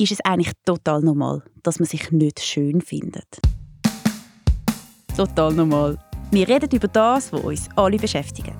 ist 0.00 0.12
es 0.12 0.20
eigentlich 0.22 0.52
total 0.64 1.02
normal, 1.02 1.42
dass 1.62 1.78
man 1.78 1.86
sich 1.86 2.10
nicht 2.10 2.40
schön 2.40 2.80
findet. 2.80 3.38
Total 5.14 5.52
normal. 5.52 5.98
Wir 6.30 6.48
reden 6.48 6.70
über 6.72 6.88
das, 6.88 7.30
was 7.30 7.40
uns 7.42 7.68
alle 7.76 7.98
beschäftigt. 7.98 8.52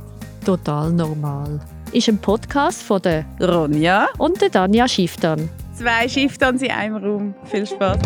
Total 0.44 0.92
normal. 0.92 1.58
Ist 1.92 2.10
ein 2.10 2.18
Podcast 2.18 2.82
von 2.82 3.00
der 3.00 3.24
Ronja 3.40 4.08
und 4.18 4.38
der 4.42 4.50
Danja 4.50 4.86
Schifftan. 4.86 5.48
Zwei 5.72 6.06
Schiftans 6.06 6.60
in 6.60 6.72
einem 6.72 6.96
Raum. 6.96 7.34
Viel 7.44 7.66
Spaß. 7.66 8.00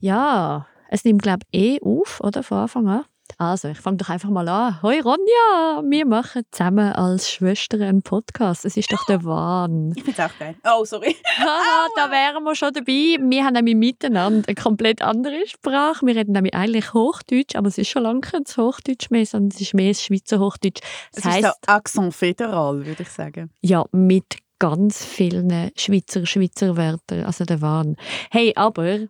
Ja, 0.00 0.66
es 0.90 1.04
nimmt 1.04 1.22
glaube 1.22 1.46
ich 1.50 1.78
eh 1.78 1.80
auf, 1.80 2.20
oder 2.20 2.42
von 2.42 2.58
Anfang 2.58 2.86
an. 2.88 3.04
Also, 3.40 3.68
ich 3.68 3.78
fange 3.78 3.98
doch 3.98 4.08
einfach 4.08 4.30
mal 4.30 4.48
an. 4.48 4.82
Hoi 4.82 4.98
Ronja, 5.00 5.84
wir 5.88 6.06
machen 6.06 6.42
zusammen 6.50 6.92
als 6.92 7.30
Schwestern 7.30 7.82
einen 7.82 8.02
Podcast. 8.02 8.64
Es 8.64 8.76
ist 8.76 8.92
doch 8.92 9.06
der 9.06 9.22
Wahn. 9.22 9.92
Ich 9.94 10.02
finde 10.02 10.20
es 10.20 10.28
auch 10.28 10.38
geil. 10.40 10.56
Oh, 10.64 10.84
sorry. 10.84 11.14
Haha, 11.38 11.86
da 11.94 12.10
wären 12.10 12.42
wir 12.42 12.56
schon 12.56 12.72
dabei. 12.72 13.16
Wir 13.20 13.44
haben 13.44 13.52
nämlich 13.52 13.76
miteinander 13.76 14.42
eine 14.48 14.54
komplett 14.56 15.02
andere 15.02 15.46
Sprache. 15.46 16.04
Wir 16.04 16.16
reden 16.16 16.32
nämlich 16.32 16.52
eigentlich 16.52 16.92
Hochdeutsch, 16.92 17.54
aber 17.54 17.68
es 17.68 17.78
ist 17.78 17.88
schon 17.88 18.02
lange 18.02 18.22
kein 18.22 18.42
Hochdeutsch 18.42 19.08
mehr, 19.10 19.24
sondern 19.24 19.50
es 19.54 19.60
ist 19.60 19.72
mehr 19.72 19.92
das 19.92 20.02
Schweizer 20.02 20.40
Hochdeutsch. 20.40 20.80
Das 21.12 21.24
es 21.24 21.36
ist 21.36 21.44
so 21.44 21.52
Accent 21.68 22.14
föderal, 22.16 22.84
würde 22.84 23.04
ich 23.04 23.08
sagen. 23.08 23.52
Ja, 23.60 23.84
mit 23.92 24.38
ganz 24.58 25.04
vielen 25.04 25.70
Schweizer 25.76 26.26
Schweizer 26.26 26.76
Wörtern. 26.76 27.24
Also 27.24 27.44
der 27.44 27.60
Wahn. 27.60 27.94
Hey, 28.32 28.52
aber 28.56 29.06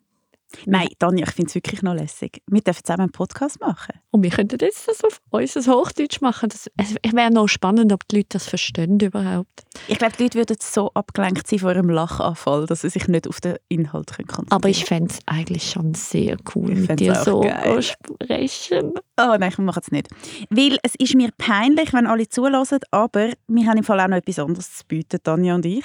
Nein, 0.64 0.88
Tanja, 0.98 1.26
ich 1.26 1.34
finde 1.34 1.48
es 1.48 1.54
wirklich 1.54 1.82
noch 1.82 1.94
lässig. 1.94 2.42
Wir 2.46 2.62
dürfen 2.62 2.82
zusammen 2.82 3.02
einen 3.02 3.12
Podcast 3.12 3.60
machen. 3.60 3.94
Und 4.10 4.22
wir 4.22 4.30
könnten 4.30 4.58
jetzt 4.60 4.88
das 4.88 5.04
auf 5.04 5.20
unser 5.30 5.72
Hochdeutsch 5.72 6.20
machen. 6.20 6.48
Das, 6.48 6.70
es 6.76 6.94
wäre 7.12 7.30
noch 7.30 7.48
spannend, 7.48 7.92
ob 7.92 8.08
die 8.08 8.16
Leute 8.16 8.28
das 8.30 8.48
verstehen 8.48 8.98
überhaupt. 8.98 9.64
Ich 9.88 9.98
glaube, 9.98 10.14
die 10.16 10.24
Leute 10.24 10.38
würden 10.38 10.56
so 10.60 10.90
abgelenkt 10.94 11.46
sein 11.46 11.58
von 11.58 11.74
ihrem 11.74 11.90
Lachanfall, 11.90 12.66
dass 12.66 12.80
sie 12.80 12.88
sich 12.88 13.08
nicht 13.08 13.28
auf 13.28 13.40
den 13.40 13.56
Inhalt 13.68 14.08
konzentrieren 14.08 14.26
können. 14.26 14.46
Aber 14.50 14.68
ich 14.68 14.84
fände 14.84 15.12
es 15.12 15.20
eigentlich 15.26 15.70
schon 15.70 15.94
sehr 15.94 16.36
cool, 16.54 16.72
ich 16.72 16.88
mit 16.88 17.00
dir 17.00 17.14
so 17.14 17.42
zu 17.42 17.82
sprechen. 17.82 18.94
Oh 19.20 19.36
nein, 19.38 19.50
ich 19.50 19.58
mache 19.58 19.80
es 19.80 19.90
nicht. 19.90 20.08
Weil 20.48 20.78
es 20.82 20.94
ist 20.98 21.14
mir 21.14 21.30
peinlich, 21.36 21.92
wenn 21.92 22.06
alle 22.06 22.28
zulassen, 22.28 22.78
aber 22.90 23.32
wir 23.48 23.66
haben 23.66 23.78
im 23.78 23.84
Fall 23.84 24.00
auch 24.00 24.08
noch 24.08 24.16
etwas 24.16 24.38
anderes 24.38 24.76
zu 24.76 24.84
bieten, 24.86 25.18
Tanja 25.22 25.54
und 25.54 25.66
ich. 25.66 25.84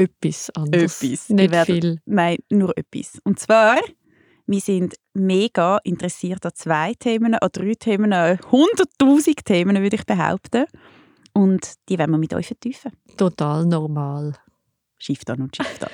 Etwas 0.00 0.50
anderes. 0.50 1.02
Etwas. 1.02 1.28
Nicht 1.28 1.50
werden, 1.50 1.80
viel. 1.80 2.00
Nein, 2.06 2.38
nur 2.50 2.76
etwas. 2.76 3.20
Und 3.24 3.38
zwar, 3.38 3.78
wir 4.46 4.60
sind 4.60 4.94
mega 5.14 5.78
interessiert 5.84 6.44
an 6.46 6.52
zwei 6.54 6.94
Themen, 6.94 7.34
an 7.34 7.48
drei 7.52 7.74
Themen, 7.74 8.12
an 8.12 8.38
hunderttausend 8.50 9.44
Themen, 9.44 9.80
würde 9.82 9.96
ich 9.96 10.06
behaupten. 10.06 10.64
Und 11.32 11.74
die 11.88 11.98
werden 11.98 12.10
wir 12.12 12.18
mit 12.18 12.34
euch 12.34 12.46
vertiefen. 12.46 12.92
Total 13.16 13.64
normal. 13.64 14.34
Shift 14.98 15.30
an 15.30 15.42
und 15.42 15.56
Shift 15.56 15.84
an. 15.84 15.90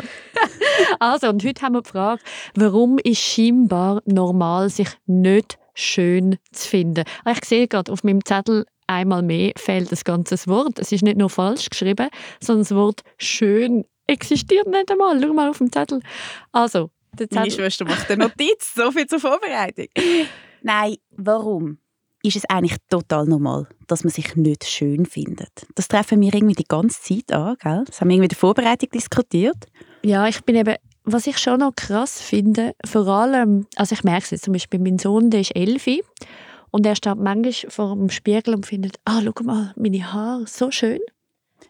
also, 1.00 1.28
und 1.28 1.44
heute 1.44 1.62
haben 1.62 1.74
wir 1.74 1.82
die 1.82 1.90
Frage, 1.90 2.22
warum 2.54 2.98
ist 2.98 3.20
scheinbar 3.20 4.02
normal, 4.06 4.70
sich 4.70 4.88
nicht 5.06 5.58
schön 5.74 6.38
zu 6.52 6.68
finden? 6.68 7.04
Ah, 7.24 7.32
ich 7.32 7.44
sehe 7.44 7.68
gerade 7.68 7.92
auf 7.92 8.02
meinem 8.02 8.24
Zettel 8.24 8.66
einmal 8.86 9.22
mehr 9.22 9.52
fehlt 9.56 9.92
das 9.92 10.04
ganze 10.04 10.36
Wort. 10.46 10.78
Es 10.78 10.92
ist 10.92 11.02
nicht 11.02 11.18
nur 11.18 11.30
falsch 11.30 11.68
geschrieben, 11.68 12.08
sondern 12.40 12.62
das 12.62 12.74
Wort 12.74 13.02
schön 13.18 13.84
existiert 14.06 14.66
nicht 14.66 14.90
einmal. 14.90 15.20
Schau 15.20 15.32
mal 15.32 15.50
auf 15.50 15.58
dem 15.58 15.70
Zettel. 15.72 16.00
Also, 16.52 16.90
der 17.12 17.28
Zettel. 17.28 17.40
Meine 17.40 17.50
Schwester 17.50 17.84
macht 17.84 18.10
eine 18.10 18.24
Notiz. 18.24 18.74
so 18.74 18.90
viel 18.90 19.06
zur 19.06 19.20
Vorbereitung. 19.20 19.86
Nein, 20.62 20.96
warum? 21.10 21.78
Ist 22.22 22.36
es 22.36 22.44
eigentlich 22.46 22.76
total 22.90 23.26
normal, 23.26 23.68
dass 23.86 24.02
man 24.02 24.12
sich 24.12 24.34
nicht 24.34 24.64
schön 24.64 25.06
findet? 25.06 25.66
Das 25.76 25.86
treffen 25.86 26.20
wir 26.20 26.34
irgendwie 26.34 26.54
die 26.54 26.64
ganze 26.64 27.00
Zeit 27.00 27.30
an, 27.30 27.56
gell? 27.60 27.84
Das 27.86 28.00
haben 28.00 28.08
wir 28.08 28.14
irgendwie 28.14 28.24
in 28.24 28.30
der 28.30 28.38
Vorbereitung 28.38 28.88
diskutiert. 28.90 29.66
Ja, 30.02 30.26
ich 30.26 30.42
bin 30.44 30.56
eben 30.56 30.74
was 31.06 31.26
ich 31.28 31.38
schon 31.38 31.60
noch 31.60 31.74
krass 31.74 32.20
finde, 32.20 32.74
vor 32.84 33.06
allem, 33.06 33.66
also 33.76 33.94
ich 33.94 34.02
merke 34.02 34.24
es 34.24 34.30
jetzt 34.32 34.44
zum 34.44 34.52
Beispiel, 34.52 34.80
mein 34.80 34.98
Sohn, 34.98 35.30
der 35.30 35.40
ist 35.40 35.54
elf 35.54 35.86
und 36.72 36.84
er 36.84 36.96
steht 36.96 37.16
manchmal 37.16 37.70
vor 37.70 37.94
dem 37.94 38.10
Spiegel 38.10 38.54
und 38.54 38.66
findet, 38.66 38.96
ah, 39.04 39.22
schau 39.22 39.44
mal, 39.44 39.72
meine 39.76 40.12
Haare, 40.12 40.46
so 40.46 40.70
schön. 40.70 40.98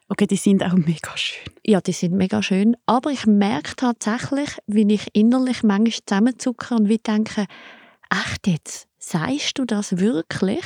Okay, 0.09 0.27
die 0.27 0.37
sind 0.37 0.63
auch 0.63 0.75
mega 0.75 1.17
schön. 1.17 1.53
Ja, 1.65 1.81
die 1.81 1.93
sind 1.93 2.15
mega 2.15 2.43
schön. 2.43 2.77
Aber 2.87 3.11
ich 3.11 3.27
merke 3.27 3.75
tatsächlich, 3.75 4.51
wie 4.67 4.93
ich 4.93 5.09
innerlich 5.15 5.63
manchmal 5.65 6.05
zusammenzucke 6.07 6.75
und 6.75 6.89
wie 6.89 6.99
denke, 6.99 7.47
echt 8.11 8.47
jetzt, 8.47 8.87
sagst 8.99 9.59
du 9.59 9.65
das 9.65 9.99
wirklich? 9.99 10.65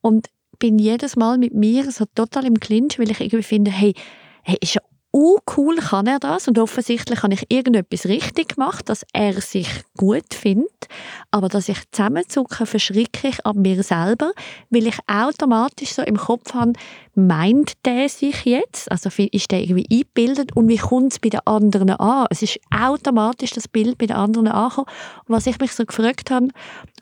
Und 0.00 0.28
bin 0.58 0.78
jedes 0.78 1.16
Mal 1.16 1.38
mit 1.38 1.54
mir 1.54 1.90
so 1.90 2.04
total 2.14 2.46
im 2.46 2.60
Clinch, 2.60 2.98
weil 2.98 3.10
ich 3.10 3.20
irgendwie 3.20 3.42
finde, 3.42 3.70
hey, 3.70 3.94
hey 4.42 4.56
ist 4.60 4.74
ja 4.74 4.82
uh, 5.18 5.38
cool 5.56 5.76
kann 5.76 6.06
er 6.06 6.20
das? 6.20 6.46
Und 6.48 6.58
offensichtlich 6.58 7.22
habe 7.22 7.34
ich 7.34 7.46
irgendetwas 7.48 8.06
richtig 8.06 8.54
gemacht, 8.54 8.88
dass 8.88 9.04
er 9.12 9.40
sich 9.40 9.68
gut 9.96 10.32
findet, 10.32 10.86
aber 11.30 11.48
dass 11.48 11.68
ich 11.68 11.78
zusammenzucke, 11.90 12.66
verschrecke 12.66 13.28
ich 13.28 13.44
an 13.44 13.60
mir 13.60 13.82
selber, 13.82 14.32
weil 14.70 14.86
ich 14.86 14.98
automatisch 15.06 15.94
so 15.94 16.02
im 16.02 16.16
Kopf 16.16 16.54
habe, 16.54 16.72
meint 17.14 17.72
der 17.84 18.08
sich 18.08 18.44
jetzt, 18.44 18.90
also 18.90 19.10
ist 19.32 19.50
der 19.50 19.62
irgendwie 19.62 19.86
eingebildet? 19.90 20.54
Und 20.54 20.68
wie 20.68 20.78
kommt 20.78 21.12
es 21.12 21.18
bei 21.18 21.30
den 21.30 21.40
anderen 21.44 21.90
an? 21.90 22.26
Es 22.30 22.42
ist 22.42 22.60
automatisch 22.70 23.50
das 23.50 23.66
Bild 23.66 23.98
bei 23.98 24.06
den 24.06 24.16
anderen 24.16 24.48
angekommen. 24.48 24.86
Und 25.26 25.34
was 25.34 25.46
ich 25.46 25.58
mich 25.58 25.72
so 25.72 25.84
gefragt 25.84 26.30
habe, 26.30 26.48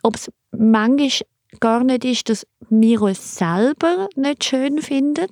ob 0.01 0.15
es 0.15 0.31
manchmal 0.51 1.27
gar 1.59 1.83
nicht 1.83 2.03
ist, 2.03 2.29
dass 2.29 2.47
wir 2.69 3.01
uns 3.01 3.37
selber 3.37 4.09
nicht 4.15 4.43
schön 4.43 4.81
finden 4.81 5.27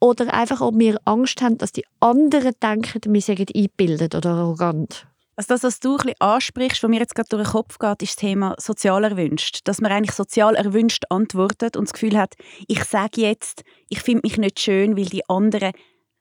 oder 0.00 0.32
einfach, 0.32 0.60
ob 0.60 0.78
wir 0.78 0.98
Angst 1.04 1.42
haben, 1.42 1.58
dass 1.58 1.72
die 1.72 1.84
anderen 2.00 2.52
denken, 2.62 3.12
wir 3.12 3.20
seien 3.20 3.46
eingebildet 3.54 4.14
oder 4.14 4.30
arrogant. 4.30 5.06
Also 5.36 5.54
das, 5.54 5.62
was 5.62 5.78
du 5.78 5.92
ein 5.92 5.96
bisschen 5.98 6.14
ansprichst, 6.18 6.82
was 6.82 6.90
mir 6.90 6.98
jetzt 6.98 7.14
gerade 7.14 7.28
durch 7.28 7.44
den 7.44 7.52
Kopf 7.52 7.78
geht, 7.78 8.02
ist 8.02 8.10
das 8.10 8.16
Thema 8.16 8.56
sozial 8.58 9.04
erwünscht. 9.04 9.60
Dass 9.64 9.80
man 9.80 9.92
eigentlich 9.92 10.16
sozial 10.16 10.56
erwünscht 10.56 11.04
antwortet 11.10 11.76
und 11.76 11.84
das 11.86 11.92
Gefühl 11.92 12.18
hat, 12.18 12.34
ich 12.66 12.82
sage 12.82 13.20
jetzt, 13.20 13.62
ich 13.88 14.00
finde 14.00 14.22
mich 14.24 14.36
nicht 14.36 14.58
schön, 14.58 14.96
weil 14.96 15.04
die 15.04 15.28
anderen 15.28 15.72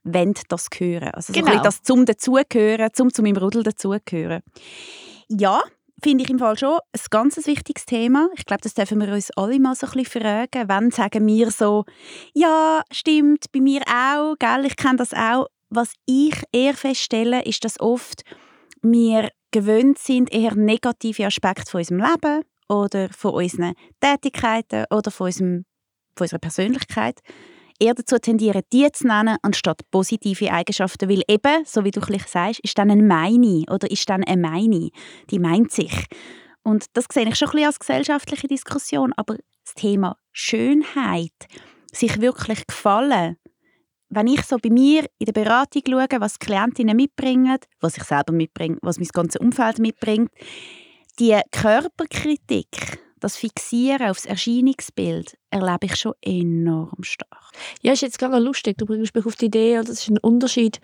wollen 0.03 0.35
das 0.49 0.67
hören. 0.77 1.09
Also 1.09 1.33
genau. 1.33 1.53
so 1.53 1.59
das 1.61 1.81
zum 1.81 2.05
dazugehören, 2.05 2.89
zum 2.93 3.11
zu 3.11 3.23
meinem 3.23 3.37
Rudel 3.37 3.63
dazugehören. 3.63 4.43
Ja, 5.29 5.63
finde 6.03 6.23
ich 6.23 6.29
im 6.29 6.39
Fall 6.39 6.57
schon 6.57 6.79
ein 6.91 7.01
ganz 7.09 7.45
wichtiges 7.47 7.85
Thema. 7.85 8.29
Ich 8.35 8.45
glaube, 8.45 8.61
das 8.61 8.73
dürfen 8.73 8.99
wir 8.99 9.13
uns 9.13 9.31
alle 9.35 9.59
mal 9.59 9.75
so 9.75 9.87
ein 9.87 9.93
bisschen 9.93 10.21
fragen. 10.21 10.67
Wann 10.67 10.91
sagen 10.91 11.25
wir 11.25 11.51
so, 11.51 11.85
ja, 12.33 12.81
stimmt, 12.91 13.45
bei 13.51 13.61
mir 13.61 13.81
auch, 13.87 14.35
gell, 14.39 14.65
ich 14.65 14.75
kenne 14.75 14.97
das 14.97 15.13
auch. 15.13 15.47
Was 15.69 15.93
ich 16.05 16.35
eher 16.51 16.73
feststelle, 16.73 17.43
ist, 17.43 17.65
dass 17.65 17.79
oft 17.79 18.21
wir 18.81 19.29
gewöhnt 19.51 19.97
sind, 19.97 20.31
eher 20.31 20.55
negative 20.55 21.25
Aspekte 21.25 21.69
von 21.69 21.79
unserem 21.79 21.99
Leben 21.99 22.43
oder 22.69 23.09
von 23.09 23.33
unseren 23.33 23.73
Tätigkeiten 23.99 24.85
oder 24.91 25.11
von, 25.11 25.25
unserem, 25.27 25.65
von 26.15 26.25
unserer 26.25 26.39
Persönlichkeit 26.39 27.19
eher 27.79 27.93
dazu 27.93 28.17
tendieren, 28.17 28.61
die 28.73 28.91
zu 28.91 29.07
nennen, 29.07 29.37
anstatt 29.41 29.81
positive 29.91 30.51
Eigenschaften. 30.51 31.09
Weil 31.09 31.23
eben, 31.27 31.65
so 31.65 31.83
wie 31.83 31.91
du 31.91 32.01
sagst, 32.01 32.59
ist 32.61 32.77
dann 32.77 32.91
ein 32.91 33.07
Meine 33.07 33.63
oder 33.69 33.89
ist 33.89 34.09
dann 34.09 34.23
eine 34.23 34.41
Meine. 34.41 34.89
Die 35.29 35.39
meint 35.39 35.71
sich. 35.71 36.05
Und 36.63 36.85
das 36.93 37.05
sehe 37.11 37.27
ich 37.27 37.35
schon 37.35 37.49
ein 37.49 37.51
bisschen 37.53 37.67
als 37.67 37.79
gesellschaftliche 37.79 38.47
Diskussion. 38.47 39.13
Aber 39.15 39.37
das 39.63 39.73
Thema 39.75 40.17
Schönheit, 40.31 41.47
sich 41.91 42.19
wirklich 42.21 42.65
gefallen, 42.67 43.37
wenn 44.09 44.27
ich 44.27 44.43
so 44.43 44.57
bei 44.57 44.69
mir 44.69 45.05
in 45.17 45.25
der 45.25 45.33
Beratung 45.33 45.81
schaue, 45.87 46.07
was 46.19 46.39
Klientinnen 46.39 46.95
mitbringen, 46.95 47.57
was 47.81 47.97
ich 47.97 48.03
selber 48.03 48.33
mitbringe, 48.33 48.77
was 48.81 48.99
mein 48.99 49.09
ganzes 49.09 49.41
Umfeld 49.41 49.79
mitbringt, 49.79 50.31
die 51.19 51.37
Körperkritik, 51.51 52.99
das 53.19 53.35
Fixieren 53.35 54.09
auf 54.09 54.17
das 54.17 54.25
Erscheinungsbild 54.25 55.37
erlebe 55.49 55.85
ich 55.85 55.95
schon 55.95 56.13
enorm 56.21 57.03
stark. 57.03 57.51
Ja, 57.81 57.93
ist 57.93 58.01
jetzt 58.01 58.19
gerade 58.19 58.39
lustig. 58.39 58.77
Du 58.77 58.85
bringst 58.85 59.15
mich 59.15 59.25
auf 59.25 59.35
die 59.35 59.45
Idee, 59.45 59.77
das 59.77 59.89
ist 59.89 60.09
ein 60.09 60.17
Unterschied. 60.19 60.79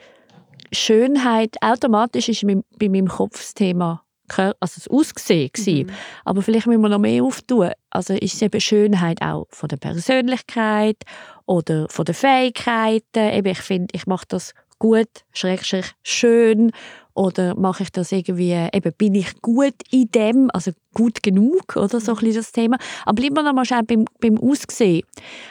Schönheit, 0.72 1.56
automatisch 1.62 2.30
ist 2.30 2.46
bei 2.46 2.90
meinem 2.90 3.08
Kopf 3.08 3.38
das 3.38 3.54
Thema 3.54 4.04
also 4.38 4.56
das 4.60 4.88
Aussehen 4.88 5.52
mhm. 5.66 5.88
Aber 6.26 6.42
vielleicht 6.42 6.68
müssen 6.68 6.82
wir 6.82 6.90
noch 6.90 7.00
mehr 7.00 7.24
auftun. 7.24 7.72
Also 7.90 8.14
ist 8.14 8.34
es 8.34 8.42
eben 8.42 8.60
Schönheit 8.60 9.22
auch 9.22 9.48
von 9.50 9.70
der 9.70 9.78
Persönlichkeit 9.78 10.98
oder 11.46 11.88
von 11.90 12.06
den 12.06 12.16
Fähigkeiten. 12.16 13.34
Eben, 13.34 13.52
ich 13.52 13.62
finde, 13.62 13.88
ich 13.94 14.08
mache 14.08 14.26
das 14.28 14.54
gut, 14.84 15.24
schrägstrich 15.32 15.94
schön 16.04 16.74
oder 17.14 17.56
mache 17.56 17.84
ich 17.84 17.92
das 17.94 18.12
irgendwie, 18.12 18.52
eben 18.52 18.94
bin 18.98 19.16
ich 19.16 19.42
gut 19.42 19.76
in 19.92 20.12
dem, 20.12 20.50
also 20.54 20.72
gut 20.94 21.24
genug 21.24 21.78
oder 21.78 22.02
so 22.02 22.12
ein 22.12 22.18
bisschen 22.18 22.36
das 22.36 22.52
Thema. 22.52 22.78
Aber 23.06 23.16
bleiben 23.16 23.36
wir 23.36 23.44
noch 23.44 23.54
mal 23.54 23.84
beim, 23.84 24.04
beim 24.20 24.38
Aussehen. 24.38 25.04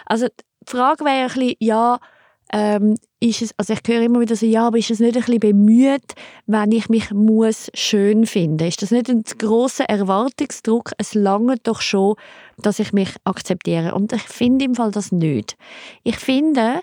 Also 0.04 0.26
die 0.26 0.70
Frage 0.70 1.06
wäre 1.06 1.22
ein 1.22 1.26
bisschen, 1.28 1.54
ja, 1.60 1.98
ähm, 2.52 2.96
ist 3.20 3.40
es, 3.40 3.54
also 3.56 3.72
ich 3.72 3.80
höre 3.86 4.02
immer 4.02 4.20
wieder 4.20 4.36
so, 4.36 4.44
ja, 4.44 4.66
aber 4.66 4.76
ist 4.76 4.90
es 4.90 5.00
nicht 5.00 5.16
ein 5.16 5.22
bisschen 5.22 5.40
bemüht, 5.40 6.14
wenn 6.46 6.70
ich 6.70 6.90
mich 6.90 7.10
muss 7.12 7.70
schön 7.72 8.26
finde? 8.26 8.66
Ist 8.66 8.82
das 8.82 8.90
nicht 8.90 9.08
ein 9.08 9.22
großer 9.22 9.84
Erwartungsdruck? 9.84 10.90
Es 10.98 11.14
lange 11.14 11.56
doch 11.62 11.80
schon, 11.80 12.16
dass 12.58 12.80
ich 12.80 12.92
mich 12.92 13.14
akzeptiere. 13.24 13.94
Und 13.94 14.12
ich 14.12 14.24
finde 14.24 14.66
im 14.66 14.74
Fall 14.74 14.90
das 14.90 15.10
nicht. 15.10 15.56
Ich 16.02 16.18
finde, 16.18 16.82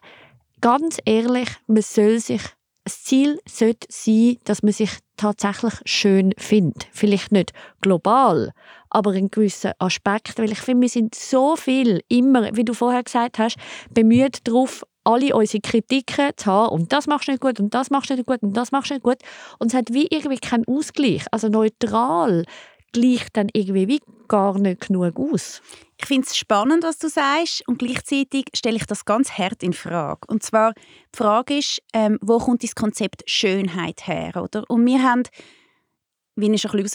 ganz 0.62 0.98
ehrlich, 1.06 1.50
man 1.68 1.82
soll 1.82 2.20
sich 2.20 2.42
das 2.86 3.04
Ziel 3.04 3.40
sollte 3.48 3.88
sein, 3.92 4.38
dass 4.46 4.64
man 4.64 4.74
sich 4.74 4.90
tatsächlich 5.16 5.74
schön 5.86 6.34
findet. 6.38 6.88
Vielleicht 6.92 7.32
nicht 7.32 7.52
global, 7.82 8.52
aber 8.90 9.14
in 9.14 9.30
gewissen 9.30 9.74
Aspekten. 9.78 10.42
Weil 10.42 10.52
ich 10.52 10.60
finde, 10.60 10.82
wir 10.82 10.90
sind 10.90 11.14
so 11.14 11.56
viel 11.56 12.02
immer, 12.08 12.56
wie 12.56 12.66
du 12.66 12.74
vorher 12.74 13.04
gesagt 13.04 13.38
hast, 13.38 13.58
bemüht 13.94 14.48
darauf, 14.48 14.84
alle 15.04 15.36
unsere 15.36 15.62
Kritiken 15.62 16.32
zu 16.36 16.52
haben 16.52 16.74
und 16.74 16.92
das 16.92 17.08
machst 17.08 17.28
du 17.28 17.32
nicht 17.32 17.42
gut 17.42 17.60
und 17.60 17.74
das 17.74 17.90
machst 17.90 18.10
du 18.10 18.16
nicht 18.16 18.26
gut 18.26 18.42
und 18.42 18.54
das 18.54 18.72
machst 18.72 18.90
du 18.90 18.96
nicht 18.96 19.04
gut 19.04 19.18
und 19.60 19.68
es 19.68 19.74
hat 19.74 19.94
wie 19.94 20.08
irgendwie 20.08 20.38
keinen 20.38 20.66
Ausgleich. 20.68 21.26
Also 21.32 21.48
neutral 21.48 22.44
gleicht 22.92 23.38
dann 23.38 23.50
irgendwie 23.54 23.88
wie 23.88 24.02
gar 24.28 24.58
nicht 24.58 24.88
genug 24.88 25.18
aus. 25.20 25.62
Ich 26.02 26.08
finde 26.08 26.26
es 26.28 26.38
spannend, 26.38 26.84
was 26.84 26.98
du 26.98 27.10
sagst 27.10 27.68
und 27.68 27.80
gleichzeitig 27.80 28.46
stelle 28.56 28.78
ich 28.78 28.86
das 28.86 29.04
ganz 29.04 29.32
hart 29.32 29.62
in 29.64 29.74
Frage. 29.74 30.22
Und 30.28 30.44
zwar 30.44 30.74
die 30.74 31.18
Frage 31.18 31.58
ist, 31.58 31.82
ähm, 31.94 32.18
wo 32.22 32.38
kommt 32.38 32.64
das 32.64 32.74
Konzept 32.74 33.24
Schönheit 33.26 34.08
her, 34.08 34.42
oder? 34.42 34.64
Und 34.70 34.86
wir 34.86 35.04
haben 35.04 35.24
wie 36.40 36.52
ich 36.52 36.62
schon 36.62 36.72
ein 36.72 36.86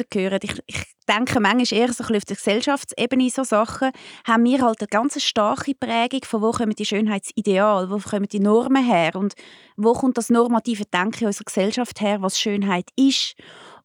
ich, 0.43 0.62
ich 0.67 0.83
denke 1.09 1.41
manchmal 1.41 1.79
eher 1.79 1.93
so 1.93 2.05
auf 2.05 2.25
der 2.25 2.37
Gesellschaftsebene 2.37 3.31
so 3.31 3.45
Sachen, 3.45 3.91
haben 4.27 4.45
wir 4.45 4.62
halt 4.62 4.81
eine 4.81 4.89
ganz 4.89 5.23
starke 5.23 5.75
Prägung 5.75 6.25
von 6.25 6.43
wo 6.43 6.53
kommen 6.53 6.75
die 6.75 6.85
Schönheitsideale, 6.85 7.91
wo 7.91 7.99
kommen 7.99 8.29
die 8.29 8.41
Normen 8.41 8.85
her 8.85 9.15
und 9.15 9.35
wo 9.77 9.93
kommt 9.93 10.17
das 10.17 10.31
normative 10.31 10.85
Denken 10.87 11.27
unserer 11.27 11.45
Gesellschaft 11.45 12.01
her, 12.01 12.23
was 12.23 12.41
Schönheit 12.41 12.89
ist. 12.97 13.35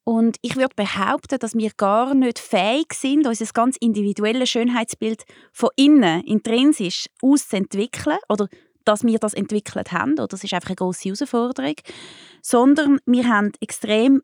Und 0.09 0.38
ich 0.41 0.56
würde 0.56 0.73
behaupten, 0.75 1.38
dass 1.38 1.53
wir 1.53 1.69
gar 1.77 2.15
nicht 2.15 2.39
fähig 2.39 2.94
sind, 2.95 3.27
unser 3.27 3.45
ganz 3.53 3.77
individuelles 3.77 4.50
Schönheitsbild 4.50 5.23
von 5.51 5.69
innen, 5.75 6.23
intrinsisch, 6.23 7.06
auszuentwickeln 7.21 8.17
oder 8.27 8.47
dass 8.85 9.03
wir 9.03 9.19
das 9.19 9.35
entwickelt 9.35 9.91
haben, 9.91 10.13
oder 10.13 10.27
das 10.27 10.44
ist 10.44 10.51
einfach 10.51 10.69
eine 10.69 10.77
große 10.77 11.09
Herausforderung, 11.09 11.75
sondern 12.41 12.97
wir 13.06 13.27
haben 13.27 13.51
extrem 13.61 14.23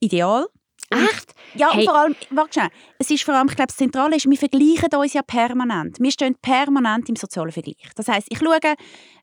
Ideal, 0.00 0.46
Echt? 0.92 1.34
Ja, 1.54 1.70
Hey. 1.72 1.80
und 1.80 1.84
vor 1.84 1.98
allem, 1.98 2.16
warte 2.30 2.52
schnell, 2.54 2.68
es 2.98 3.10
ist 3.10 3.24
vor 3.24 3.34
allem, 3.34 3.48
ich 3.48 3.56
glaube, 3.56 3.68
das 3.68 3.76
Zentrale 3.76 4.16
ist, 4.16 4.28
wir 4.28 4.36
vergleichen 4.38 4.88
uns 4.94 5.12
ja 5.12 5.22
permanent. 5.22 5.98
Wir 6.00 6.10
stehen 6.10 6.34
permanent 6.40 7.08
im 7.08 7.16
sozialen 7.16 7.52
Vergleich. 7.52 7.76
Das 7.94 8.08
heißt, 8.08 8.28
ich 8.30 8.38
schaue, 8.38 8.58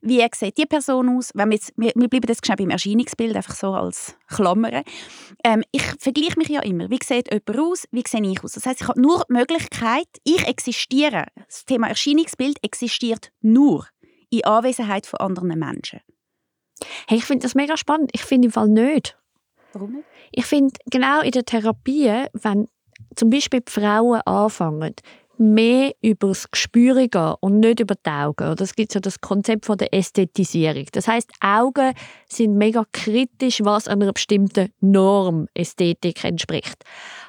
wie 0.02 0.26
sieht 0.36 0.58
die 0.58 0.66
Person 0.66 1.18
aus, 1.18 1.32
wenn 1.34 1.50
wir, 1.50 1.56
jetzt, 1.56 1.74
wir, 1.78 1.92
wir 1.96 2.08
bleiben 2.08 2.28
jetzt 2.28 2.46
schnell 2.46 2.58
beim 2.58 2.70
Erscheinungsbild, 2.70 3.36
einfach 3.36 3.56
so 3.56 3.74
als 3.74 4.16
Klammer. 4.28 4.84
Ähm, 5.44 5.64
ich 5.72 5.84
vergleiche 6.00 6.38
mich 6.38 6.50
ja 6.50 6.62
immer. 6.62 6.90
Wie 6.90 7.00
sieht 7.04 7.32
jemand 7.32 7.60
aus, 7.60 7.86
wie 7.92 8.04
sehe 8.08 8.22
ich 8.32 8.44
aus? 8.44 8.54
Das 8.54 8.66
heißt, 8.66 8.82
ich 8.82 8.88
habe 8.88 9.02
nur 9.02 9.24
die 9.30 9.34
Möglichkeit, 9.34 10.08
ich 10.24 10.48
existiere. 10.48 11.26
Das 11.48 11.66
Thema 11.66 11.88
Erscheinungsbild 11.88 12.64
existiert 12.64 13.32
nur 13.42 13.88
in 14.30 14.44
Anwesenheit 14.46 15.08
von 15.08 15.20
anderen 15.20 15.58
Menschen. 15.58 16.02
Hey, 17.08 17.18
ich 17.18 17.26
finde 17.26 17.44
das 17.44 17.56
mega 17.56 17.76
spannend. 17.76 18.12
Ich 18.14 18.22
finde 18.22 18.46
im 18.48 18.52
Fall 18.52 18.70
nicht. 18.70 19.18
Warum 19.74 19.94
nicht? 19.94 20.06
Ich 20.32 20.46
finde, 20.46 20.74
genau 20.90 21.22
in 21.22 21.32
der 21.32 21.46
Therapie, 21.46 22.26
wenn 22.34 22.68
zum 23.16 23.30
Beispiel 23.30 23.62
die 23.62 23.72
Frauen 23.72 24.22
anfangen, 24.22 24.96
mehr 25.40 25.94
über 26.02 26.28
das 26.28 26.52
Gespür 26.52 27.08
gehen 27.08 27.36
und 27.40 27.60
nicht 27.60 27.80
über 27.80 27.96
die 27.96 28.10
Augen. 28.10 28.56
Es 28.60 28.76
gibt 28.76 28.92
so 28.92 29.00
das 29.00 29.22
Konzept 29.22 29.66
von 29.66 29.78
der 29.78 29.94
Ästhetisierung. 29.94 30.86
Das 30.92 31.08
heißt, 31.08 31.32
Augen 31.42 31.94
sind 32.28 32.56
mega 32.56 32.84
kritisch, 32.92 33.64
was 33.64 33.88
einer 33.88 34.12
bestimmten 34.12 34.72
Norm 34.82 35.48
Ästhetik 35.54 36.24
entspricht. 36.24 36.84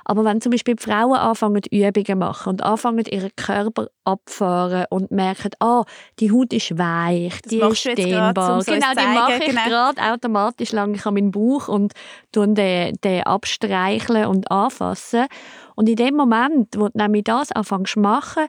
Aber 0.05 0.25
wenn 0.25 0.41
zum 0.41 0.51
Beispiel 0.51 0.75
Frauen 0.77 1.17
anfangen, 1.17 1.63
Übungen 1.71 2.19
machen 2.19 2.51
und 2.51 2.63
anfangen, 2.65 3.05
ihren 3.05 3.31
Körper 3.37 3.87
abfahren 4.05 4.87
und 4.91 5.13
merken, 5.13 5.51
ah, 5.61 5.85
die 6.19 6.33
Haut 6.33 6.53
ist 6.53 6.77
weich, 6.77 7.41
Das 7.43 7.51
die 7.51 7.59
ist 7.61 7.99
dehnbar. 7.99 8.57
uns 8.57 8.67
Genau, 8.67 8.91
die 8.91 8.97
zeigen, 8.97 9.15
mache 9.15 9.35
ich 9.35 9.47
genau. 9.47 9.65
gerade 9.67 10.03
automatisch 10.03 10.73
lang 10.73 10.95
ich 10.95 11.07
an 11.07 11.15
meinen 11.15 11.31
Bauch 11.31 11.69
und 11.69 11.93
tun 12.33 12.57
den, 12.57 12.97
den 13.05 13.23
abstreicheln 13.23 14.27
und 14.27 14.51
anfassen. 14.51 15.27
Und 15.77 15.89
in 15.89 15.97
dem 15.97 16.15
Moment, 16.17 16.77
wo 16.79 16.89
du 16.89 16.99
nämlich 16.99 17.25
das 17.25 17.53
anfängst 17.53 17.95
zu 17.95 18.01
machen, 18.01 18.47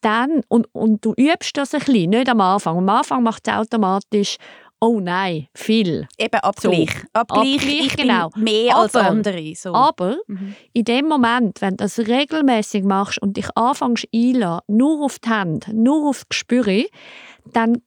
dann, 0.00 0.42
und, 0.48 0.66
und 0.72 1.04
du 1.04 1.14
übst 1.16 1.56
das 1.56 1.72
ein 1.74 1.80
bisschen, 1.80 2.10
nicht 2.10 2.28
am 2.28 2.40
Anfang. 2.40 2.76
Am 2.78 2.88
Anfang 2.90 3.22
macht 3.22 3.48
es 3.48 3.54
automatisch, 3.54 4.36
oh 4.80 5.00
nein, 5.00 5.46
viel. 5.54 6.06
Eben 6.18 6.40
Abgleich. 6.40 6.90
Abgleich, 7.14 7.54
Abgleich, 7.54 7.86
ich 7.86 7.96
genau. 7.96 8.28
mehr 8.36 8.76
als 8.76 8.94
Aber- 8.94 9.08
andere. 9.08 9.54
So. 9.54 9.72
Aber 9.74 10.16
Mhm. 10.26 10.54
in 10.74 10.84
dem 10.84 11.08
Moment, 11.08 11.62
wenn 11.62 11.70
du 11.78 11.84
das 11.84 11.98
regelmäßig 11.98 12.84
machst 12.84 13.22
und 13.22 13.38
dich 13.38 13.46
anfängst 13.56 14.06
einlassen, 14.14 14.60
nur 14.66 15.02
auf 15.06 15.18
die 15.20 15.30
Hände, 15.30 15.74
nur 15.74 16.10
auf 16.10 16.18
das 16.24 16.28
Gespür, 16.28 16.84
dann 17.52 17.80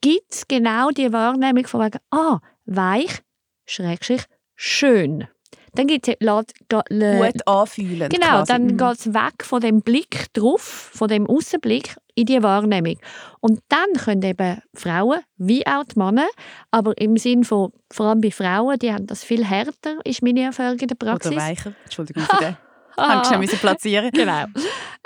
gibt 0.00 0.32
es 0.32 0.48
genau 0.48 0.88
die 0.88 1.12
Wahrnehmung 1.12 1.66
von 1.66 1.84
wegen, 1.84 1.98
ah, 2.10 2.38
weich, 2.64 3.20
schrägstrich, 3.66 4.22
schön. 4.54 5.28
Dann 5.74 5.86
gibt 5.86 6.08
es 6.08 6.16
Gut 6.18 7.46
anfühlen. 7.46 8.08
Genau, 8.08 8.26
quasi. 8.26 8.52
dann 8.52 8.62
Mhm. 8.64 8.76
geht 8.76 8.98
es 8.98 9.14
weg 9.14 9.44
von 9.44 9.60
dem 9.60 9.80
Blick 9.82 10.32
drauf, 10.32 10.90
von 10.92 11.08
dem 11.08 11.26
Außenblick 11.26 11.96
in 12.14 12.26
die 12.26 12.42
Wahrnehmung. 12.42 12.96
Und 13.40 13.60
dann 13.68 13.92
können 13.96 14.22
eben 14.22 14.60
Frauen, 14.74 15.20
wie 15.36 15.66
auch 15.66 15.84
die 15.84 15.98
Männer, 15.98 16.26
aber 16.70 16.98
im 16.98 17.16
Sinn 17.16 17.44
von, 17.44 17.72
vor 17.92 18.06
allem 18.06 18.20
bei 18.20 18.30
Frauen, 18.30 18.78
die 18.78 18.92
haben 18.92 19.06
das 19.06 19.22
viel 19.24 19.44
härter, 19.44 19.98
ist 20.04 20.22
meine 20.22 20.42
Erfahrung 20.42 20.78
in 20.78 20.88
der 20.88 20.96
Praxis. 20.96 21.32
Oder 21.32 21.40
weicher. 21.40 21.72
Entschuldigung 21.84 22.24
für 22.24 22.36
den. 22.38 22.56
Haben 22.98 23.24
schnell 23.24 23.38
müssen 23.38 23.58
platzieren. 23.60 24.10
Genau. 24.10 24.46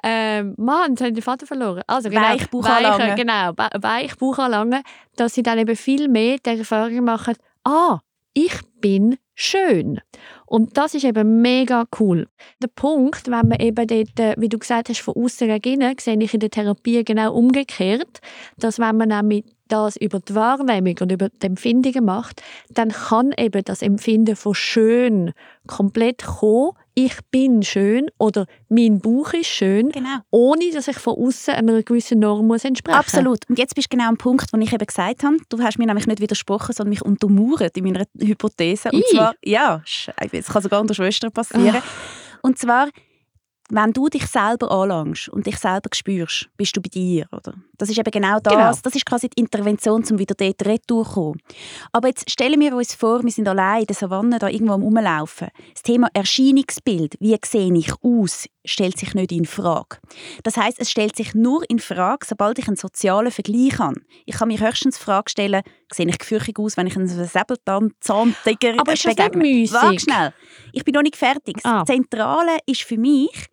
Ähm, 0.03 0.55
Mann, 0.57 0.93
jetzt 0.93 1.01
habe 1.01 1.11
ich 1.11 1.15
den 1.17 1.23
Vater 1.23 1.47
verloren. 1.47 1.83
Also, 1.87 2.09
genau, 2.09 2.23
Weich 2.23 2.49
Bauch 2.49 2.65
anlangen. 2.65 3.17
Genau, 3.17 3.53
anlangen, 4.39 4.83
dass 5.17 5.35
sie 5.35 5.43
dann 5.43 5.59
eben 5.59 5.77
viel 5.77 6.09
mehr 6.09 6.39
die 6.39 6.59
Erfahrung 6.59 7.05
machen, 7.05 7.35
ah, 7.65 7.99
ich 8.33 8.59
bin 8.81 9.19
schön. 9.35 10.01
Und 10.53 10.77
das 10.77 10.93
ist 10.93 11.05
eben 11.05 11.41
mega 11.41 11.87
cool. 11.99 12.29
Der 12.63 12.69
Punkt, 12.69 13.29
wenn 13.29 13.49
man 13.49 13.59
eben 13.59 13.87
dort, 13.87 14.21
äh, 14.21 14.35
wie 14.37 14.51
du 14.51 14.59
gesagt 14.59 14.91
hast, 14.91 15.01
von 15.01 15.15
außen 15.17 15.49
gegen 15.63 15.99
sehe 15.99 16.19
ich 16.21 16.35
in 16.35 16.41
der 16.41 16.51
Therapie 16.51 17.03
genau 17.05 17.33
umgekehrt, 17.33 18.21
dass 18.59 18.79
wenn 18.79 18.99
man 18.99 19.09
nämlich 19.09 19.47
das 19.69 19.97
über 19.97 20.21
die 20.21 20.35
Wahrnehmung 20.35 20.97
und 21.01 21.11
über 21.11 21.31
die 21.31 21.47
Empfindungen 21.47 22.05
macht, 22.05 22.43
dann 22.69 22.91
kann 22.91 23.33
eben 23.39 23.65
das 23.65 23.81
Empfinden 23.81 24.37
von 24.37 24.55
schön 24.55 25.33
komplett 25.67 26.23
kommen. 26.23 26.73
Ich 26.95 27.15
bin 27.31 27.63
schön 27.63 28.09
oder 28.19 28.47
mein 28.69 29.01
Bauch 29.01 29.33
ist 29.33 29.47
schön, 29.47 29.91
Genau. 29.91 30.19
ohne 30.31 30.71
dass 30.73 30.89
ich 30.89 30.99
von 30.99 31.15
außen 31.17 31.55
einer 31.55 31.83
gewissen 31.83 32.19
Norm 32.19 32.47
muss 32.47 32.65
entsprechen 32.65 32.99
Absolut. 32.99 33.49
Und 33.49 33.59
jetzt 33.59 33.75
bist 33.75 33.91
du 33.93 33.97
genau 33.97 34.09
am 34.11 34.19
Punkt, 34.19 34.53
wo 34.53 34.59
ich 34.59 34.73
eben 34.73 34.87
gesagt 34.87 35.25
habe, 35.25 35.37
du 35.49 35.63
hast 35.63 35.79
mir 35.79 35.87
nämlich 35.87 36.07
nicht 36.07 36.21
widersprochen, 36.21 36.73
sondern 36.75 36.91
mich 36.91 37.03
untermauert 37.03 37.77
in 37.77 37.85
meiner 37.85 38.05
Hypothese. 38.21 38.91
Und 38.91 38.99
I. 39.01 39.05
zwar, 39.11 39.35
ja, 39.43 39.83
es 39.85 40.47
kann 40.49 40.63
sogar 40.63 40.81
unter 40.81 40.95
Schwestern 40.95 41.33
passieren. 41.33 41.83
Und 42.43 42.59
zwar, 42.59 42.89
wenn 43.75 43.93
du 43.93 44.09
dich 44.09 44.27
selber 44.27 44.71
anlangst 44.71 45.31
und 45.31 45.47
dich 45.47 45.57
selber 45.57 45.89
spürst, 45.95 46.49
bist 46.59 46.77
du 46.77 46.83
bei 46.83 46.91
dir, 46.91 47.27
oder? 47.33 47.55
Das 47.79 47.89
ist 47.89 47.99
eben 47.99 48.11
genau 48.11 48.39
das. 48.39 48.53
Genau. 48.53 48.73
Das 48.83 48.95
ist 48.95 49.07
quasi 49.07 49.31
die 49.31 49.41
Intervention, 49.41 50.05
um 50.11 50.19
wieder 50.19 50.35
dort 50.35 50.67
retour 50.67 51.05
zu 51.05 51.13
kommen. 51.13 51.41
Aber 51.91 52.09
jetzt 52.09 52.31
stellen 52.31 52.61
wir 52.61 52.77
uns 52.77 52.95
vor, 52.95 53.23
wir 53.23 53.31
sind 53.31 53.49
allein 53.49 53.81
in 53.81 53.87
der 53.87 53.97
Savanne, 53.97 54.39
da 54.39 54.49
irgendwo 54.49 54.75
am 54.75 54.83
Rumlaufen. 54.83 55.49
Das 55.73 55.83
Thema 55.83 56.09
Erscheinungsbild, 56.13 57.17
wie 57.19 57.37
sehe 57.45 57.73
ich 57.75 57.93
aus, 58.03 58.47
stellt 58.65 58.97
sich 58.99 59.15
nicht 59.15 59.33
in 59.33 59.45
Frage. 59.45 59.99
Das 60.45 60.57
heißt, 60.57 60.79
es 60.81 60.91
stellt 60.91 61.17
sich 61.17 61.35
nur 61.35 61.69
in 61.69 61.79
Frage, 61.81 62.27
sobald 62.27 62.59
ich 62.59 62.69
einen 62.69 62.77
sozialen 62.77 63.31
Vergleich 63.33 63.79
habe. 63.79 64.01
Ich 64.25 64.37
kann 64.37 64.49
mich 64.49 64.61
höchstens 64.61 64.99
die 64.99 65.05
Frage 65.05 65.31
stellen, 65.31 65.63
sehe 65.93 66.07
ich 66.09 66.19
gefürchtig 66.19 66.59
aus, 66.59 66.77
wenn 66.77 66.87
ich 66.87 66.97
einen 66.97 67.09
Säbelzahntiger 67.09 68.75
Aber 68.79 68.93
ist 68.93 69.05
das 69.05 69.17
nicht 69.17 69.33
begegne? 69.33 69.43
müßig? 69.61 69.73
Warte 69.75 70.01
schnell. 70.01 70.35
Ich 70.73 70.85
bin 70.85 70.95
noch 70.95 71.03
nicht 71.03 71.17
fertig. 71.17 71.57
Das 71.63 71.65
Ah. 71.65 71.85
Zentrale 71.85 72.59
ist 72.67 72.83
für 72.83 72.99
mich, 72.99 73.47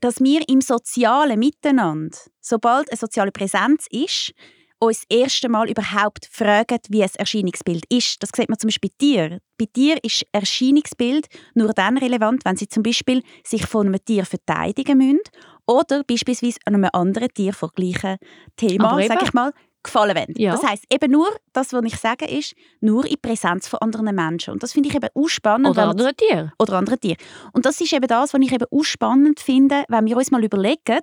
dass 0.00 0.20
wir 0.20 0.46
im 0.48 0.60
sozialen 0.60 1.38
Miteinander, 1.38 2.16
sobald 2.40 2.90
eine 2.90 2.96
soziale 2.98 3.32
Präsenz 3.32 3.86
ist, 3.90 4.32
uns 4.80 5.04
das 5.08 5.18
erste 5.18 5.48
Mal 5.48 5.70
überhaupt 5.70 6.26
fragen, 6.30 6.78
wie 6.88 7.02
ein 7.02 7.10
Erscheinungsbild 7.16 7.84
ist. 7.90 8.22
Das 8.22 8.30
sieht 8.34 8.48
man 8.48 8.58
zum 8.58 8.68
Beispiel 8.68 8.90
bei 8.90 8.96
dir. 9.06 9.38
Bei 9.58 9.66
dir 9.76 10.02
ist 10.02 10.24
Erscheinungsbild 10.32 11.26
nur 11.54 11.72
dann 11.72 11.98
relevant, 11.98 12.44
wenn 12.44 12.56
sie 12.56 12.66
zum 12.68 12.82
Beispiel 12.82 13.22
sich 13.46 13.66
von 13.66 13.86
einem 13.86 14.04
Tier 14.04 14.24
verteidigen 14.24 14.98
müssen 14.98 15.20
oder 15.66 16.02
beispielsweise 16.04 16.58
einem 16.64 16.86
anderen 16.92 17.28
Tier 17.28 17.52
vom 17.52 17.70
gleichen 17.74 18.16
Thema, 18.56 19.00
sage 19.06 19.24
ich 19.24 19.32
mal, 19.32 19.52
gefallen 19.82 20.16
wollen. 20.16 20.34
Ja. 20.36 20.52
Das 20.52 20.62
heißt 20.62 20.84
eben 20.92 21.10
nur, 21.12 21.28
das, 21.52 21.72
was 21.72 21.84
ich 21.84 21.96
sage, 21.96 22.26
ist 22.26 22.54
nur 22.80 23.04
in 23.06 23.16
Präsenz 23.20 23.68
von 23.68 23.78
anderen 23.80 24.14
Menschen. 24.14 24.52
Und 24.52 24.62
das 24.62 24.72
finde 24.72 24.88
ich 24.88 24.94
eben 24.94 25.08
auch 25.14 25.28
spannend. 25.28 25.68
Oder 25.68 25.76
wenn 25.76 25.88
man- 25.88 25.90
andere 25.98 26.14
Tiere. 26.14 26.52
oder 26.58 26.72
andere 26.74 26.98
Tiere. 26.98 27.16
Und 27.52 27.66
das 27.66 27.80
ist 27.80 27.92
eben 27.92 28.06
das, 28.06 28.34
was 28.34 28.40
ich 28.40 28.52
eben 28.52 28.66
auch 28.70 28.82
spannend 28.84 29.40
finde, 29.40 29.84
wenn 29.88 30.06
wir 30.06 30.16
uns 30.16 30.30
mal 30.30 30.44
überlegen, 30.44 31.00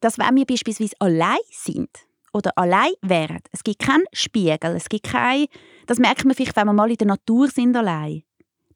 dass 0.00 0.18
wenn 0.18 0.36
wir 0.36 0.44
beispielsweise 0.46 0.94
allein 0.98 1.38
sind 1.50 1.88
oder 2.32 2.56
allein 2.56 2.92
wären, 3.02 3.40
es 3.52 3.64
gibt 3.64 3.80
keinen 3.80 4.04
Spiegel, 4.12 4.76
es 4.76 4.88
gibt 4.88 5.06
kein, 5.06 5.46
das 5.86 5.98
merkt 5.98 6.24
man 6.24 6.34
vielleicht, 6.34 6.56
wenn 6.56 6.66
wir 6.66 6.72
mal 6.72 6.90
in 6.90 6.96
der 6.96 7.08
Natur 7.08 7.48
sind 7.48 7.76
allein, 7.76 8.22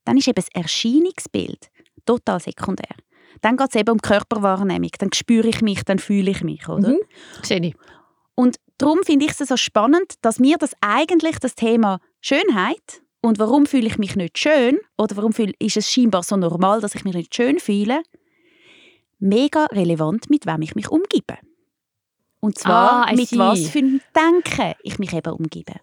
dann 0.05 0.17
ist 0.17 0.29
eben 0.29 0.35
das 0.35 0.49
Erscheinungsbild 0.53 1.71
total 2.05 2.41
sekundär. 2.41 2.97
Dann 3.41 3.57
geht 3.57 3.69
es 3.71 3.77
eben 3.77 3.91
um 3.91 4.01
Körperwahrnehmung, 4.01 4.91
dann 4.99 5.13
spüre 5.13 5.49
ich 5.49 5.61
mich, 5.61 5.85
dann 5.85 5.99
fühle 5.99 6.31
ich 6.31 6.43
mich, 6.43 6.69
oder? 6.69 6.91
Mhm. 6.91 7.01
Sehe 7.43 7.61
ich. 7.61 7.75
Und 8.35 8.57
darum 8.79 9.01
finde 9.05 9.27
ich 9.27 9.33
es 9.39 9.49
so 9.49 9.57
spannend, 9.57 10.15
dass 10.23 10.41
wir 10.41 10.57
das 10.57 10.73
eigentlich, 10.81 11.39
das 11.39 11.55
Thema 11.55 12.01
Schönheit 12.21 13.03
Und 13.21 13.39
warum 13.39 13.65
fühle 13.65 13.87
ich 13.87 13.97
mich 13.97 14.17
nicht 14.17 14.39
schön? 14.39 14.79
Oder 14.99 15.17
warum 15.17 15.33
fühl, 15.33 15.55
ist 15.59 15.79
es 15.79 15.91
scheinbar 15.91 16.23
so 16.23 16.37
normal, 16.37 16.83
dass 16.83 16.95
ich 16.95 17.05
mich 17.05 17.15
nicht 17.15 17.35
schön 17.35 17.59
fühle? 17.59 18.03
Mega 19.19 19.65
relevant, 19.67 20.29
mit 20.29 20.45
wem 20.45 20.61
ich 20.61 20.75
mich 20.75 20.91
umgebe. 20.91 21.39
Und 22.45 22.59
zwar 22.59 23.07
Ah, 23.09 23.13
mit 23.15 23.29
see. 23.29 23.39
was 23.39 23.69
für 23.69 23.79
einem 23.79 24.01
Denken 24.15 24.75
ich 24.83 24.99
mich 24.99 25.13
eben 25.15 25.33
umgebe. 25.33 25.75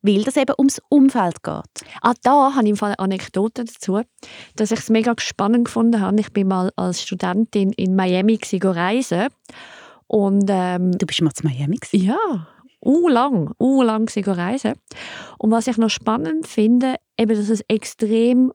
Weil 0.00 0.22
das 0.22 0.36
eben 0.36 0.54
ums 0.56 0.80
Umfeld 0.88 1.42
geht. 1.42 1.64
Ah, 2.02 2.14
da 2.22 2.54
habe 2.54 2.62
ich 2.64 2.70
im 2.70 2.76
Fall 2.76 2.90
eine 2.90 3.00
Anekdote 3.00 3.64
dazu, 3.64 4.00
dass 4.54 4.70
ich 4.70 4.78
es 4.78 4.90
mega 4.90 5.12
spannend 5.18 5.64
gefunden 5.64 6.00
habe. 6.00 6.20
Ich 6.20 6.32
bin 6.32 6.46
mal 6.46 6.70
als 6.76 7.02
Studentin 7.02 7.72
in 7.72 7.96
Miami 7.96 8.38
reisen 8.62 9.26
und 10.06 10.46
ähm, 10.48 10.92
Du 10.96 11.04
bist 11.04 11.20
mal 11.20 11.32
zu 11.32 11.44
Miami. 11.44 11.76
gewesen. 11.78 12.06
ja, 12.06 12.46
u 12.80 13.08
lang, 13.08 13.52
u 13.58 13.82
lang 13.82 14.08
reisen. 14.24 14.74
Und 15.38 15.50
was 15.50 15.66
ich 15.66 15.78
noch 15.78 15.90
spannend 15.90 16.46
finde, 16.46 16.94
eben, 17.18 17.36
dass 17.36 17.48
es 17.48 17.62
extrem 17.66 18.52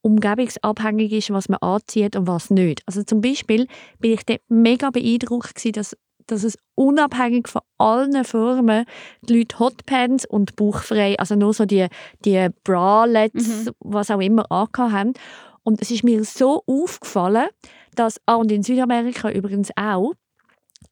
umgebungsabhängig 0.00 1.12
ist, 1.12 1.30
was 1.30 1.48
man 1.48 1.58
anzieht 1.60 2.16
und 2.16 2.26
was 2.26 2.48
nicht. 2.50 2.82
Also 2.86 3.02
zum 3.02 3.20
Beispiel 3.20 3.66
bin 3.98 4.12
ich 4.12 4.24
dort 4.24 4.40
mega 4.48 4.90
beeindruckt 4.90 5.54
gewesen, 5.54 5.72
dass 5.72 5.96
dass 6.26 6.44
es 6.44 6.58
unabhängig 6.74 7.48
von 7.48 7.62
allen 7.78 8.24
Formen 8.24 8.84
die 9.22 9.38
Leute 9.38 9.58
Hotpants 9.58 10.26
und 10.26 10.56
bauchfrei, 10.56 11.18
also 11.18 11.34
nur 11.34 11.52
so 11.54 11.64
die, 11.64 11.86
die 12.24 12.48
Bralettes, 12.64 13.66
Mhm. 13.66 13.70
was 13.80 14.10
auch 14.10 14.20
immer, 14.20 14.50
angehabt 14.50 14.92
haben. 14.92 15.12
Und 15.62 15.80
es 15.82 15.90
ist 15.90 16.04
mir 16.04 16.24
so 16.24 16.62
aufgefallen, 16.66 17.48
dass, 17.94 18.20
ah, 18.26 18.36
und 18.36 18.52
in 18.52 18.62
Südamerika 18.62 19.30
übrigens 19.30 19.70
auch, 19.76 20.12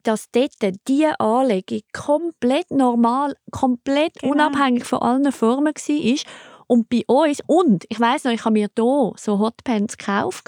dass 0.02 0.30
dort 0.32 0.52
die 0.88 1.06
Anlegung 1.18 1.80
komplett 1.92 2.70
normal, 2.70 3.34
komplett 3.50 4.14
Genau. 4.20 4.32
unabhängig 4.32 4.84
von 4.84 5.00
allen 5.00 5.32
Formen 5.32 5.74
war. 5.74 6.18
Und 6.66 6.88
bei 6.88 7.02
uns, 7.06 7.40
und 7.46 7.84
ich 7.88 8.00
weiß 8.00 8.24
noch, 8.24 8.32
ich 8.32 8.44
habe 8.44 8.54
mir 8.54 8.68
hier 8.74 9.12
so 9.16 9.38
Hotpants 9.38 9.98
gekauft 9.98 10.44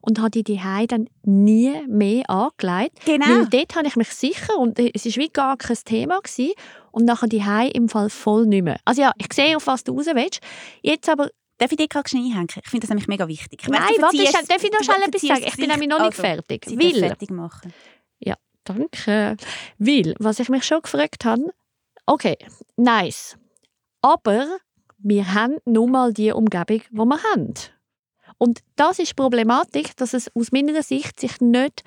und 0.00 0.18
habe 0.20 0.30
die 0.30 0.44
die 0.44 0.60
dann 0.88 1.08
nie 1.24 1.82
mehr 1.86 2.28
angelegt. 2.30 3.04
Genau. 3.04 3.26
Weil 3.26 3.46
dort 3.46 3.74
habe 3.76 3.86
ich 3.86 3.96
mich 3.96 4.08
sicher 4.08 4.56
und 4.58 4.78
es 4.78 5.04
war 5.04 5.16
wie 5.16 5.28
gar 5.28 5.56
kein 5.56 5.76
Thema. 5.84 6.20
Gewesen, 6.20 6.52
und 6.90 7.04
nachher 7.04 7.28
die 7.28 7.42
im 7.74 7.88
Fall 7.88 8.10
voll 8.10 8.46
nicht 8.46 8.62
mehr. 8.64 8.78
Also 8.84 9.02
ja, 9.02 9.12
ich 9.18 9.32
sehe, 9.32 9.56
auf 9.56 9.66
was 9.66 9.84
du 9.84 9.94
raus 9.94 10.06
willst. 10.12 10.40
Jetzt 10.82 11.08
aber, 11.08 11.30
Darf 11.60 11.72
ich 11.72 11.76
dich 11.76 11.88
gerade 11.88 12.08
schnell 12.08 12.22
einhängen? 12.22 12.46
Ich 12.62 12.70
finde 12.70 12.86
das 12.86 12.90
nämlich 12.90 13.08
mega 13.08 13.26
wichtig. 13.26 13.60
Ich 13.62 13.68
weiss, 13.68 13.80
nein, 13.80 13.88
du 13.96 14.02
warte, 14.02 14.16
schnell- 14.16 14.44
darf 14.46 14.62
ich 14.62 14.70
noch 14.70 14.82
schnell 14.84 15.02
etwas 15.08 15.20
sagen? 15.22 15.42
Ich 15.44 15.56
bin 15.56 15.68
nämlich 15.68 15.88
noch 15.88 15.98
nicht 15.98 16.10
Also, 16.18 16.22
fertig. 16.22 16.64
Sie 16.66 16.78
Weil, 16.78 17.00
fertig 17.00 17.30
machen. 17.30 17.74
danke, 18.64 19.36
weil, 19.78 20.14
was 20.18 20.38
ich 20.40 20.48
mich 20.50 20.64
schon 20.64 20.82
gefragt 20.82 21.24
habe, 21.24 21.52
okay, 22.06 22.36
nice, 22.76 23.36
aber 24.02 24.58
wir 24.98 25.32
haben 25.34 25.56
nun 25.64 25.90
mal 25.90 26.12
die 26.12 26.30
Umgebung, 26.32 26.82
die 26.90 26.96
wir 26.96 27.22
haben. 27.34 27.54
Und 28.38 28.60
das 28.76 28.98
ist 28.98 29.10
die 29.10 29.14
Problematik, 29.14 29.96
dass 29.96 30.14
es 30.14 30.30
aus 30.34 30.52
meiner 30.52 30.82
Sicht 30.82 31.20
sich 31.20 31.40
nicht 31.40 31.82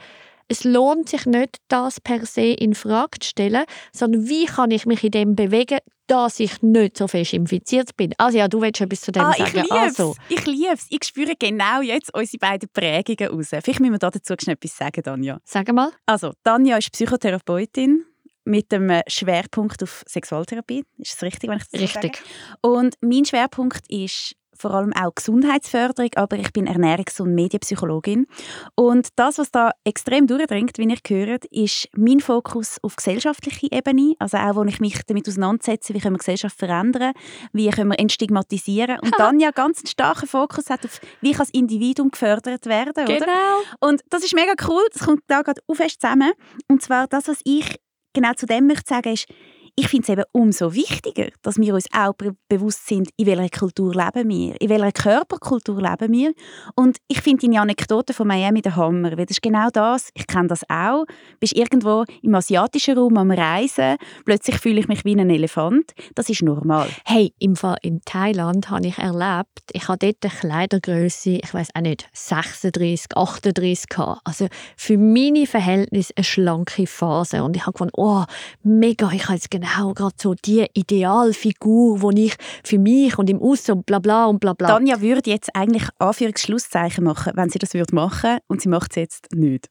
es 0.52 0.66
lohnt 0.66 1.08
sich 1.08 1.26
nicht, 1.26 1.60
das 1.70 2.02
per 2.02 2.26
se 2.26 2.42
in 2.42 2.76
Frage 2.76 3.20
zu 3.22 3.30
stellen, 3.30 3.64
sondern 3.94 4.28
wie 4.28 4.46
kann 4.48 4.70
ich 4.72 4.86
mich 4.86 5.02
in 5.02 5.12
dem 5.12 5.34
bewegen, 5.38 5.78
dass 6.08 6.42
ich 6.42 6.62
nicht 6.62 6.98
so 6.98 7.08
fest 7.08 7.32
infiziert 7.32 7.96
bin. 7.96 8.14
Also 8.18 8.38
ja, 8.40 8.50
du 8.50 8.62
willst 8.62 8.82
etwas 8.82 9.00
zu 9.00 9.14
dem 9.14 9.24
Ah, 9.24 9.32
ich 9.32 9.46
sagen. 9.46 9.62
liebe 9.62 9.72
Also, 9.72 10.14
Ich 10.28 10.46
liebe 10.46 10.74
es. 10.74 10.88
Ich 10.90 11.06
spüre 11.06 11.36
genau 11.40 11.80
jetzt 11.82 12.14
unsere 12.14 12.38
beiden 12.38 12.68
Prägungen 12.74 13.34
raus. 13.34 13.48
Vielleicht 13.48 13.80
müssen 13.80 13.94
wir 13.94 14.00
da 14.00 14.10
dazu 14.10 14.34
schnell 14.42 14.56
etwas 14.56 14.76
sagen, 14.76 15.02
Tanja. 15.02 15.40
sag 15.46 15.72
mal. 15.72 15.90
Also, 16.06 16.34
Tanja 16.44 16.76
ist 16.76 16.92
Psychotherapeutin 16.92 18.04
mit 18.44 18.74
dem 18.74 18.92
Schwerpunkt 19.08 19.82
auf 19.84 20.04
Sexualtherapie. 20.06 20.84
Ist 20.98 21.14
das 21.14 21.24
richtig, 21.24 21.50
wenn 21.50 21.60
ich 21.60 21.64
das 21.64 21.80
so 21.80 21.86
Richtig. 21.86 22.18
sage? 22.18 22.28
Und 22.76 22.96
mein 23.00 23.24
Schwerpunkt 23.24 23.90
ist 23.90 24.36
vor 24.62 24.74
allem 24.74 24.94
auch 24.94 25.16
Gesundheitsförderung, 25.16 26.12
aber 26.16 26.38
ich 26.38 26.54
bin 26.54 26.68
Ernährungs- 26.68 27.22
und 27.22 27.34
Medienpsychologin. 27.36 28.28
Und 28.76 29.10
das, 29.16 29.38
was 29.38 29.52
da 29.52 29.72
extrem 29.84 30.28
durchdringt, 30.28 30.78
wie 30.78 30.84
ihr 30.84 30.98
gehört, 31.04 31.46
ist 31.46 31.90
mein 31.96 32.20
Fokus 32.20 32.78
auf 32.82 32.96
gesellschaftliche 32.96 33.68
Ebene, 33.72 34.14
also 34.20 34.38
auch, 34.38 34.56
wo 34.56 34.64
ich 34.64 34.80
mich 34.80 35.02
damit 35.08 35.28
auseinandersetze, 35.28 35.94
wie 35.94 36.00
können 36.00 36.16
wir 36.16 36.20
Gesellschaft 36.20 36.58
verändern, 36.58 37.14
wie 37.52 37.70
können 37.70 37.92
wir 37.92 38.00
entstigmatisieren. 38.00 39.00
Und 39.00 39.14
dann 39.18 39.40
ja 39.40 39.52
ganz 39.52 39.80
einen 39.80 39.88
starken 39.88 40.28
Fokus 40.28 40.70
hat 40.70 40.86
auf, 40.86 41.02
wie 41.22 41.32
kann 41.32 41.40
das 41.40 41.50
Individuum 41.50 42.12
gefördert 42.12 42.66
werden, 42.68 43.04
oder? 43.04 43.20
Genau. 43.20 43.62
Und 43.80 44.02
das 44.10 44.24
ist 44.24 44.36
mega 44.36 44.54
cool, 44.68 44.84
das 44.94 45.04
kommt 45.06 45.24
da 45.28 45.42
gerade 45.42 45.62
auch 45.68 45.76
fest 45.76 46.02
zusammen. 46.02 46.32
Und 46.68 46.82
zwar 46.82 47.08
das, 47.08 47.28
was 47.28 47.40
ich 47.44 47.80
genau 48.14 48.34
zu 48.34 48.46
dem 48.46 48.68
möchte 48.68 48.94
sagen, 48.94 49.14
ist, 49.14 49.26
ich 49.76 49.88
finde 49.88 50.04
es 50.04 50.10
eben 50.10 50.24
umso 50.32 50.74
wichtiger, 50.74 51.30
dass 51.42 51.58
wir 51.58 51.74
uns 51.74 51.86
auch 51.94 52.14
be 52.14 52.36
bewusst 52.50 52.88
sind, 52.88 53.10
in 53.18 53.28
welcher 53.28 53.50
Kultur 53.50 53.94
leben 53.94 54.30
wir, 54.30 54.60
in 54.60 54.70
welcher 54.70 54.92
Körperkultur 54.92 55.82
leben 55.82 56.12
wir. 56.12 56.34
Und 56.76 56.98
ich 57.08 57.22
finde 57.22 57.48
deine 57.48 57.62
Anekdote 57.62 58.14
von 58.14 58.28
Miami 58.28 58.62
der 58.62 58.76
Hammer, 58.76 59.12
weil 59.18 59.26
das 59.26 59.38
ist 59.38 59.42
genau 59.42 59.70
das, 59.72 60.10
ich 60.14 60.28
kenne 60.28 60.48
das 60.48 60.70
auch, 60.70 61.06
bist 61.40 61.56
irgendwo 61.56 62.04
im 62.22 62.36
asiatischen 62.36 62.98
Raum 62.98 63.18
am 63.18 63.32
Reisen, 63.32 63.96
plötzlich 64.26 64.58
fühle 64.58 64.82
ich 64.82 64.88
mich 64.88 65.06
wie 65.06 65.16
ein 65.16 65.30
Elefant, 65.30 65.94
das 66.16 66.30
ist 66.30 66.42
normal. 66.42 66.90
Hey, 67.06 67.34
im 67.40 67.56
Fall 67.56 67.78
in 67.82 68.02
Thailand 68.04 68.70
habe 68.70 68.88
ich 68.88 68.98
erlebt, 68.98 69.50
ich 69.72 69.88
habe 69.88 69.98
dort 69.98 70.18
eine 70.22 70.34
Kleidergröße, 70.34 71.40
ich 71.42 71.54
weiß 71.54 71.70
auch 71.74 71.82
nicht, 71.82 72.10
36, 72.14 73.16
38 73.16 73.88
gehabt. 73.88 74.22
Also 74.26 74.48
für 74.76 74.98
meine 74.98 75.46
Verhältnisse 75.46 76.14
eine 76.16 76.24
schlanke 76.24 76.88
Phase. 76.88 77.44
Und 77.44 77.56
ich 77.56 77.64
habe 77.64 77.74
gefunden, 77.74 77.94
oh, 77.96 78.24
mega, 78.64 79.10
ich 79.12 79.26
habe 79.26 79.36
jetzt 79.36 79.52
genau 79.52 79.61
gerade 79.62 80.16
so 80.20 80.34
die 80.34 80.66
Idealfigur, 80.74 82.14
die 82.14 82.26
ich 82.26 82.36
für 82.64 82.80
mich 82.80 83.18
und 83.18 83.30
im 83.30 83.42
Aussen 83.42 83.72
und 83.74 83.86
bla 83.86 84.00
bla 84.00 84.26
und 84.26 84.40
bla 84.40 84.54
bla. 84.54 84.68
Tanja 84.68 85.02
würde 85.02 85.30
jetzt 85.30 85.56
eigentlich 85.56 85.88
Anführungsschlusszeichen 86.00 87.04
machen, 87.04 87.34
wenn 87.36 87.50
sie 87.50 87.60
das 87.60 87.74
würde 87.74 87.96
machen 87.96 88.40
und 88.48 88.62
sie 88.62 88.70
macht 88.70 88.92
es 88.92 88.96
jetzt 88.96 89.34
nicht. 89.34 89.70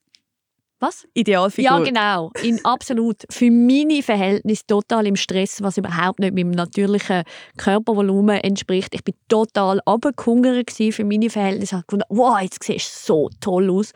Was? 0.81 1.07
Idealfigur. 1.13 1.71
Ja, 1.71 1.79
genau. 1.79 2.31
In 2.43 2.65
absolut. 2.65 3.25
Für 3.31 3.51
meine 3.51 4.03
Verhältnisse 4.03 4.67
total 4.67 5.07
im 5.07 5.17
Stress, 5.17 5.63
was 5.63 5.77
überhaupt 5.77 6.21
nicht 6.21 6.35
meinem 6.35 6.53
natürlichen 6.53 7.25
Körpervolumen 7.59 8.39
entspricht. 8.39 8.95
Ich 8.95 9.05
bin 9.05 9.15
total 9.29 9.83
abgehungert 9.85 10.71
für 10.71 11.05
meine 11.05 11.29
Verhältnisse. 11.29 11.65
Ich 11.65 11.73
habe 11.75 11.85
gefunden, 11.87 12.07
wow, 12.09 12.41
jetzt 12.41 12.65
siehst 12.65 13.09
du 13.09 13.13
so 13.13 13.31
toll 13.41 13.71
aus. 13.71 13.93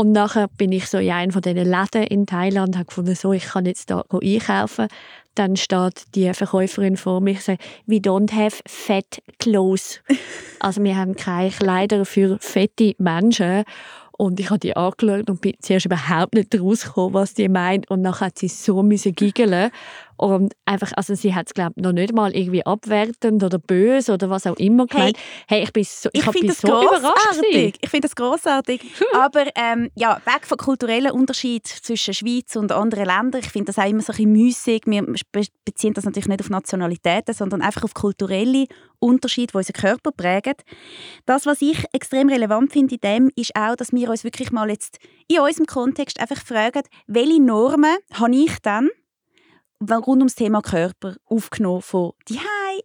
Und 0.00 0.12
nachher 0.12 0.48
bin 0.48 0.72
ich 0.72 0.86
so 0.86 0.96
in 0.96 1.10
einem 1.10 1.30
von 1.30 1.42
diesen 1.42 1.70
Läden 1.70 2.04
in 2.04 2.24
Thailand 2.24 2.68
und 2.68 2.76
habe 2.76 2.86
gefunden, 2.86 3.14
so, 3.14 3.34
ich 3.34 3.44
kann 3.44 3.66
jetzt 3.66 3.90
da 3.90 4.02
einkaufen. 4.10 4.88
Dann 5.34 5.56
steht 5.56 6.04
die 6.14 6.32
Verkäuferin 6.32 6.96
vor 6.96 7.20
mir 7.20 7.32
und 7.32 7.42
sagt, 7.42 7.62
we 7.84 7.96
don't 7.96 8.32
have 8.32 8.62
fat 8.66 9.20
clothes. 9.38 10.00
also 10.60 10.82
wir 10.82 10.96
haben 10.96 11.16
keine 11.16 11.50
Kleider 11.50 12.06
für 12.06 12.38
fette 12.40 12.94
Menschen. 12.96 13.64
Und 14.12 14.40
ich 14.40 14.48
habe 14.48 14.58
die 14.58 14.74
angeschaut 14.74 15.28
und 15.28 15.42
bin 15.42 15.52
zuerst 15.60 15.84
überhaupt 15.84 16.32
nicht 16.32 16.58
rausgekommen, 16.58 17.12
was 17.12 17.34
die 17.34 17.50
meint. 17.50 17.90
Und 17.90 18.02
dann 18.02 18.18
hat 18.18 18.38
sie 18.38 18.48
so 18.48 18.82
müssen 18.82 19.14
giggeln. 19.14 19.70
Und 20.20 20.52
einfach, 20.66 20.92
also 20.96 21.14
sie 21.14 21.34
hat 21.34 21.46
es, 21.46 21.54
glaube 21.54 21.72
ich, 21.76 21.82
noch 21.82 21.92
nicht 21.92 22.12
mal 22.12 22.36
irgendwie 22.36 22.66
abwertend 22.66 23.42
oder 23.42 23.58
böse 23.58 24.12
oder 24.12 24.28
was 24.28 24.46
auch 24.46 24.56
immer 24.56 24.86
gemeint. 24.86 25.16
Hey, 25.48 25.62
ich 25.62 25.72
bin 25.72 25.82
so, 25.82 26.10
ich, 26.12 26.26
Ich 26.26 26.30
bin 26.32 26.50
so 26.52 26.68
überrascht. 26.68 27.40
Ich 27.80 27.88
finde 27.88 28.06
das 28.06 28.14
großartig. 28.14 28.82
Aber 29.14 29.46
ähm, 29.54 29.88
ja, 29.94 30.20
weg 30.26 30.42
vom 30.42 30.58
kulturellen 30.58 31.12
Unterschied 31.12 31.66
zwischen 31.66 32.12
Schweiz 32.12 32.54
und 32.54 32.70
anderen 32.70 33.06
Ländern. 33.06 33.40
Ich 33.42 33.50
finde 33.50 33.72
das 33.72 33.78
auch 33.78 33.88
immer 33.88 34.02
so 34.02 34.12
ein 34.12 34.16
bisschen 34.16 34.32
müßig. 34.32 34.82
Wir 34.84 35.06
be- 35.32 35.46
beziehen 35.64 35.94
das 35.94 36.04
natürlich 36.04 36.28
nicht 36.28 36.42
auf 36.42 36.50
Nationalitäten, 36.50 37.34
sondern 37.34 37.62
einfach 37.62 37.84
auf 37.84 37.94
kulturelle 37.94 38.66
Unterschiede, 38.98 39.52
die 39.52 39.56
unseren 39.56 39.72
Körper 39.72 40.12
prägen. 40.12 40.56
Das, 41.24 41.46
was 41.46 41.62
ich 41.62 41.82
extrem 41.94 42.28
relevant 42.28 42.72
finde 42.72 42.96
in 42.96 43.00
dem, 43.00 43.30
ist 43.36 43.56
auch, 43.56 43.74
dass 43.74 43.90
wir 43.92 44.10
uns 44.10 44.22
wirklich 44.22 44.52
mal 44.52 44.68
jetzt 44.68 44.98
in 45.28 45.40
unserem 45.40 45.64
Kontext 45.64 46.20
einfach 46.20 46.44
fragen, 46.44 46.82
welche 47.06 47.40
Normen 47.42 47.96
habe 48.12 48.36
ich 48.36 48.58
dann 48.62 48.90
rund 49.82 50.20
ums 50.20 50.34
Thema 50.34 50.60
Körper 50.62 51.14
aufgenommen 51.26 51.82
von 51.82 52.12
die 52.28 52.38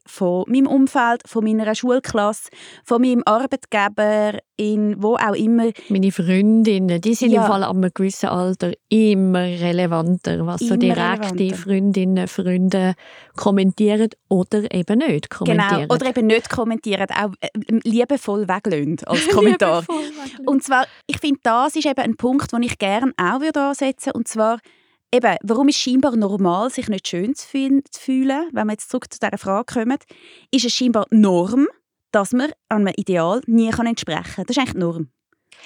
von 0.07 0.43
meinem 0.47 0.67
Umfeld, 0.67 1.21
von 1.25 1.43
meiner 1.43 1.73
Schulklasse, 1.73 2.49
von 2.83 3.01
meinem 3.01 3.21
Arbeitgeber, 3.25 4.39
in 4.57 5.01
wo 5.01 5.15
auch 5.15 5.33
immer. 5.35 5.71
Meine 5.89 6.11
Freundinnen, 6.11 6.99
die 7.01 7.13
sind 7.13 7.31
Ja. 7.31 7.41
im 7.43 7.47
Fall 7.47 7.63
ab 7.63 7.75
einem 7.75 7.91
gewissen 7.93 8.27
Alter 8.29 8.73
immer 8.89 9.39
relevanter, 9.43 10.45
was 10.45 10.61
so 10.61 10.73
Immer 10.73 10.77
direkte 10.77 11.35
relevanter. 11.39 11.55
Freundinnen, 11.57 12.27
Freunde 12.27 12.93
kommentieren 13.35 14.09
oder 14.29 14.69
eben 14.73 14.99
nicht 14.99 15.29
kommentieren. 15.29 15.81
Genau. 15.81 15.93
Oder 15.93 16.07
eben 16.07 16.27
nicht 16.27 16.49
kommentieren, 16.49 17.07
auch 17.11 17.31
äh, 17.41 17.49
liebevoll 17.83 18.47
weglösen 18.47 18.99
als 19.05 19.27
Kommentar. 19.29 19.85
Und 20.45 20.63
zwar, 20.63 20.85
ich 21.07 21.19
finde, 21.19 21.39
das 21.43 21.75
ist 21.75 21.85
eben 21.85 22.01
ein 22.01 22.15
Punkt, 22.17 22.51
den 22.51 22.63
ich 22.63 22.77
gerne 22.77 23.13
auch 23.17 23.39
würde 23.41 23.61
ansetzen 23.61 24.07
würde. 24.07 24.17
Und 24.17 24.27
zwar, 24.27 24.59
eben, 25.15 25.37
warum 25.43 25.67
ist 25.67 25.75
es 25.75 25.81
scheinbar 25.81 26.15
normal, 26.15 26.69
sich 26.69 26.87
nicht 26.87 27.07
schön 27.07 27.35
zu 27.35 27.47
fühlen, 27.47 28.49
wenn 28.51 28.67
wir 28.67 28.73
jetzt 28.73 28.89
zurück 28.89 29.11
zu 29.11 29.19
dieser 29.19 29.37
Frage 29.37 29.73
kommen, 29.73 29.97
ist 30.51 30.65
es 30.65 30.73
scheinbar 30.73 31.05
Norm, 31.09 31.67
dass 32.11 32.31
man 32.31 32.51
einem 32.69 32.93
Ideal 32.95 33.41
nie 33.45 33.69
kann 33.69 33.87
entsprechen 33.87 34.35
kann. 34.35 34.45
Das 34.45 34.55
ist 34.55 34.59
eigentlich 34.59 34.73
die 34.73 34.79
Norm. 34.79 35.09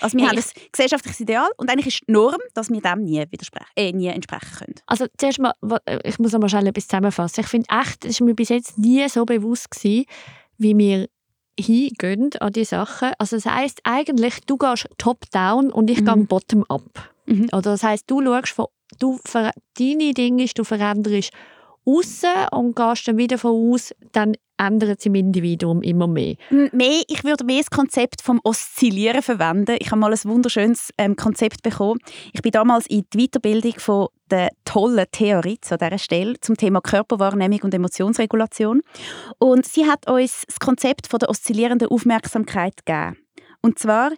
Also 0.02 0.18
wir 0.18 0.30
Hey, 0.30 0.38
haben 0.38 0.44
ein 0.44 0.72
gesellschaftliches 0.72 1.20
Ideal 1.20 1.50
und 1.58 1.70
eigentlich 1.70 1.88
ist 1.88 2.02
die 2.08 2.12
Norm, 2.12 2.40
dass 2.54 2.70
wir 2.70 2.82
dem 2.82 3.04
nie, 3.04 3.24
widersprechen, 3.30 3.68
äh, 3.76 3.92
nie 3.92 4.08
entsprechen 4.08 4.58
können. 4.58 4.76
Also 4.86 5.08
zuerst 5.18 5.40
mal, 5.40 5.54
äh, 5.86 6.00
ich 6.04 6.20
muss 6.20 6.32
mal 6.34 6.48
schnell 6.48 6.68
etwas 6.68 6.88
zusammenfassen. 6.88 7.42
Ich 7.42 7.48
finde 7.48 7.68
echt, 7.70 8.06
es 8.06 8.20
war 8.20 8.26
mir 8.26 8.36
bis 8.36 8.50
jetzt 8.50 8.78
nie 8.78 9.08
so 9.10 9.26
bewusst 9.26 9.72
gewesen, 9.72 10.06
wie 10.58 10.78
wir 10.78 11.10
hingehen 11.60 12.30
an 12.40 12.54
die 12.54 12.66
Sachen. 12.66 13.12
Also 13.18 13.36
das 13.36 13.46
heisst 13.46 13.82
eigentlich, 13.84 14.40
du 14.46 14.58
gehst 14.58 14.88
top-down 14.98 15.72
und 15.72 15.90
ich 15.90 16.02
mhm. 16.02 16.06
gehe 16.06 16.16
bottom-up. 16.26 17.12
Mhm. 17.26 17.50
Oder 17.52 17.62
das 17.62 17.84
heisst, 17.84 18.10
du 18.10 18.24
schaust 18.24 18.54
von, 18.54 18.68
du, 18.98 19.20
deine 19.78 20.14
Dinge 20.14 20.46
du 20.56 20.64
veränderst 20.64 21.32
außen 21.86 22.48
und 22.52 22.76
gehst 22.76 23.08
dann 23.08 23.18
wieder 23.18 23.38
von 23.38 23.74
aus, 23.74 23.94
dann 24.12 24.36
ändert 24.58 25.00
sich 25.00 25.08
im 25.08 25.16
Individuum 25.16 25.82
immer 25.82 26.08
mehr. 26.08 26.36
mehr. 26.50 27.02
Ich 27.08 27.24
würde 27.24 27.46
mehr 27.46 27.60
das 27.60 27.70
Konzept 27.70 28.22
vom 28.22 28.42
Oszillieren 28.44 29.22
verwenden. 29.22 29.78
Ich 29.80 29.88
habe 29.92 30.02
mal 30.02 30.12
ein 30.12 30.20
wunderschönes 30.24 30.90
ähm, 30.98 31.16
Konzept 31.16 31.64
bekommen. 31.64 32.00
Ich 32.34 32.42
bin 32.42 32.52
damals 32.52 32.86
in 32.88 33.06
die 33.14 33.28
Weiterbildung 33.28 33.80
von 33.80 34.08
der 34.30 34.50
tollen 34.66 35.06
Theorie 35.12 35.60
an 35.70 35.78
dieser 35.80 35.98
Stelle 35.98 36.40
zum 36.42 36.58
Thema 36.58 36.82
Körperwahrnehmung 36.82 37.62
und 37.62 37.74
Emotionsregulation. 37.74 38.82
Und 39.40 39.66
sie 39.66 39.86
hat 39.86 40.10
uns 40.10 40.44
das 40.46 40.60
Konzept 40.60 41.08
von 41.08 41.20
der 41.20 41.30
oszillierenden 41.30 41.88
Aufmerksamkeit 41.88 42.86
gegeben. 42.86 43.18
Und 43.62 43.80
zwar 43.80 44.12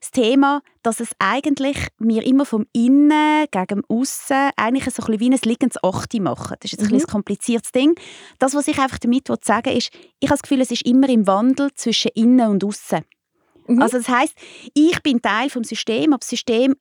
das 0.00 0.10
Thema, 0.10 0.62
dass 0.82 1.00
es 1.00 1.10
eigentlich 1.18 1.88
mir 1.98 2.24
immer 2.24 2.44
vom 2.44 2.66
Innen 2.72 3.46
gegen 3.50 3.82
Aussen 3.88 4.50
eigentlich 4.56 4.92
so 4.94 5.02
ein 5.02 5.20
wie 5.20 5.30
ein 5.30 5.38
liegendes 5.44 5.82
Achte 5.82 6.20
machen. 6.20 6.56
Das 6.60 6.72
ist 6.72 6.80
jetzt 6.80 6.90
mhm. 6.90 6.96
ein, 6.96 7.02
ein 7.02 7.06
kompliziertes 7.06 7.72
Ding. 7.72 7.94
Das, 8.38 8.54
was 8.54 8.68
ich 8.68 8.78
einfach 8.78 8.98
damit 8.98 9.28
sagen 9.44 9.66
will, 9.66 9.78
ist, 9.78 9.90
ich 10.20 10.28
habe 10.28 10.38
das 10.38 10.42
Gefühl, 10.42 10.60
es 10.60 10.70
ist 10.70 10.86
immer 10.86 11.08
im 11.08 11.26
Wandel 11.26 11.72
zwischen 11.74 12.10
Innen 12.14 12.48
und 12.48 12.64
Aussen. 12.64 13.04
Mhm. 13.66 13.82
Also 13.82 13.98
das 13.98 14.08
heißt, 14.08 14.34
ich 14.74 15.02
bin 15.02 15.20
Teil 15.22 15.50
vom 15.50 15.64
System, 15.64 16.12
aber 16.12 16.20
das 16.20 16.28
System 16.28 16.74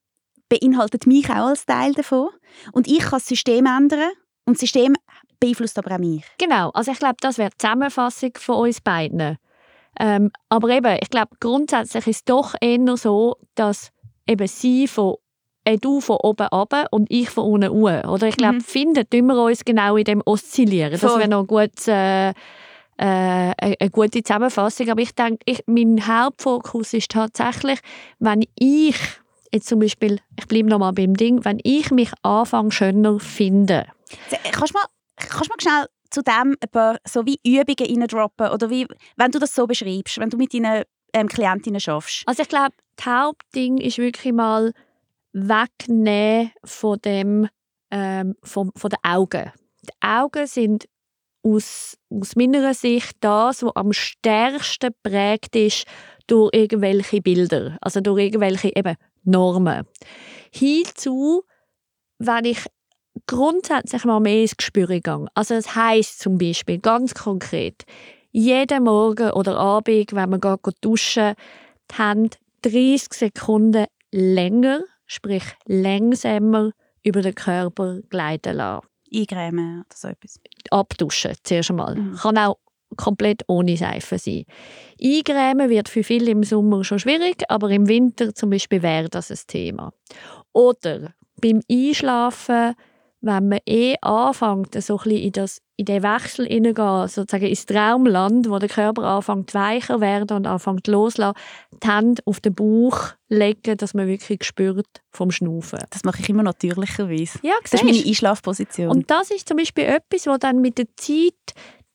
beinhaltet 0.49 1.07
mich 1.07 1.29
auch 1.29 1.47
als 1.47 1.65
Teil 1.65 1.93
davon 1.93 2.29
und 2.71 2.87
ich 2.87 2.99
kann 2.99 3.11
das 3.11 3.25
System 3.25 3.65
ändern 3.65 4.11
und 4.45 4.55
das 4.55 4.61
System 4.61 4.95
beeinflusst 5.39 5.77
aber 5.77 5.95
auch 5.95 5.99
mich. 5.99 6.23
Genau, 6.37 6.69
also 6.71 6.91
ich 6.91 6.99
glaube, 6.99 7.17
das 7.19 7.37
wäre 7.37 7.49
die 7.49 7.57
Zusammenfassung 7.57 8.31
von 8.37 8.67
uns 8.67 8.81
beiden. 8.81 9.37
Ähm, 9.99 10.31
aber 10.49 10.69
eben, 10.69 10.97
ich 11.01 11.09
glaube, 11.09 11.31
grundsätzlich 11.39 12.07
ist 12.07 12.15
es 12.17 12.23
doch 12.25 12.55
eher 12.59 12.97
so, 12.97 13.37
dass 13.55 13.91
eben 14.27 14.47
sie 14.47 14.87
von 14.87 15.15
äh, 15.65 15.77
du 15.77 15.99
von 15.99 16.17
oben 16.17 16.47
ab 16.47 16.73
und 16.91 17.07
ich 17.09 17.29
von 17.29 17.45
unten 17.45 17.71
hoch. 17.71 18.03
Oder 18.07 18.27
ich 18.27 18.37
glaube, 18.37 18.55
mhm. 18.55 18.61
finden 18.61 19.05
wir 19.11 19.43
uns 19.43 19.65
genau 19.65 19.97
in 19.97 20.03
dem 20.05 20.21
Oszillieren. 20.25 20.97
Voll. 20.97 21.09
Das 21.09 21.17
wäre 21.17 21.29
noch 21.29 21.45
gut, 21.45 21.87
äh, 21.87 22.29
äh, 22.29 22.33
eine 22.97 23.89
gute 23.91 24.23
Zusammenfassung. 24.23 24.89
Aber 24.89 25.01
ich 25.01 25.13
denke, 25.13 25.39
ich, 25.45 25.63
mein 25.65 26.07
Hauptfokus 26.07 26.93
ist 26.93 27.11
tatsächlich, 27.11 27.79
wenn 28.19 28.43
ich 28.57 28.95
jetzt 29.51 29.67
zum 29.67 29.79
Beispiel, 29.79 30.19
ich 30.37 30.47
bleibe 30.47 30.69
noch 30.69 30.79
mal 30.79 30.91
beim 30.91 31.15
Ding, 31.15 31.43
wenn 31.43 31.59
ich 31.63 31.91
mich 31.91 32.11
anfange 32.21 32.71
schöner 32.71 33.19
finde. 33.19 33.87
Kannst 34.51 34.73
du 34.73 34.77
mal, 34.77 34.85
kannst 35.17 35.45
du 35.45 35.49
mal 35.49 35.61
schnell 35.61 35.85
zu 36.09 36.21
dem 36.21 36.55
ein 36.61 36.69
paar 36.71 36.97
so 37.07 37.25
wie 37.25 37.39
Übungen 37.45 38.01
reindroppen 38.01 38.49
oder 38.49 38.69
wie, 38.69 38.87
wenn 39.17 39.31
du 39.31 39.39
das 39.39 39.55
so 39.55 39.67
beschreibst, 39.67 40.17
wenn 40.19 40.29
du 40.29 40.37
mit 40.37 40.53
deinen 40.53 40.83
ähm, 41.13 41.27
Klientinnen 41.27 41.79
schaffst? 41.79 42.23
Also 42.25 42.43
ich 42.43 42.49
glaube, 42.49 42.75
das 42.95 43.05
Hauptding 43.05 43.77
ist 43.77 43.97
wirklich 43.97 44.33
mal 44.33 44.73
wegnehmen 45.33 46.51
von 46.63 46.99
dem 47.03 47.49
ähm, 47.91 48.35
von, 48.43 48.71
von 48.75 48.89
den 48.89 48.99
Augen. 49.03 49.51
Die 49.83 50.07
Augen 50.07 50.47
sind 50.47 50.85
aus, 51.43 51.97
aus 52.09 52.35
meiner 52.35 52.73
Sicht 52.73 53.17
das, 53.19 53.63
was 53.63 53.75
am 53.75 53.93
stärksten 53.93 54.91
prägt 55.03 55.55
ist 55.55 55.85
durch 56.27 56.49
irgendwelche 56.53 57.21
Bilder, 57.21 57.77
also 57.81 58.01
durch 58.01 58.23
irgendwelche 58.23 58.75
eben 58.75 58.95
Normen. 59.23 59.85
Hinzu, 60.51 61.43
wenn 62.17 62.45
ich 62.45 62.65
grundsätzlich 63.27 64.05
mal 64.05 64.19
mehr 64.19 64.41
ins 64.41 64.57
Gespür 64.57 64.87
gegangen. 64.87 65.27
Also 65.33 65.55
das 65.55 65.75
heißt 65.75 66.19
zum 66.19 66.37
Beispiel 66.37 66.79
ganz 66.79 67.13
konkret, 67.13 67.83
jeden 68.31 68.83
Morgen 68.83 69.31
oder 69.31 69.57
Abend, 69.57 70.13
wenn 70.13 70.29
man 70.29 70.41
geht, 70.41 70.63
geht 70.63 70.75
duschen, 70.81 71.35
die 71.91 71.97
Hände 71.97 72.37
30 72.61 73.13
Sekunden 73.13 73.85
länger, 74.11 74.81
sprich 75.05 75.43
langsamer 75.65 76.71
über 77.03 77.21
den 77.21 77.35
Körper 77.35 77.99
gleiten 78.09 78.57
lassen. 78.57 78.87
Eingrämen 79.13 79.81
oder 79.81 79.95
so 79.95 80.07
etwas? 80.07 80.39
Abduschen 80.71 81.35
zuerst 81.43 81.69
einmal. 81.69 81.95
Mhm. 81.95 82.15
Kann 82.15 82.37
auch 82.37 82.57
komplett 82.97 83.43
ohne 83.47 83.77
Seife 83.77 84.17
sein. 84.17 84.45
Eingrämen 85.01 85.69
wird 85.69 85.89
für 85.89 86.03
viele 86.03 86.31
im 86.31 86.43
Sommer 86.43 86.83
schon 86.83 86.99
schwierig, 86.99 87.43
aber 87.49 87.69
im 87.69 87.87
Winter 87.87 88.33
zum 88.33 88.49
Beispiel 88.49 88.81
wäre 88.81 89.09
das 89.09 89.31
ein 89.31 89.39
Thema. 89.47 89.93
Oder 90.53 91.13
beim 91.41 91.61
Einschlafen 91.69 92.75
wenn 93.25 93.49
man 93.49 93.59
eh 93.65 93.95
anfängt, 94.01 94.81
so 94.81 94.99
ein 95.03 95.11
in, 95.11 95.31
das, 95.31 95.59
in 95.77 95.85
den 95.85 96.03
Wechsel 96.03 96.45
hineingehen, 96.45 97.07
sozusagen 97.07 97.47
ins 97.47 97.65
Traumland, 97.65 98.49
wo 98.49 98.59
der 98.59 98.69
Körper 98.69 99.03
anfängt 99.03 99.53
weicher 99.53 99.99
werden 99.99 100.37
und 100.37 100.47
anfängt 100.47 100.87
loszulassen, 100.87 101.37
die 101.83 101.87
Hände 101.87 102.21
auf 102.25 102.39
den 102.39 102.53
Bauch 102.53 103.13
legen, 103.27 103.77
dass 103.77 103.95
man 103.95 104.07
wirklich 104.07 104.43
spürt 104.43 104.85
vom 105.11 105.31
Schnaufen. 105.31 105.79
Das 105.89 106.03
mache 106.03 106.21
ich 106.21 106.29
immer 106.29 106.43
natürlicherweise. 106.43 107.39
Ja, 107.41 107.53
das 107.63 107.73
ist 107.73 107.83
meine 107.83 107.97
Einschlafposition. 107.97 108.89
Und 108.89 109.09
das 109.09 109.31
ist 109.31 109.47
zum 109.47 109.57
Beispiel 109.57 109.85
etwas, 109.85 110.27
was 110.27 110.39
dann 110.39 110.61
mit 110.61 110.77
der 110.77 110.87
Zeit 110.95 111.33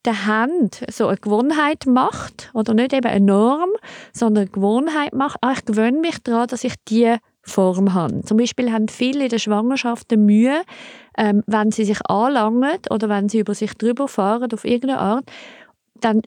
der 0.05 0.27
Hand 0.27 0.85
so 0.91 1.07
eine 1.07 1.19
Gewohnheit 1.19 1.87
macht, 1.87 2.51
oder 2.55 2.75
nicht 2.75 2.93
eben 2.93 3.07
eine 3.07 3.25
Norm, 3.25 3.71
sondern 4.13 4.45
eine 4.45 4.51
Gewohnheit 4.51 5.15
macht, 5.15 5.39
ah, 5.43 5.53
ich 5.53 5.65
gewöhne 5.65 6.01
mich 6.01 6.19
daran, 6.23 6.49
dass 6.49 6.65
ich 6.65 6.75
die 6.89 7.17
Form 7.43 7.95
haben. 7.95 8.25
Zum 8.25 8.37
Beispiel 8.37 8.73
haben 8.73 8.89
viele 8.89 9.25
in 9.25 9.31
der 9.31 9.39
Schwangerschaft 9.39 10.11
Mühe, 10.17 10.63
ähm, 11.17 11.43
wenn 11.47 11.73
sie 11.73 11.85
sich 11.85 11.99
anlangen 12.09 12.79
oder 12.91 13.09
wenn 13.09 13.29
sie 13.29 13.41
über 13.41 13.55
sich 13.55 13.75
drüber 13.75 14.09
fahren 14.09 14.53
auf 14.53 14.65
irgendeine 14.65 15.01
Art, 15.01 15.25
dann 16.01 16.23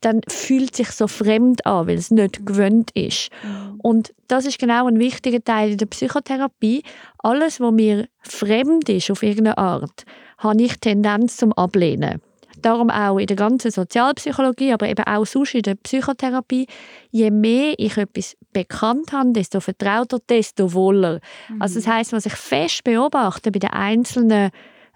dann 0.00 0.20
fühlt 0.28 0.76
sich 0.76 0.90
so 0.90 1.06
fremd 1.06 1.64
an, 1.66 1.86
weil 1.86 1.96
es 1.96 2.10
nicht 2.10 2.44
gewöhnt 2.44 2.90
ist. 2.94 3.30
Mhm. 3.42 3.80
Und 3.80 4.14
das 4.28 4.44
ist 4.44 4.58
genau 4.58 4.86
ein 4.86 4.98
wichtiger 4.98 5.42
Teil 5.42 5.72
in 5.72 5.78
der 5.78 5.86
Psychotherapie. 5.86 6.82
Alles, 7.18 7.60
was 7.60 7.72
mir 7.72 8.08
fremd 8.20 8.88
ist 8.88 9.10
auf 9.10 9.22
irgendeine 9.22 9.56
Art, 9.56 10.04
habe 10.38 10.62
ich 10.62 10.78
Tendenz 10.78 11.36
zum 11.36 11.52
Ablehnen 11.52 12.20
darum 12.64 12.90
auch 12.90 13.18
in 13.18 13.26
der 13.26 13.36
ganzen 13.36 13.70
Sozialpsychologie, 13.70 14.72
aber 14.72 14.88
eben 14.88 15.04
auch 15.04 15.24
sonst 15.26 15.54
in 15.54 15.62
der 15.62 15.74
Psychotherapie, 15.74 16.66
je 17.10 17.30
mehr 17.30 17.74
ich 17.78 17.96
etwas 17.96 18.36
bekannt 18.52 19.12
habe, 19.12 19.32
desto 19.32 19.60
vertrauter, 19.60 20.18
desto 20.28 20.72
wohler. 20.72 21.20
Mhm. 21.48 21.62
Also 21.62 21.76
das 21.76 21.86
heißt, 21.86 22.12
was 22.12 22.26
ich 22.26 22.34
fest 22.34 22.84
beobachte 22.84 23.50
bei 23.52 23.58
den 23.58 23.70
einzelnen 23.70 24.50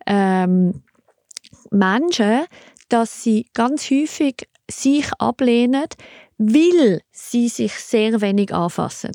ähm, 0.07 0.83
Menschen, 1.71 2.47
dass 2.89 3.23
sie 3.23 3.47
ganz 3.55 3.91
häufig 3.91 4.49
sich 4.71 5.11
ablehnen, 5.19 5.87
weil 6.39 7.01
sie 7.11 7.49
sich 7.49 7.75
sehr 7.75 8.21
wenig 8.21 8.55
anfassen. 8.55 9.13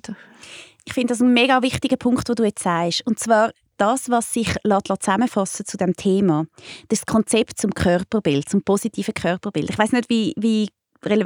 Ich 0.86 0.94
finde 0.94 1.14
das 1.14 1.22
ein 1.22 1.34
mega 1.34 1.62
wichtiger 1.62 1.98
Punkt, 1.98 2.28
den 2.28 2.36
du 2.36 2.44
jetzt 2.44 2.64
sagst. 2.64 3.06
Und 3.08 3.20
zwar 3.20 3.52
das, 3.78 4.10
was 4.10 4.34
sich 4.34 4.56
zusammenfassen 4.64 5.66
zu 5.66 5.78
dem 5.78 5.96
Thema, 5.96 6.46
das 6.90 7.06
Konzept 7.06 7.60
zum 7.60 7.74
Körperbild, 7.74 8.50
zum 8.50 8.64
positiven 8.64 9.14
Körperbild. 9.14 9.70
Ich 9.70 9.78
weiß 9.78 9.92
nicht, 9.92 10.10
wie, 10.10 10.34
wie, 10.38 10.70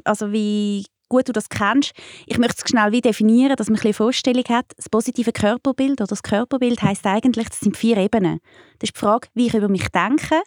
also 0.06 0.32
wie 0.32 0.86
gut 1.10 1.28
du 1.28 1.34
das 1.34 1.50
kennst. 1.50 1.94
Ich 2.26 2.38
möchte 2.38 2.64
es 2.64 2.70
schnell 2.70 2.92
wie 2.92 3.02
definieren, 3.02 3.56
dass 3.56 3.70
man 3.70 3.80
eine 3.80 3.94
Vorstellung 3.94 4.44
hat. 4.50 4.66
Das 4.76 4.90
positive 4.90 5.32
Körperbild 5.32 6.02
oder 6.02 6.08
das 6.08 6.24
Körperbild 6.24 6.82
heißt 6.82 7.06
eigentlich, 7.06 7.50
das 7.50 7.60
sind 7.60 7.78
vier 7.78 7.98
Ebenen. 7.98 8.40
Das 8.80 8.90
ist 8.90 8.96
die 8.96 9.00
Frage, 9.00 9.28
wie 9.34 9.48
ich 9.48 9.54
über 9.54 9.70
mich 9.70 9.88
denke, 9.90 10.42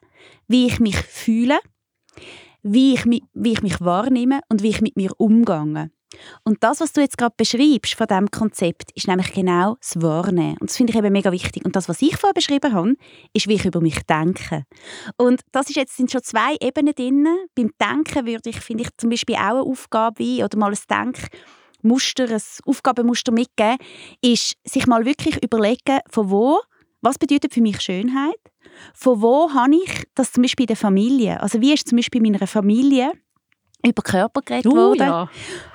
wie 0.48 0.66
ich 0.66 0.80
mich 0.80 0.96
fühle, 0.96 1.58
wie 2.62 2.94
ich, 2.94 3.04
wie 3.04 3.52
ich 3.52 3.62
mich 3.62 3.80
wahrnehme 3.80 4.40
und 4.48 4.62
wie 4.62 4.68
ich 4.68 4.80
mit 4.80 4.96
mir 4.96 5.12
umgehe. 5.18 5.90
Und 6.44 6.62
das, 6.62 6.80
was 6.80 6.92
du 6.92 7.00
jetzt 7.00 7.18
gerade 7.18 7.34
beschreibst 7.36 7.94
von 7.94 8.06
diesem 8.06 8.30
Konzept, 8.30 8.90
ist 8.94 9.08
nämlich 9.08 9.32
genau 9.32 9.76
das 9.80 10.00
Wahrnehmen. 10.02 10.56
Und 10.60 10.70
das 10.70 10.76
finde 10.76 10.92
ich 10.92 10.98
eben 10.98 11.12
mega 11.12 11.30
wichtig. 11.32 11.64
Und 11.64 11.76
das, 11.76 11.88
was 11.88 12.02
ich 12.02 12.16
vorher 12.16 12.34
beschrieben 12.34 12.72
habe, 12.72 12.94
ist, 13.32 13.48
wie 13.48 13.54
ich 13.54 13.64
über 13.64 13.80
mich 13.80 14.02
denke. 14.02 14.64
Und 15.16 15.40
das 15.52 15.68
ist 15.68 15.76
jetzt, 15.76 15.96
sind 15.96 16.10
schon 16.10 16.22
zwei 16.22 16.56
Ebenen 16.60 16.94
drin. 16.94 17.26
Beim 17.54 17.70
Denken 17.80 18.26
würde 18.26 18.50
ich, 18.50 18.60
finde 18.60 18.84
ich, 18.84 18.90
zum 18.96 19.10
Beispiel 19.10 19.36
auch 19.36 19.40
eine 19.40 19.62
Aufgabe 19.62 20.18
wie, 20.18 20.42
oder 20.42 20.58
mal 20.58 20.72
ein 20.72 21.14
Denkmuster, 21.82 22.28
ein 22.28 22.42
Aufgabenmuster 22.66 23.32
mitgeben, 23.32 23.78
ist, 24.20 24.54
sich 24.64 24.86
mal 24.86 25.04
wirklich 25.04 25.42
überlegen, 25.42 26.00
von 26.08 26.30
wo, 26.30 26.60
was 27.02 27.18
bedeutet 27.18 27.54
für 27.54 27.62
mich 27.62 27.80
Schönheit? 27.80 28.36
Von 28.94 29.22
wo 29.22 29.52
habe 29.52 29.74
ich 29.74 30.04
das 30.14 30.32
zum 30.32 30.42
Beispiel 30.42 30.64
in 30.64 30.68
der 30.68 30.76
Familie? 30.76 31.40
Also 31.40 31.60
wie 31.60 31.72
ist 31.72 31.88
zum 31.88 31.96
Beispiel 31.96 32.24
in 32.24 32.32
meiner 32.32 32.46
Familie 32.46 33.12
über 33.84 34.02
Körper 34.02 34.42
geredet 34.42 34.66
uh, 34.66 34.76
worden. 34.76 35.06
Ja. 35.06 35.28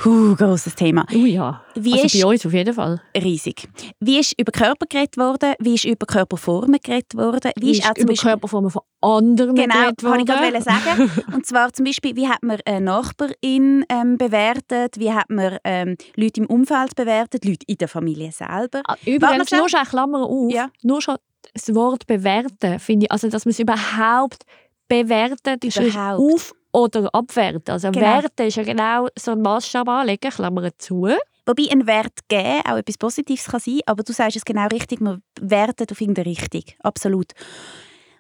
Uh, 0.06 0.36
grosses 0.36 0.76
Thema. 0.76 1.06
Uh, 1.14 1.26
ja. 1.26 1.62
Wie 1.76 1.94
also 1.94 2.06
ist, 2.06 2.22
bei 2.22 2.26
uns 2.28 2.46
auf 2.46 2.54
jeden 2.54 2.74
Fall. 2.74 3.02
Riesig. 3.16 3.68
Wie 4.00 4.20
ist 4.20 4.40
über 4.40 4.52
Körper 4.52 4.86
geredet 4.88 5.18
worden? 5.18 5.54
Wie 5.60 5.76
ist 5.76 5.86
über 5.86 6.06
Körperformen 6.06 6.80
geredet 6.82 7.16
worden? 7.16 7.52
Wie, 7.58 7.68
wie 7.68 7.72
ist, 7.72 7.86
auch 7.86 7.96
über 7.98 8.08
Beispiel, 8.08 8.32
Körperformen 8.32 8.70
von 8.70 8.82
anderen 9.02 9.56
genau, 9.56 9.74
geredet 9.74 10.04
worden? 10.04 10.26
Genau, 10.26 10.40
wollte 10.42 10.58
ich 10.58 10.66
gerade 10.66 10.86
sagen. 10.86 11.12
Und 11.34 11.46
zwar 11.46 11.74
zum 11.74 11.86
Beispiel, 11.86 12.16
wie 12.16 12.28
hat 12.28 12.44
man 12.44 12.60
eine 12.66 12.82
Nachbarin 12.82 13.86
ähm, 13.90 14.18
bewertet? 14.18 15.00
Wie 15.00 15.12
hat 15.12 15.30
man 15.30 15.58
ähm, 15.64 15.98
Leute 16.16 16.42
im 16.42 16.48
Umfeld 16.48 16.96
bewertet? 16.96 17.46
Leute 17.46 17.66
in 17.68 17.78
der 17.78 17.88
Familie 17.88 18.32
selber? 18.32 18.82
Ah, 18.86 18.96
übrigens, 19.06 19.52
nur 19.52 19.70
schon 19.70 19.80
eine 19.80 19.90
Klammer 19.90 20.24
auf. 20.24 20.52
Ja. 20.52 20.70
Nur 20.84 21.02
schon 21.02 21.18
das 21.54 21.74
Wort 21.76 22.08
bewerten, 22.08 22.80
finde 22.80 23.06
ich, 23.06 23.12
also 23.12 23.30
dass 23.30 23.46
man 23.46 23.52
es 23.52 23.60
überhaupt 23.60 24.44
bewertet, 24.88 25.64
ist 25.64 25.80
auf 25.80 26.54
oder 26.76 27.10
abwerten. 27.14 27.72
Also 27.72 27.90
Genau. 27.92 28.06
werten 28.06 28.48
ist 28.48 28.58
ja 28.58 28.64
genau 28.64 29.08
so 29.18 29.32
ein 29.32 29.42
Maßstab 29.42 29.88
anlegen, 29.88 30.30
Klammer 30.30 30.70
zu. 30.78 31.08
Wobei 31.46 31.72
ein 31.72 31.88
Wert 31.88 32.28
geben 32.28 32.62
auch 32.66 32.78
etwas 32.78 32.98
Positives 32.98 33.46
kann 33.46 33.60
sein, 33.60 33.80
aber 33.86 34.04
du 34.04 34.12
sagst 34.12 34.36
es 34.36 34.46
genau 34.46 34.68
richtig, 34.68 35.00
man 35.00 35.22
wertet 35.40 35.92
auf 35.92 36.02
irgendeine 36.02 36.28
Richtung. 36.28 36.64
Absolut. 36.80 37.32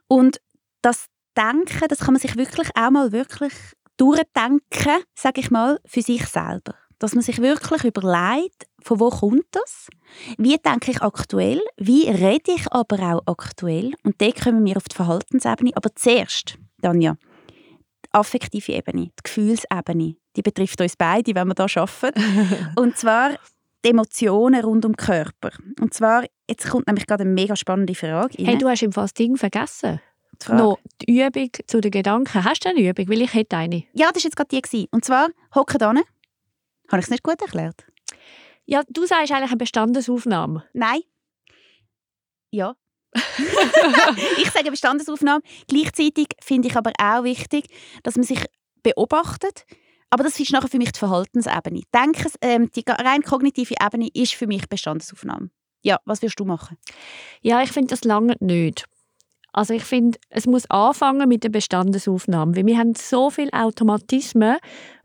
Und 0.07 0.39
das 0.81 1.07
Denken, 1.37 1.87
das 1.89 1.99
kann 1.99 2.13
man 2.13 2.21
sich 2.21 2.37
wirklich 2.37 2.69
auch 2.75 2.91
mal 2.91 3.11
wirklich 3.11 3.51
durchdenken, 3.97 5.03
sage 5.15 5.41
ich 5.41 5.51
mal, 5.51 5.79
für 5.85 6.01
sich 6.01 6.25
selber. 6.27 6.75
Dass 6.99 7.13
man 7.13 7.23
sich 7.23 7.39
wirklich 7.41 7.83
überlegt, 7.83 8.67
von 8.81 9.01
wo 9.01 9.09
kommt 9.09 9.47
das? 9.51 9.89
Wie 10.37 10.55
denke 10.57 10.91
ich 10.91 11.01
aktuell? 11.01 11.61
Wie 11.75 12.09
rede 12.09 12.53
ich 12.53 12.71
aber 12.71 13.17
auch 13.17 13.21
aktuell? 13.25 13.91
Und 14.03 14.21
da 14.21 14.31
kommen 14.31 14.63
wir 14.63 14.77
auf 14.77 14.85
die 14.85 14.95
Verhaltensebene. 14.95 15.71
Aber 15.75 15.93
zuerst, 15.93 16.57
Tanja, 16.81 17.17
die 17.17 17.24
affektive 18.15 18.71
Ebene, 18.71 19.07
die 19.07 19.23
Gefühlsebene, 19.23 20.15
die 20.35 20.41
betrifft 20.41 20.81
uns 20.81 20.95
beide, 20.95 21.35
wenn 21.35 21.47
wir 21.47 21.53
da 21.53 21.65
arbeiten. 21.65 22.71
Und 22.75 22.97
zwar 22.97 23.37
die 23.83 23.89
Emotionen 23.89 24.63
rund 24.63 24.85
um 24.85 24.93
den 24.93 24.97
Körper. 24.97 25.51
Und 25.79 25.93
zwar, 25.93 26.25
jetzt 26.49 26.69
kommt 26.69 26.87
nämlich 26.87 27.05
gerade 27.05 27.23
eine 27.23 27.31
mega 27.31 27.55
spannende 27.55 27.93
Frage 27.93 28.37
rein. 28.39 28.45
Hey, 28.45 28.57
du 28.57 28.67
hast 28.67 28.81
im 28.81 28.91
Fall 28.91 29.03
das 29.05 29.13
Ding 29.13 29.37
vergessen. 29.37 30.01
Die. 30.47 30.51
Noch 30.51 30.79
die 31.01 31.21
Übung 31.21 31.49
zu 31.67 31.79
den 31.79 31.91
Gedanken. 31.91 32.43
Hast 32.43 32.65
du 32.65 32.69
eine 32.69 32.79
Übung? 32.79 33.07
Weil 33.07 33.21
ich 33.21 33.33
hätte 33.33 33.57
eine. 33.57 33.83
Ja, 33.93 34.11
das 34.11 34.23
war 34.23 34.29
jetzt 34.29 34.35
gerade 34.35 34.49
die. 34.49 34.61
gewesen. 34.61 34.87
Und 34.91 35.05
zwar, 35.05 35.29
hocken 35.53 35.77
da. 35.77 35.89
Habe 35.89 36.03
ich 36.99 37.05
es 37.05 37.09
nicht 37.09 37.23
gut 37.23 37.41
erklärt? 37.41 37.85
Ja, 38.65 38.81
du 38.89 39.05
sagst 39.05 39.31
eigentlich 39.31 39.49
eine 39.49 39.57
Bestandesaufnahme. 39.57 40.65
Nein. 40.73 41.01
Ja. 42.51 42.75
ich 44.37 44.51
sage 44.51 44.71
Bestandesaufnahme. 44.71 45.41
Gleichzeitig 45.67 46.27
finde 46.41 46.67
ich 46.67 46.75
aber 46.75 46.91
auch 46.97 47.23
wichtig, 47.23 47.65
dass 48.03 48.15
man 48.15 48.23
sich 48.23 48.43
beobachtet. 48.83 49.65
Aber 50.09 50.23
das 50.23 50.39
ist 50.39 50.51
nachher 50.51 50.67
für 50.67 50.77
mich 50.77 50.91
die 50.91 50.99
Verhaltensebene. 50.99 51.81
Denke, 51.93 52.29
ähm, 52.41 52.69
die 52.71 52.83
rein 52.87 53.21
kognitive 53.21 53.75
Ebene 53.83 54.09
ist 54.13 54.33
für 54.33 54.47
mich 54.47 54.67
Bestandesaufnahme. 54.69 55.49
Ja, 55.81 55.99
was 56.05 56.21
wirst 56.21 56.39
du 56.39 56.45
machen? 56.45 56.77
Ja, 57.41 57.61
ich 57.61 57.71
finde, 57.71 57.89
das 57.89 58.03
lange 58.03 58.35
nicht. 58.39 58.85
Also 59.55 59.73
ich 59.73 59.83
finde, 59.83 60.17
es 60.29 60.47
muss 60.47 60.69
anfangen 60.69 61.29
mit 61.29 61.45
der 61.45 61.49
Bestandesaufnahme, 61.49 62.57
weil 62.57 62.65
wir 62.65 62.77
haben 62.77 62.93
so 62.93 63.29
viele 63.29 63.53
Automatismen, 63.53 64.57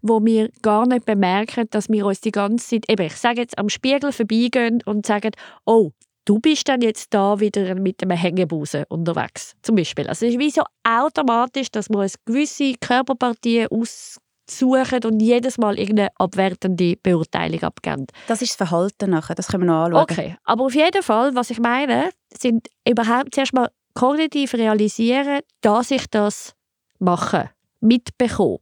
wo 0.03 0.25
wir 0.25 0.51
gar 0.61 0.88
nicht 0.88 1.05
bemerken, 1.05 1.68
dass 1.70 1.88
wir 1.88 2.05
uns 2.05 2.20
die 2.20 2.33
ganze 2.33 2.68
Zeit, 2.68 2.90
eben, 2.90 3.07
ich 3.07 3.14
sage 3.14 3.42
jetzt, 3.42 3.59
am 3.59 3.68
Spiegel 3.68 4.11
vorbeigehen 4.11 4.83
und 4.85 5.07
sagen, 5.07 5.31
oh, 5.66 5.92
du 6.24 6.38
bist 6.38 6.68
dann 6.68 6.80
jetzt 6.80 7.12
da 7.12 7.40
wieder 7.40 7.74
mit 7.74 8.02
einem 8.02 8.16
Hängebusen 8.16 8.85
unterwegs, 8.88 9.54
zum 9.62 9.76
Beispiel. 9.76 10.06
Also 10.06 10.26
es 10.26 10.35
ist 10.35 10.38
wie 10.38 10.50
so 10.50 10.62
automatisch, 10.85 11.70
dass 11.70 11.88
uns 11.88 12.14
gewisse 12.24 12.74
Körperpartien 12.80 13.68
aussuchen 13.70 15.04
und 15.04 15.20
jedes 15.20 15.59
Mal 15.59 15.78
irgendeine 15.78 16.11
abwertende 16.16 16.96
Beurteilung 17.02 17.62
abgeben. 17.62 18.06
Das 18.26 18.42
ist 18.42 18.50
das 18.50 18.68
Verhalten 18.68 19.11
nachher, 19.11 19.35
das 19.35 19.48
können 19.48 19.64
wir 19.64 19.72
noch 19.72 19.85
anschauen. 19.85 20.02
Okay, 20.02 20.37
aber 20.44 20.64
auf 20.64 20.74
jeden 20.74 21.02
Fall, 21.02 21.35
was 21.35 21.50
ich 21.50 21.61
meine, 21.61 22.11
sind 22.38 22.68
überhaupt 22.87 23.35
zuerst 23.35 23.52
mal 23.52 23.70
kognitiv 23.94 24.54
realisieren, 24.54 25.40
dass 25.61 25.90
ich 25.90 26.06
das 26.11 26.54
mache, 26.98 27.50
mitbekomme. 27.80 28.59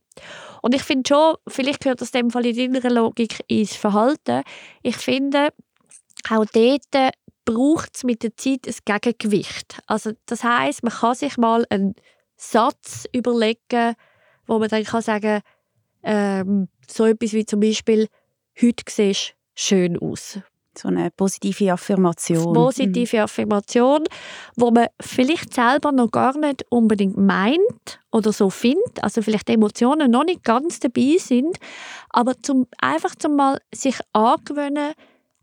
Und 0.62 0.74
ich 0.74 0.82
finde 0.82 1.08
schon, 1.08 1.36
vielleicht 1.46 1.80
gehört 1.80 2.00
das 2.00 2.10
in 2.10 2.22
dem 2.22 2.30
Fall 2.30 2.46
in 2.46 2.72
deiner 2.72 2.90
Logik 2.94 3.44
ins 3.46 3.76
Verhalten. 3.76 4.42
Ich 4.82 4.96
finde, 4.96 5.50
auch 6.30 6.44
dort 6.52 7.14
braucht 7.48 7.96
es 7.96 8.04
mit 8.04 8.22
der 8.22 8.36
Zeit 8.36 8.66
ein 8.66 9.00
Gegengewicht. 9.00 9.80
Also 9.86 10.12
das 10.26 10.44
heißt, 10.44 10.82
man 10.82 10.92
kann 10.92 11.14
sich 11.14 11.38
mal 11.38 11.64
einen 11.70 11.94
Satz 12.36 13.06
überlegen, 13.12 13.94
wo 14.46 14.58
man 14.58 14.68
dann 14.68 14.84
kann 14.84 15.00
sagen, 15.00 15.40
ähm, 16.02 16.68
so 16.86 17.06
etwas 17.06 17.32
wie 17.32 17.46
zum 17.46 17.60
Beispiel, 17.60 18.08
heute 18.60 18.84
siehst 18.88 19.30
du 19.30 19.34
schön 19.54 19.98
aus. 19.98 20.38
So 20.76 20.88
eine 20.88 21.10
positive 21.10 21.72
Affirmation. 21.72 22.52
Positive 22.52 23.22
Affirmation, 23.22 24.04
wo 24.54 24.70
man 24.70 24.86
vielleicht 25.00 25.54
selber 25.54 25.90
noch 25.90 26.10
gar 26.10 26.38
nicht 26.38 26.64
unbedingt 26.68 27.16
meint 27.16 28.00
oder 28.12 28.32
so 28.32 28.50
findet, 28.50 29.02
also 29.02 29.22
vielleicht 29.22 29.48
Emotionen 29.48 30.10
noch 30.10 30.24
nicht 30.24 30.44
ganz 30.44 30.80
dabei 30.80 31.16
sind, 31.18 31.56
aber 32.10 32.40
zum, 32.42 32.66
einfach 32.78 33.14
zum 33.16 33.36
mal 33.36 33.58
sich 33.74 33.98
angewöhnen, 34.12 34.92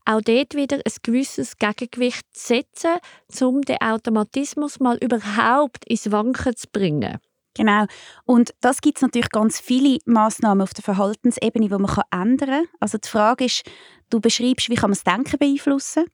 auch 0.06 0.22
dort 0.22 0.56
wieder 0.56 0.78
ein 0.78 0.94
gewisses 1.04 1.58
Gegengewicht 1.58 2.26
zu 2.34 2.48
setzen, 2.48 3.00
um 3.42 3.62
den 3.62 3.82
Automatismus 3.82 4.80
mal 4.80 4.98
überhaupt 4.98 5.86
ins 5.86 6.12
Wanken 6.12 6.56
zu 6.56 6.68
bringen. 6.72 7.20
Genau. 7.56 7.86
Und 8.26 8.54
das 8.60 8.82
gibt 8.82 8.98
es 8.98 9.02
natürlich 9.02 9.30
ganz 9.30 9.60
viele 9.60 10.00
Massnahmen 10.06 10.62
auf 10.62 10.74
der 10.74 10.84
Verhaltensebene, 10.84 11.70
die 11.70 11.74
man 11.74 12.04
ändern 12.12 12.50
kann. 12.50 12.66
Also 12.80 12.98
die 12.98 13.08
Frage 13.08 13.46
ist, 13.46 13.64
du 14.10 14.20
beschreibst, 14.20 14.70
wie 14.70 14.76
kann 14.76 14.90
man 14.90 14.98
das 14.98 15.06
Denken 15.06 15.40
beeinflussen. 15.40 16.06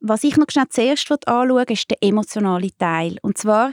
Was 0.00 0.24
ich 0.24 0.36
noch 0.36 0.46
schnell 0.50 0.68
zuerst 0.68 1.10
anschauen 1.10 1.66
ist 1.68 1.90
der 1.90 1.98
emotionale 2.00 2.70
Teil. 2.78 3.18
Und 3.22 3.38
zwar 3.38 3.72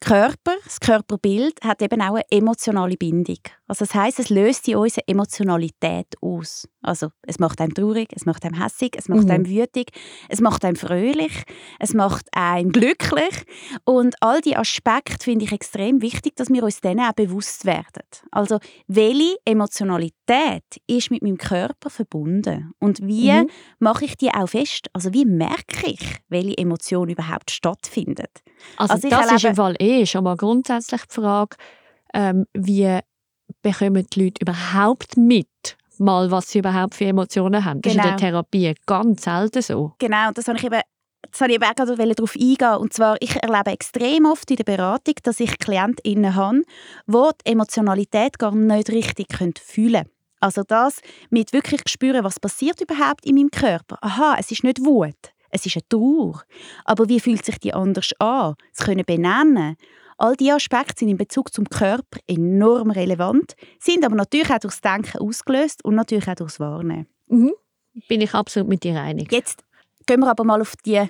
Körper, 0.00 0.54
das 0.64 0.80
Körperbild 0.80 1.60
hat 1.62 1.82
eben 1.82 2.00
auch 2.00 2.14
eine 2.14 2.24
emotionale 2.30 2.96
Bindung. 2.96 3.38
Also 3.70 3.84
das 3.84 3.94
heißt, 3.94 4.18
es 4.18 4.30
löst 4.30 4.66
in 4.66 4.74
uns 4.76 4.96
eine 4.98 5.06
Emotionalität 5.06 6.08
aus. 6.20 6.66
Also 6.82 7.10
es 7.22 7.38
macht 7.38 7.60
einem 7.60 7.72
traurig, 7.72 8.08
es 8.16 8.26
macht 8.26 8.44
einem 8.44 8.60
hässig, 8.60 8.96
es 8.98 9.08
macht 9.08 9.26
Mhm. 9.26 9.30
einem 9.30 9.46
wütig, 9.48 9.92
es 10.28 10.40
macht 10.40 10.64
einem 10.64 10.74
fröhlich, 10.74 11.44
es 11.78 11.94
macht 11.94 12.26
einem 12.32 12.72
glücklich. 12.72 13.44
Und 13.84 14.16
all 14.20 14.40
die 14.40 14.56
Aspekte 14.56 15.22
finde 15.24 15.44
ich 15.44 15.52
extrem 15.52 16.02
wichtig, 16.02 16.34
dass 16.34 16.48
wir 16.50 16.64
uns 16.64 16.80
denen 16.80 16.98
auch 17.00 17.12
bewusst 17.12 17.64
werden. 17.64 18.02
Also 18.32 18.58
welche 18.88 19.36
Emotionalität 19.44 20.64
ist 20.88 21.10
mit 21.12 21.22
meinem 21.22 21.38
Körper 21.38 21.90
verbunden 21.90 22.72
und 22.80 22.98
wie 23.06 23.30
Mhm. 23.32 23.50
mache 23.78 24.04
ich 24.04 24.16
die 24.16 24.30
auch 24.34 24.48
fest? 24.48 24.88
Also 24.92 25.12
wie 25.12 25.24
merke 25.24 25.86
ich, 25.86 26.16
welche 26.28 26.58
Emotion 26.58 27.08
überhaupt 27.08 27.50
stattfindet? 27.52 28.30
Also, 28.76 28.94
Also 28.94 29.08
das 29.08 29.32
ist 29.32 29.44
im 29.44 29.54
Fall 29.54 29.76
eh 29.78 30.06
schon 30.06 30.24
mal 30.24 30.36
grundsätzlich 30.36 31.02
die 31.02 31.14
Frage, 31.14 31.56
ähm, 32.14 32.46
wie 32.54 32.98
bekommen 33.62 34.06
die 34.12 34.24
Leute 34.24 34.40
überhaupt 34.42 35.16
mit, 35.16 35.76
mal 35.98 36.30
was 36.30 36.50
sie 36.50 36.60
überhaupt 36.60 36.94
für 36.94 37.06
Emotionen 37.06 37.64
haben. 37.64 37.80
Das 37.82 37.92
ist 37.92 37.96
in 37.96 38.02
Genau. 38.02 38.16
der 38.16 38.28
Therapie 38.30 38.74
ganz 38.86 39.22
selten 39.24 39.62
so. 39.62 39.92
Genau, 39.98 40.30
das 40.32 40.48
habe 40.48 40.58
ich 40.58 40.64
eben 40.64 40.80
das 41.30 41.42
habe 41.42 41.50
ich 41.50 41.56
eben 41.56 41.64
auch 41.64 41.74
gerade 41.74 41.96
darauf 42.14 42.34
eingehen. 42.34 42.76
Und 42.78 42.92
zwar, 42.92 43.16
ich 43.20 43.36
erlebe 43.36 43.70
extrem 43.70 44.24
oft 44.24 44.50
in 44.50 44.56
der 44.56 44.64
Beratung, 44.64 45.14
dass 45.22 45.38
ich 45.38 45.58
KlientInnen 45.58 46.34
habe, 46.34 46.62
die 47.06 47.12
die 47.46 47.52
Emotionalität 47.52 48.38
gar 48.38 48.54
nicht 48.54 48.88
richtig 48.88 49.26
fühlen 49.62 49.92
können. 49.92 50.10
Also 50.40 50.62
das 50.66 51.00
mit 51.28 51.52
wirklich 51.52 51.82
spüren, 51.86 52.24
was 52.24 52.40
passiert 52.40 52.80
überhaupt 52.80 53.26
in 53.26 53.34
meinem 53.36 53.50
Körper. 53.50 53.98
Aha, 54.00 54.36
es 54.40 54.50
ist 54.50 54.64
nicht 54.64 54.82
Wut, 54.84 55.14
es 55.50 55.66
ist 55.66 55.76
eine 55.76 55.86
Trauer. 55.88 56.42
Aber 56.86 57.08
wie 57.08 57.20
fühlt 57.20 57.44
sich 57.44 57.58
die 57.58 57.74
anders 57.74 58.10
an? 58.18 58.54
Es 58.72 58.84
können 58.84 59.04
benennen. 59.04 59.76
All 60.20 60.36
diese 60.36 60.54
Aspekte 60.54 60.98
sind 60.98 61.08
in 61.08 61.16
Bezug 61.16 61.52
zum 61.52 61.64
Körper 61.70 62.18
enorm 62.26 62.90
relevant, 62.90 63.54
sind 63.78 64.04
aber 64.04 64.16
natürlich 64.16 64.50
auch 64.50 64.58
durchs 64.58 64.80
Denken 64.82 65.18
ausgelöst 65.18 65.82
und 65.84 65.94
natürlich 65.94 66.28
auch 66.28 66.34
durchs 66.34 66.60
Wahrnehmen. 66.60 67.06
Mhm. 67.28 67.52
Bin 68.08 68.20
ich 68.20 68.34
absolut 68.34 68.68
mit 68.68 68.84
dir 68.84 69.00
einig. 69.00 69.32
Jetzt 69.32 69.64
gehen 70.06 70.20
wir 70.20 70.28
aber 70.30 70.44
mal 70.44 70.60
auf 70.60 70.74
die 70.84 71.02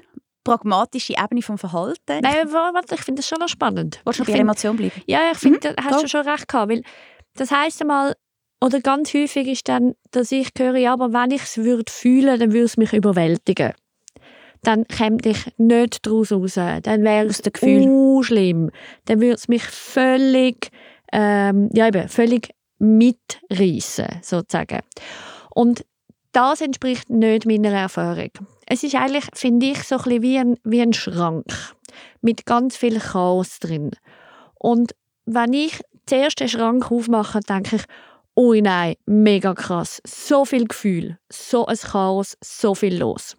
pragmatische 0.44 1.14
Ebene 1.22 1.42
vom 1.42 1.58
Verhalten. 1.58 2.20
Nein, 2.22 2.52
wa- 2.52 2.70
warte, 2.72 2.94
ich 2.94 3.00
finde 3.02 3.20
das 3.20 3.28
schon 3.28 3.38
noch 3.38 3.48
spannend. 3.48 4.00
Willst 4.04 4.20
du 4.20 4.22
bei 4.22 4.26
der 4.26 4.34
find- 4.36 4.40
Emotion 4.48 4.76
bleiben? 4.76 5.02
Ja, 5.06 5.20
ich 5.32 5.38
finde, 5.38 5.70
Mhm, 5.70 5.74
da 5.76 5.84
hast 5.84 5.96
go. 5.96 6.02
du 6.02 6.08
schon 6.08 6.26
recht 6.28 6.48
gehabt. 6.48 6.70
Weil 6.70 6.82
das 7.34 7.50
heisst 7.50 7.80
einmal, 7.82 8.14
oder 8.62 8.80
ganz 8.80 9.12
häufig 9.12 9.48
ist 9.48 9.68
dann, 9.68 9.94
dass 10.12 10.32
ich 10.32 10.50
höre, 10.56 10.76
ja, 10.76 10.92
aber 10.92 11.12
wenn 11.12 11.30
ich 11.32 11.42
es 11.42 11.58
würde 11.58 11.90
fühlen, 11.92 12.38
dann 12.38 12.52
würde 12.52 12.64
es 12.64 12.76
mich 12.76 12.92
überwältigen. 12.92 13.72
Dann 14.62 14.86
käme 14.86 15.18
ich 15.24 15.50
nicht 15.56 16.06
daraus 16.06 16.32
raus. 16.32 16.54
Dann 16.54 17.04
wäre 17.04 17.26
es 17.26 17.42
dem 17.42 17.52
Gefühl. 17.52 17.86
uh, 17.88 18.22
schlimm. 18.22 18.70
Dann 19.06 19.20
würde 19.20 19.34
es 19.34 19.48
mich 19.48 19.62
völlig, 19.62 20.70
ähm, 21.12 21.70
ja 21.72 21.88
eben, 21.88 22.08
völlig 22.08 22.50
mitreißen, 22.78 24.20
sozusagen. 24.22 24.80
Und 25.54 25.84
das 26.32 26.60
entspricht 26.60 27.10
nicht 27.10 27.46
meiner 27.46 27.72
Erfahrung. 27.72 28.30
Es 28.66 28.82
ist 28.82 28.94
eigentlich, 28.94 29.24
finde 29.34 29.66
ich, 29.66 29.82
so 29.82 29.96
ein 29.96 30.02
bisschen 30.02 30.22
wie 30.22 30.38
ein, 30.38 30.56
wie 30.64 30.80
ein 30.80 30.92
Schrank 30.92 31.44
mit 32.20 32.46
ganz 32.46 32.76
viel 32.76 33.00
Chaos 33.00 33.58
drin. 33.58 33.90
Und 34.54 34.94
wenn 35.26 35.52
ich 35.52 35.80
zuerst 36.06 36.40
den 36.40 36.48
Schrank 36.48 36.90
aufmache, 36.90 37.40
denke 37.40 37.76
ich, 37.76 37.82
oh 38.34 38.54
nein, 38.54 38.94
mega 39.06 39.54
krass, 39.54 40.00
so 40.06 40.44
viel 40.44 40.66
Gefühl, 40.66 41.18
so 41.30 41.66
ein 41.66 41.76
Chaos, 41.76 42.36
so 42.42 42.74
viel 42.74 42.96
los. 42.96 43.36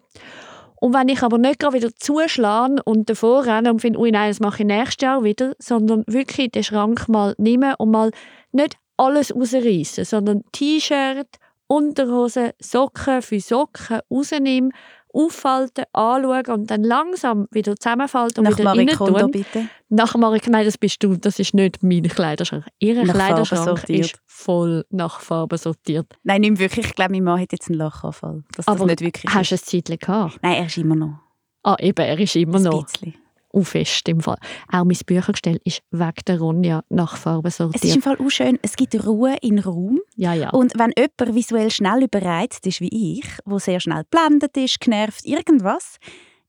Und 0.82 0.94
wenn 0.94 1.08
ich 1.08 1.22
aber 1.22 1.38
nicht 1.38 1.60
gerade 1.60 1.76
wieder 1.76 1.94
zuschlage 1.94 2.82
und 2.84 3.08
davor 3.08 3.46
renne 3.46 3.70
und 3.70 3.78
finde, 3.78 4.00
oh 4.00 4.04
nein, 4.04 4.30
das 4.30 4.40
mache 4.40 4.64
ich 4.64 4.66
nächstes 4.66 5.00
Jahr 5.00 5.22
wieder, 5.22 5.54
sondern 5.60 6.02
wirklich 6.08 6.50
den 6.50 6.64
Schrank 6.64 7.08
mal 7.08 7.36
nehmen 7.38 7.74
und 7.78 7.92
mal 7.92 8.10
nicht 8.50 8.76
alles 8.96 9.32
rausreißen, 9.32 10.04
sondern 10.04 10.42
T-Shirt, 10.50 11.28
Unterhose, 11.68 12.54
Socken 12.60 13.22
für 13.22 13.38
Socken 13.38 14.00
rausnehmen 14.10 14.72
auffalten, 15.12 15.84
anschauen 15.92 16.46
und 16.52 16.70
dann 16.70 16.82
langsam 16.82 17.46
wieder 17.50 17.76
zusammenfalten 17.76 18.40
und 18.44 18.50
Nach 18.50 18.58
wieder 18.58 18.64
Marie 18.74 18.86
Kondo, 18.86 19.20
tun. 19.20 19.30
bitte. 19.30 19.68
Nach 19.88 20.14
Marie, 20.16 20.40
nein, 20.48 20.64
das 20.64 20.78
bist 20.78 21.02
du, 21.02 21.16
das 21.16 21.38
ist 21.38 21.54
nicht 21.54 21.82
mein 21.82 22.02
Kleiderschrank. 22.02 22.64
Ihr 22.78 23.04
Nach 23.04 23.14
Kleiderschrank 23.14 23.88
ist 23.88 24.18
voll 24.26 24.84
nach 24.90 25.20
Farbe 25.20 25.58
sortiert. 25.58 26.06
Nein, 26.22 26.40
nicht 26.42 26.58
wirklich. 26.58 26.86
Ich 26.86 26.94
glaube, 26.94 27.12
mein 27.12 27.24
Mann 27.24 27.40
hat 27.40 27.52
jetzt 27.52 27.68
einen 27.68 27.78
Lachanfall. 27.78 28.42
Dass 28.56 28.66
Aber 28.68 28.78
das 28.78 28.86
nicht 28.86 29.00
wirklich 29.02 29.32
Hast 29.34 29.50
du 29.50 29.54
ein 29.56 29.58
Zeitchen 29.58 29.98
gehabt? 29.98 30.38
Nein, 30.42 30.54
er 30.54 30.66
ist 30.66 30.76
immer 30.78 30.94
noch. 30.96 31.18
Ah, 31.62 31.76
eben, 31.78 32.04
er 32.04 32.18
ist 32.18 32.34
immer 32.36 32.56
Ein 32.56 32.62
noch 32.64 32.84
bisschen. 32.84 33.14
Auf 33.52 33.68
fest 33.68 34.08
im 34.08 34.20
Fall. 34.20 34.36
Auch 34.70 34.84
mein 34.84 34.98
Büchergestell 35.06 35.60
ist 35.64 35.82
wegen 35.90 36.12
der 36.26 36.38
Ronja 36.38 36.82
nach 36.88 37.16
Farbe 37.16 37.48
Es 37.48 37.54
ist 37.54 37.58
sortiert. 37.58 37.96
im 37.96 38.02
Fall 38.02 38.16
auch 38.18 38.30
schön, 38.30 38.58
es 38.62 38.76
gibt 38.76 38.94
Ruhe 39.06 39.36
in 39.42 39.58
Raum. 39.58 40.00
Ja, 40.16 40.34
ja. 40.34 40.50
Und 40.50 40.72
wenn 40.78 40.92
jemand 40.96 41.34
visuell 41.36 41.70
schnell 41.70 42.02
überreizt 42.04 42.66
ist 42.66 42.80
wie 42.80 43.18
ich, 43.20 43.26
wo 43.44 43.58
sehr 43.58 43.80
schnell 43.80 44.04
blendet 44.10 44.56
ist, 44.56 44.80
genervt, 44.80 45.24
irgendwas, 45.24 45.96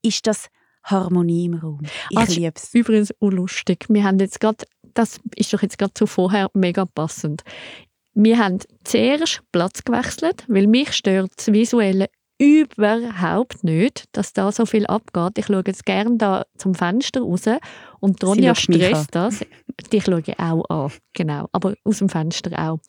ist 0.01 0.27
das 0.27 0.47
Harmonie 0.83 1.45
im 1.45 1.53
Raum. 1.55 1.81
Ich 2.09 2.17
Also, 2.17 2.33
liebe 2.35 2.53
es. 2.55 2.73
Übrigens 2.73 3.13
auch 3.21 3.29
lustig. 3.29 3.85
Wir 3.89 4.03
haben 4.03 4.19
jetzt 4.19 4.39
gerade, 4.39 4.65
das 4.93 5.19
ist 5.35 5.53
doch 5.53 5.61
jetzt 5.61 5.77
gerade 5.77 5.93
zu 5.93 6.05
vorher 6.07 6.49
mega 6.53 6.85
passend. 6.85 7.43
Wir 8.13 8.37
haben 8.37 8.59
zuerst 8.83 9.41
Platz 9.51 9.83
gewechselt, 9.83 10.43
weil 10.47 10.67
mich 10.67 10.93
stört 10.93 11.31
das 11.37 11.51
Visuelle 11.51 12.09
überhaupt 12.39 13.63
nicht, 13.63 14.05
dass 14.11 14.33
da 14.33 14.51
so 14.51 14.65
viel 14.65 14.85
abgeht. 14.87 15.37
Ich 15.37 15.45
schaue 15.45 15.63
jetzt 15.65 15.85
gerne 15.85 16.17
da 16.17 16.45
zum 16.57 16.75
Fenster 16.75 17.21
raus 17.21 17.45
und 17.99 18.23
Ronja 18.23 18.55
stresst 18.55 19.15
das. 19.15 19.45
Die 19.91 20.01
schaue 20.01 20.23
ich 20.25 20.39
auch 20.39 20.63
an, 20.69 20.91
genau, 21.13 21.47
aber 21.51 21.75
aus 21.83 21.99
dem 21.99 22.09
Fenster 22.09 22.51
auch. 22.57 22.79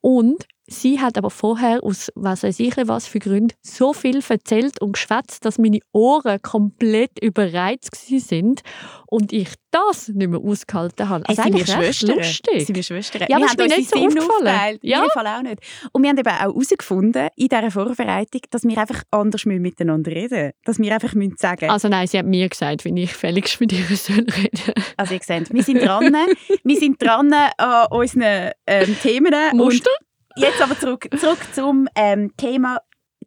Und 0.00 0.46
sie 0.66 1.00
hat 1.00 1.18
aber 1.18 1.30
vorher 1.30 1.82
aus 1.82 2.10
was 2.14 2.42
weiß 2.42 2.60
ich 2.60 2.76
was 2.76 3.06
für 3.06 3.18
Gründen 3.18 3.54
so 3.62 3.92
viel 3.92 4.20
erzählt 4.26 4.80
und 4.80 4.92
geschwätzt, 4.92 5.44
dass 5.44 5.58
meine 5.58 5.80
Ohren 5.92 6.40
komplett 6.42 7.18
überreizt 7.22 7.96
sind 7.96 8.62
und 9.06 9.32
ich 9.32 9.50
das 9.70 10.08
nicht 10.08 10.28
mehr 10.28 10.40
ausgehalten 10.40 11.08
habe. 11.08 11.24
Hey, 11.26 11.36
Also 11.36 11.42
sind 11.42 11.66
wir 11.66 11.74
eigentlich 11.74 11.96
Schwestern? 11.98 12.16
lustig. 12.16 12.66
Sind 12.66 12.76
wir 12.76 12.82
Schwestern? 12.82 13.22
Ja, 13.22 13.28
wir 13.28 13.34
haben 13.36 13.44
ist 13.44 13.58
mir 13.58 13.64
uns 13.64 13.76
nicht 13.76 13.90
so 13.90 13.98
aufgeteilt. 14.06 14.80
Ja. 14.82 15.04
In 15.04 15.10
Fall 15.10 15.26
auch 15.26 15.42
nicht. 15.42 15.58
Und 15.92 16.02
wir 16.02 16.10
haben 16.10 16.18
eben 16.18 16.28
auch 16.28 16.40
herausgefunden, 16.40 17.28
in 17.36 17.48
dieser 17.48 17.70
Vorbereitung, 17.70 18.40
dass 18.50 18.64
wir 18.64 18.78
einfach 18.78 19.02
anders 19.10 19.44
miteinander 19.46 20.10
reden 20.10 20.38
müssen. 20.38 20.52
Dass 20.64 20.78
wir 20.78 20.92
einfach 20.94 21.14
müssen 21.14 21.36
sagen 21.36 21.70
Also 21.70 21.88
nein, 21.88 22.06
sie 22.06 22.18
hat 22.18 22.26
mir 22.26 22.48
gesagt, 22.48 22.84
wie 22.84 23.02
ich 23.02 23.12
fälligst 23.12 23.60
mit 23.60 23.72
ihr 23.72 23.84
soll 23.96 24.16
reden 24.20 24.74
Also 24.96 25.14
ihr 25.14 25.20
seht, 25.22 25.52
wir 25.52 25.62
sind 25.62 25.82
dran, 25.82 26.14
wir 26.62 26.76
sind 26.76 27.02
dran 27.02 27.32
an 27.32 27.86
unseren 27.90 28.50
ähm, 28.66 28.96
Themen. 29.02 29.34
Muster? 29.54 29.90
Und 29.90 30.13
jetzt 30.36 30.60
aber 30.62 30.78
zurück, 30.78 31.08
zurück 31.18 31.38
zum 31.52 31.88
ähm, 31.94 32.32
Thema. 32.36 32.78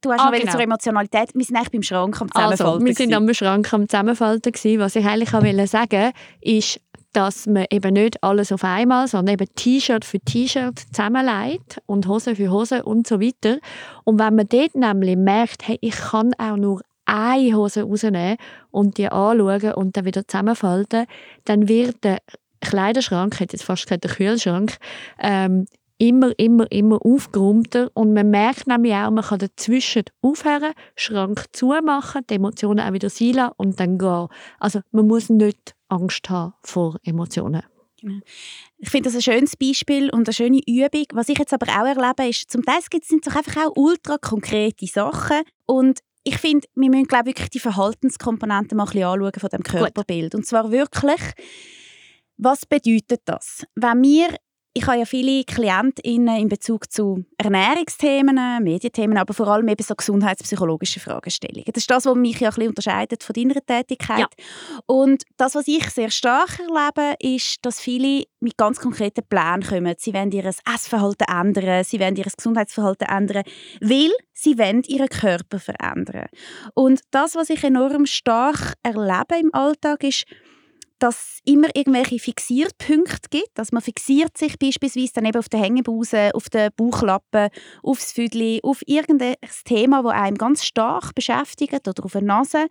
Du 0.01 0.11
hast 0.11 0.21
Ah, 0.21 0.29
noch 0.29 0.37
genau. 0.39 0.51
zur 0.51 0.61
Emotionalität. 0.61 1.29
Wir 1.33 1.43
sind 1.43 1.55
eigentlich 1.55 1.71
beim 1.71 1.81
Schrank 1.83 2.21
am 2.21 2.27
Also, 2.33 2.51
Zusammenfalten. 2.57 2.85
wir 2.85 2.93
sind 2.93 3.09
gewesen. 3.09 3.29
am 3.29 3.33
Schrank 3.33 3.73
am 3.73 3.89
Zusammenfalten 3.89 4.51
gewesen. 4.51 4.79
Was 4.79 4.95
ich 4.95 5.05
eigentlich 5.05 5.33
auch 5.33 5.41
wollte 5.43 5.67
sagen 5.67 6.11
ist, 6.41 6.79
dass 7.13 7.47
man 7.47 7.65
eben 7.71 7.93
nicht 7.93 8.23
alles 8.23 8.51
auf 8.51 8.63
einmal, 8.63 9.07
sondern 9.07 9.33
eben 9.33 9.47
T-Shirt 9.55 10.05
für 10.05 10.19
T-Shirt 10.19 10.77
zusammenlegt 10.91 11.79
und 11.87 12.07
Hose 12.07 12.35
für 12.35 12.51
Hose 12.51 12.83
und 12.83 13.07
so 13.07 13.19
weiter. 13.19 13.57
Und 14.03 14.19
wenn 14.19 14.35
man 14.35 14.47
dort 14.47 14.75
nämlich 14.75 15.15
merkt, 15.17 15.67
hey, 15.67 15.79
ich 15.81 15.95
kann 15.95 16.33
auch 16.37 16.57
nur 16.57 16.81
eine 17.05 17.55
Hose 17.55 17.83
rausnehmen 17.83 18.37
und 18.69 18.97
die 18.99 19.07
anschauen 19.09 19.73
und 19.73 19.97
dann 19.97 20.05
wieder 20.05 20.27
zusammenfalten, 20.27 21.07
dann 21.45 21.67
wird 21.67 22.03
der 22.03 22.19
Kleiderschrank, 22.61 23.33
ich 23.35 23.39
hätte 23.39 23.55
jetzt 23.55 23.63
fast 23.65 23.83
gesagt 23.87 24.03
der 24.03 24.11
Kühlschrank, 24.11 24.77
ähm, 25.19 25.65
immer, 25.97 26.37
immer, 26.37 26.71
immer 26.71 27.03
aufgeräumter 27.03 27.89
und 27.93 28.13
man 28.13 28.29
merkt 28.29 28.67
nämlich 28.67 28.93
auch, 28.93 29.11
man 29.11 29.23
kann 29.23 29.39
dazwischen 29.39 30.03
aufhören, 30.21 30.73
Schrank 30.95 31.45
zumachen, 31.53 32.21
die 32.29 32.35
Emotionen 32.35 32.79
auch 32.79 32.93
wieder 32.93 33.09
sein 33.09 33.33
lassen 33.33 33.53
und 33.57 33.79
dann 33.79 33.97
gehen. 33.97 34.27
Also 34.59 34.81
man 34.91 35.07
muss 35.07 35.29
nicht 35.29 35.75
Angst 35.87 36.29
haben 36.29 36.53
vor 36.61 36.97
Emotionen. 37.03 37.63
Ich 38.77 38.89
finde 38.89 39.09
das 39.09 39.15
ein 39.15 39.21
schönes 39.21 39.55
Beispiel 39.55 40.09
und 40.11 40.27
eine 40.27 40.33
schöne 40.33 40.61
Übung. 40.67 41.05
Was 41.13 41.29
ich 41.29 41.39
jetzt 41.39 41.53
aber 41.53 41.67
auch 41.67 41.85
erlebe, 41.85 42.29
ist, 42.29 42.51
zum 42.51 42.63
Teil 42.63 42.79
gibt 42.89 43.05
es 43.09 43.21
doch 43.21 43.35
einfach 43.35 43.65
auch 43.65 43.75
ultra 43.75 44.17
konkrete 44.17 44.85
Sachen. 44.85 45.41
Und 45.65 45.99
ich 46.23 46.37
finde, 46.37 46.67
wir 46.75 46.89
müssen 46.89 47.07
glaube 47.07 47.29
ich, 47.29 47.35
wirklich 47.35 47.49
die 47.49 47.59
Verhaltenskomponenten 47.59 48.77
mal 48.77 48.83
ein 48.83 48.91
bisschen 48.91 49.03
anschauen 49.03 49.31
von 49.39 49.49
dem 49.49 49.63
Körperbild. 49.63 50.35
Und 50.35 50.45
zwar 50.45 50.71
wirklich, 50.71 51.21
was 52.37 52.65
bedeutet 52.65 53.21
das? 53.25 53.65
Wenn 53.75 54.03
wir 54.03 54.35
ich 54.77 54.85
habe 54.85 54.99
ja 54.99 55.05
viele 55.05 55.43
KlientInnen 55.43 56.37
in 56.37 56.49
Bezug 56.49 56.91
zu 56.91 57.25
Ernährungsthemen, 57.39 58.63
Medienthemen, 58.63 59.17
aber 59.17 59.33
vor 59.33 59.47
allem 59.47 59.67
eben 59.69 59.83
so 59.83 59.95
gesundheitspsychologische 59.95 60.99
Fragestellungen. 60.99 61.65
Das 61.73 61.81
ist 61.81 61.89
das, 61.89 62.05
was 62.05 62.15
mich 62.15 62.39
ja 62.39 62.49
ein 62.49 62.53
bisschen 62.53 62.69
unterscheidet 62.69 63.23
von 63.23 63.33
deiner 63.33 63.65
Tätigkeit. 63.65 64.19
Ja. 64.19 64.27
Und 64.85 65.23
das, 65.37 65.55
was 65.55 65.67
ich 65.67 65.89
sehr 65.89 66.11
stark 66.11 66.59
erlebe, 66.59 67.15
ist, 67.19 67.57
dass 67.63 67.79
viele 67.79 68.25
mit 68.39 68.55
ganz 68.55 68.79
konkreten 68.79 69.23
Plänen 69.27 69.63
kommen. 69.63 69.95
Sie 69.97 70.13
wollen 70.13 70.31
ihr 70.31 70.45
Essverhalten 70.45 71.25
ändern, 71.27 71.83
sie 71.83 71.99
wollen 71.99 72.15
ihr 72.15 72.25
Gesundheitsverhalten 72.25 73.07
ändern, 73.07 73.43
weil 73.81 74.11
sie 74.33 74.59
wollen 74.59 74.83
ihren 74.83 75.09
Körper 75.09 75.59
verändern. 75.59 76.27
Und 76.75 77.01
das, 77.09 77.33
was 77.33 77.49
ich 77.49 77.63
enorm 77.63 78.05
stark 78.05 78.75
erlebe 78.83 79.39
im 79.41 79.51
Alltag, 79.53 80.03
ist, 80.03 80.25
dass 80.99 81.15
es 81.15 81.39
immer 81.45 81.67
irgendwelche 81.75 82.19
Fixierpunkte 82.19 83.29
gibt. 83.29 83.49
Dass 83.55 83.71
man 83.71 83.81
fixiert 83.81 84.37
sich 84.37 84.57
beispielsweise 84.59 85.13
dann 85.13 85.25
eben 85.25 85.39
auf 85.39 85.49
den 85.49 85.61
Hängebusen, 85.61 86.31
auf 86.33 86.49
den 86.49 86.69
Bauchlappen, 86.75 87.49
aufs 87.83 88.11
Füdli, 88.11 88.59
auf 88.63 88.81
irgendein 88.85 89.35
Thema, 89.65 90.03
das 90.03 90.13
einem 90.13 90.37
ganz 90.37 90.65
stark 90.65 91.13
beschäftigt 91.15 91.87
oder 91.87 92.03
auf 92.03 92.11
der 92.11 92.21
Nase. 92.21 92.67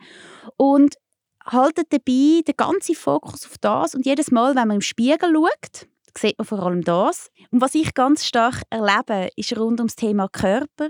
Und 0.56 0.96
haltet 1.44 1.92
dabei 1.92 2.42
den 2.46 2.56
ganzen 2.56 2.94
Fokus 2.94 3.46
auf 3.46 3.56
das. 3.60 3.94
Und 3.94 4.06
jedes 4.06 4.30
Mal, 4.30 4.54
wenn 4.56 4.68
man 4.68 4.76
im 4.76 4.80
Spiegel 4.80 5.32
schaut, 5.32 5.88
sieht 6.18 6.38
man 6.38 6.46
vor 6.46 6.60
allem 6.60 6.82
das. 6.82 7.30
Und 7.50 7.60
was 7.60 7.74
ich 7.74 7.94
ganz 7.94 8.24
stark 8.24 8.62
erlebe, 8.70 9.28
ist 9.36 9.56
rund 9.56 9.80
ums 9.80 9.96
Thema 9.96 10.28
Körper, 10.28 10.88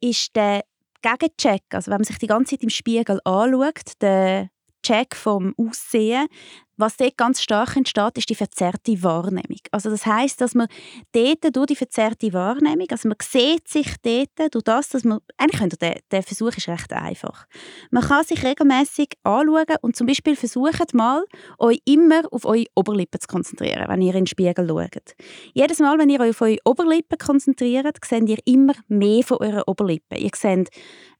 ist 0.00 0.36
der 0.36 0.62
Gegencheck. 1.02 1.62
Also 1.72 1.90
wenn 1.90 1.98
man 1.98 2.04
sich 2.04 2.18
die 2.18 2.26
ganze 2.26 2.52
Zeit 2.52 2.62
im 2.62 2.70
Spiegel 2.70 3.20
anschaut, 3.24 3.92
der 4.00 4.50
Check 4.82 5.16
vom 5.16 5.54
Aussehen, 5.56 6.28
was 6.76 6.96
dort 6.96 7.16
ganz 7.16 7.42
stark 7.42 7.76
entsteht, 7.76 8.18
ist 8.18 8.28
die 8.28 8.34
verzerrte 8.34 9.02
Wahrnehmung. 9.02 9.60
Also 9.70 9.90
das 9.90 10.06
heißt, 10.06 10.40
dass 10.40 10.54
man 10.54 10.68
dort 11.12 11.56
durch 11.56 11.66
die 11.66 11.76
verzerrte 11.76 12.32
Wahrnehmung, 12.32 12.86
also 12.90 13.08
man 13.08 13.16
sieht 13.22 13.68
sich 13.68 13.94
dort 14.02 14.54
durch 14.54 14.64
das, 14.64 14.88
dass 14.90 15.04
man, 15.04 15.20
eigentlich 15.36 15.60
könnte 15.60 15.76
der, 15.76 16.00
der 16.10 16.22
Versuch 16.22 16.56
ist 16.56 16.68
recht 16.68 16.92
einfach. 16.92 17.46
Man 17.90 18.02
kann 18.02 18.24
sich 18.24 18.44
regelmäßig 18.44 19.14
anschauen 19.22 19.76
und 19.80 19.96
zum 19.96 20.06
Beispiel 20.06 20.36
versucht 20.36 20.94
mal, 20.94 21.24
euch 21.58 21.80
immer 21.84 22.22
auf 22.30 22.44
eure 22.44 22.66
Oberlippe 22.74 23.18
zu 23.18 23.26
konzentrieren, 23.28 23.86
wenn 23.88 24.02
ihr 24.02 24.14
in 24.14 24.24
den 24.24 24.26
Spiegel 24.26 24.68
schaut. 24.68 25.14
Jedes 25.54 25.78
Mal, 25.78 25.98
wenn 25.98 26.10
ihr 26.10 26.20
euch 26.20 26.30
auf 26.30 26.42
eure 26.42 26.58
Oberlippe 26.64 27.16
konzentriert, 27.16 27.96
seht 28.04 28.28
ihr 28.28 28.38
immer 28.44 28.74
mehr 28.88 29.22
von 29.22 29.38
eurer 29.38 29.66
Oberlippe. 29.66 30.16
Ihr 30.16 30.30
seht 30.34 30.70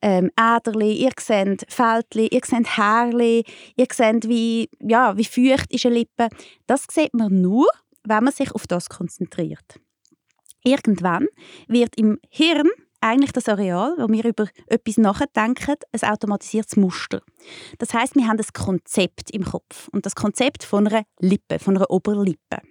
ähm, 0.03 0.31
Äderli, 0.39 0.93
ihr 0.93 1.11
seht 1.19 1.65
Fältli, 1.69 2.29
ihr 2.29 2.41
seht 2.45 2.77
Härli, 2.77 3.45
ihr 3.77 3.87
seht, 3.93 4.29
wie, 4.29 4.69
ja, 4.81 5.17
wie 5.17 5.25
feucht 5.47 5.73
ist 5.73 5.87
eine 5.87 5.97
Lippe. 5.97 6.29
Das 6.67 6.87
sieht 6.91 7.15
man 7.15 7.41
nur, 7.41 7.67
wenn 8.05 8.25
man 8.25 8.33
sich 8.33 8.53
auf 8.53 8.67
das 8.67 8.89
konzentriert. 8.89 9.81
Irgendwann 10.65 11.27
wird 11.69 11.97
im 11.97 12.19
Hirn 12.31 12.69
eigentlich 13.01 13.33
das 13.33 13.49
Areal, 13.49 13.95
wo 13.99 14.09
wir 14.09 14.25
über 14.25 14.49
etwas 14.67 14.97
nachdenken, 14.97 15.77
ein 15.93 16.11
automatisiertes 16.11 16.77
Muster. 16.77 17.23
Das 17.79 17.95
heißt, 17.95 18.17
wir 18.17 18.27
haben 18.27 18.39
ein 18.39 18.47
Konzept 18.53 19.31
im 19.31 19.45
Kopf 19.45 19.89
und 19.89 20.07
das 20.07 20.15
Konzept 20.15 20.65
von 20.65 20.87
einer 20.89 21.05
Lippe, 21.21 21.59
von 21.59 21.77
einer 21.77 21.91
Oberlippe. 21.91 22.63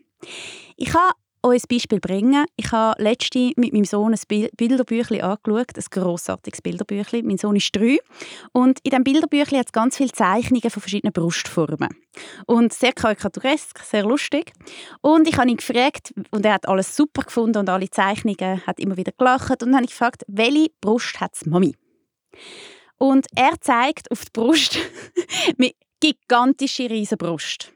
Ich 0.76 0.94
habe 0.94 1.14
euch 1.56 1.64
ein 1.64 1.68
Beispiel 1.70 2.00
bringen. 2.00 2.46
Ich 2.56 2.72
habe 2.72 3.02
letzte 3.02 3.52
mit 3.56 3.74
meinem 3.74 3.86
Sohn 3.86 4.14
ein 4.14 4.20
Bil- 4.28 4.50
Bilderbüchlein 4.56 5.22
angeschaut, 5.22 5.76
ein 5.76 5.84
grossartiges 5.90 6.62
Bilderbüchlein. 6.62 7.26
Mein 7.26 7.38
Sohn 7.38 7.56
ist 7.56 7.76
drei 7.76 7.98
und 8.52 8.80
in 8.84 8.92
diesem 8.92 9.04
Bilderbüchlein 9.04 9.60
hat 9.60 9.68
es 9.68 9.72
ganz 9.72 9.98
viele 9.98 10.12
Zeichnungen 10.12 10.70
von 10.70 10.82
verschiedenen 10.82 11.14
Brustformen. 11.14 11.90
Und 12.46 12.74
sehr 12.74 12.94
karikaturesk, 12.94 13.80
sehr 13.80 14.04
lustig. 14.04 14.54
Und 15.02 15.28
ich 15.28 15.38
habe 15.38 15.50
ihn 15.50 15.58
gefragt, 15.58 16.14
und 16.32 16.46
er 16.46 16.54
hat 16.54 16.68
alles 16.68 16.96
super 16.96 17.24
gefunden 17.24 17.60
und 17.60 17.70
alle 17.70 17.90
Zeichnungen, 17.90 18.66
hat 18.66 18.80
immer 18.80 18.98
wieder 18.98 19.12
gelacht. 19.18 19.52
Und 19.52 19.70
dann 19.70 19.76
habe 19.76 19.86
ich 19.86 19.92
gefragt, 19.92 20.24
welche 20.28 20.70
Brust 20.82 21.20
hat 21.20 21.46
Mami? 21.46 21.76
Und 22.98 23.28
er 23.36 23.60
zeigt 23.62 24.12
auf 24.12 24.26
die 24.26 24.32
Brust 24.34 24.78
mit 25.58 25.76
gigantische 26.00 26.90
Riesenbrust. 26.90 27.72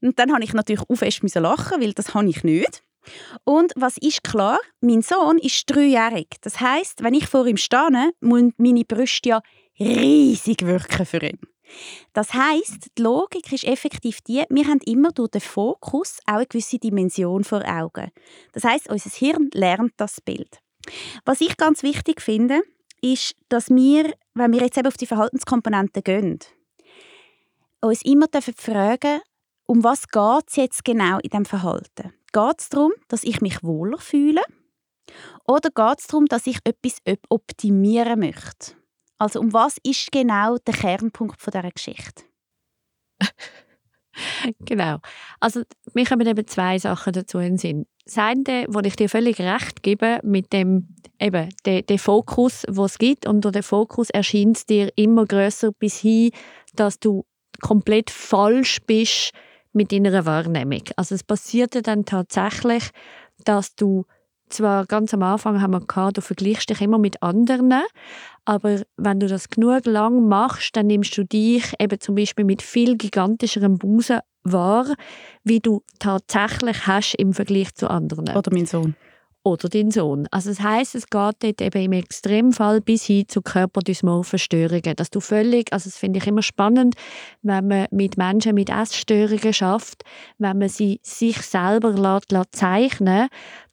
Und 0.00 0.18
dann 0.18 0.32
habe 0.32 0.44
ich 0.44 0.52
natürlich 0.54 0.82
auch 0.88 0.94
fest 0.96 1.22
lachen, 1.34 1.80
weil 1.80 1.92
das 1.92 2.14
habe 2.14 2.28
ich 2.28 2.42
nicht. 2.42 2.82
Und 3.44 3.72
was 3.76 3.96
ist 3.98 4.22
klar? 4.22 4.58
Mein 4.80 5.02
Sohn 5.02 5.38
ist 5.38 5.64
dreijährig. 5.66 6.28
Das 6.42 6.60
heißt, 6.60 7.02
wenn 7.02 7.14
ich 7.14 7.26
vor 7.26 7.46
ihm 7.46 7.56
stehe, 7.56 8.12
muss 8.20 8.52
meine 8.56 8.84
Brüste 8.84 9.28
ja 9.30 9.42
riesig 9.78 10.64
wirken 10.66 11.06
für 11.06 11.22
ihn. 11.22 11.38
Das 12.12 12.34
heißt, 12.34 12.98
die 12.98 13.02
Logik 13.02 13.52
ist 13.52 13.64
effektiv 13.64 14.20
die, 14.22 14.42
wir 14.48 14.66
haben 14.66 14.80
immer 14.84 15.12
durch 15.12 15.30
den 15.30 15.40
Fokus 15.40 16.18
auch 16.26 16.34
eine 16.34 16.46
gewisse 16.46 16.78
Dimension 16.78 17.44
vor 17.44 17.62
Augen. 17.64 18.10
Das 18.52 18.64
heißt, 18.64 18.90
unser 18.90 19.10
Hirn 19.10 19.50
lernt 19.54 19.92
das 19.96 20.20
Bild. 20.20 20.58
Was 21.24 21.40
ich 21.40 21.56
ganz 21.56 21.84
wichtig 21.84 22.20
finde, 22.20 22.62
ist, 23.02 23.36
dass 23.48 23.70
wir 23.70 24.12
wenn 24.34 24.52
wir 24.52 24.60
jetzt 24.60 24.78
eben 24.78 24.88
auf 24.88 24.96
die 24.96 25.06
Verhaltenskomponenten 25.06 26.02
gehen, 26.02 26.38
uns 27.80 28.02
immer 28.02 28.26
fragen, 28.56 29.20
um 29.66 29.84
was 29.84 30.08
geht 30.08 30.48
es 30.48 30.56
jetzt 30.56 30.84
genau 30.84 31.18
in 31.18 31.30
diesem 31.30 31.44
Verhalten? 31.44 32.12
Geht 32.32 32.60
es 32.60 32.68
darum, 32.68 32.92
dass 33.08 33.24
ich 33.24 33.40
mich 33.40 33.62
wohler 33.62 33.98
fühle? 33.98 34.42
Oder 35.46 35.70
geht 35.70 35.98
es 35.98 36.06
darum, 36.06 36.26
dass 36.26 36.46
ich 36.46 36.58
etwas 36.64 36.98
optimieren 37.28 38.20
möchte? 38.20 38.74
Also 39.18 39.40
um 39.40 39.52
was 39.52 39.76
ist 39.82 40.12
genau 40.12 40.56
der 40.58 40.74
Kernpunkt 40.74 41.40
von 41.40 41.50
dieser 41.50 41.70
Geschichte? 41.70 42.24
genau. 44.60 44.98
Also 45.40 45.62
mir 45.94 46.06
kommen 46.06 46.26
eben 46.26 46.46
zwei 46.46 46.78
Sachen 46.78 47.12
dazu 47.12 47.38
in 47.38 47.56
den 47.56 47.58
Sinn. 47.58 47.86
Das 48.04 48.18
eine, 48.18 48.66
wo 48.68 48.80
ich 48.80 48.96
dir 48.96 49.08
völlig 49.08 49.38
recht 49.40 49.82
gebe, 49.82 50.20
mit 50.22 50.52
dem 50.52 50.96
eben 51.20 51.48
der, 51.64 51.82
der 51.82 51.98
Fokus, 51.98 52.64
wo 52.68 52.86
es 52.86 52.98
gibt, 52.98 53.26
und 53.26 53.44
der 53.44 53.62
Fokus 53.62 54.10
erscheint 54.10 54.68
dir 54.70 54.90
immer 54.96 55.26
größer 55.26 55.72
bis 55.72 55.98
hin, 55.98 56.30
dass 56.74 56.98
du 56.98 57.24
komplett 57.60 58.10
falsch 58.10 58.78
bist 58.86 59.32
mit 59.72 59.92
deiner 59.92 60.24
Wahrnehmung. 60.26 60.82
Also 60.96 61.14
es 61.14 61.24
passiert 61.24 61.86
dann 61.86 62.04
tatsächlich, 62.04 62.90
dass 63.44 63.74
du 63.74 64.04
zwar 64.48 64.86
ganz 64.86 65.14
am 65.14 65.22
Anfang 65.22 65.60
haben 65.60 65.72
wir 65.72 65.80
gehabt, 65.80 66.16
du 66.16 66.20
vergleichst 66.20 66.70
dich 66.70 66.80
immer 66.80 66.98
mit 66.98 67.22
anderen, 67.22 67.72
aber 68.44 68.82
wenn 68.96 69.20
du 69.20 69.28
das 69.28 69.48
genug 69.48 69.86
lang 69.86 70.26
machst, 70.26 70.76
dann 70.76 70.88
nimmst 70.88 71.16
du 71.16 71.24
dich 71.24 71.72
eben 71.78 72.00
zum 72.00 72.16
Beispiel 72.16 72.44
mit 72.44 72.62
viel 72.62 72.96
gigantischerem 72.96 73.78
Busen 73.78 74.20
wahr, 74.42 74.86
wie 75.44 75.60
du 75.60 75.82
tatsächlich 75.98 76.86
hast 76.86 77.14
im 77.14 77.32
Vergleich 77.32 77.74
zu 77.74 77.88
anderen. 77.88 78.36
Oder 78.36 78.52
mein 78.52 78.66
Sohn 78.66 78.96
oder 79.50 79.68
dein 79.68 79.90
Sohn. 79.90 80.26
Also 80.30 80.50
das 80.50 80.60
heißt, 80.60 80.94
es 80.94 81.10
geht 81.10 81.12
dort 81.42 81.60
eben 81.60 81.82
im 81.82 81.92
Extremfall 81.92 82.80
bis 82.80 83.04
hin 83.04 83.28
zu 83.28 83.42
körperdysmorphen 83.42 84.38
Störungen. 84.38 84.96
Dass 84.96 85.10
du 85.10 85.20
völlig, 85.20 85.72
also 85.72 85.90
das 85.90 85.98
finde 85.98 86.18
ich 86.18 86.26
immer 86.26 86.42
spannend, 86.42 86.94
wenn 87.42 87.68
man 87.68 87.86
mit 87.90 88.16
Menschen 88.16 88.54
mit 88.54 88.70
Essstörungen 88.70 89.52
schafft, 89.52 90.02
wenn 90.38 90.58
man 90.58 90.68
sie 90.68 91.00
sich 91.02 91.38
selber 91.42 91.92
lässt, 91.92 92.32
lässt 92.32 92.56
zeichnen, 92.56 93.28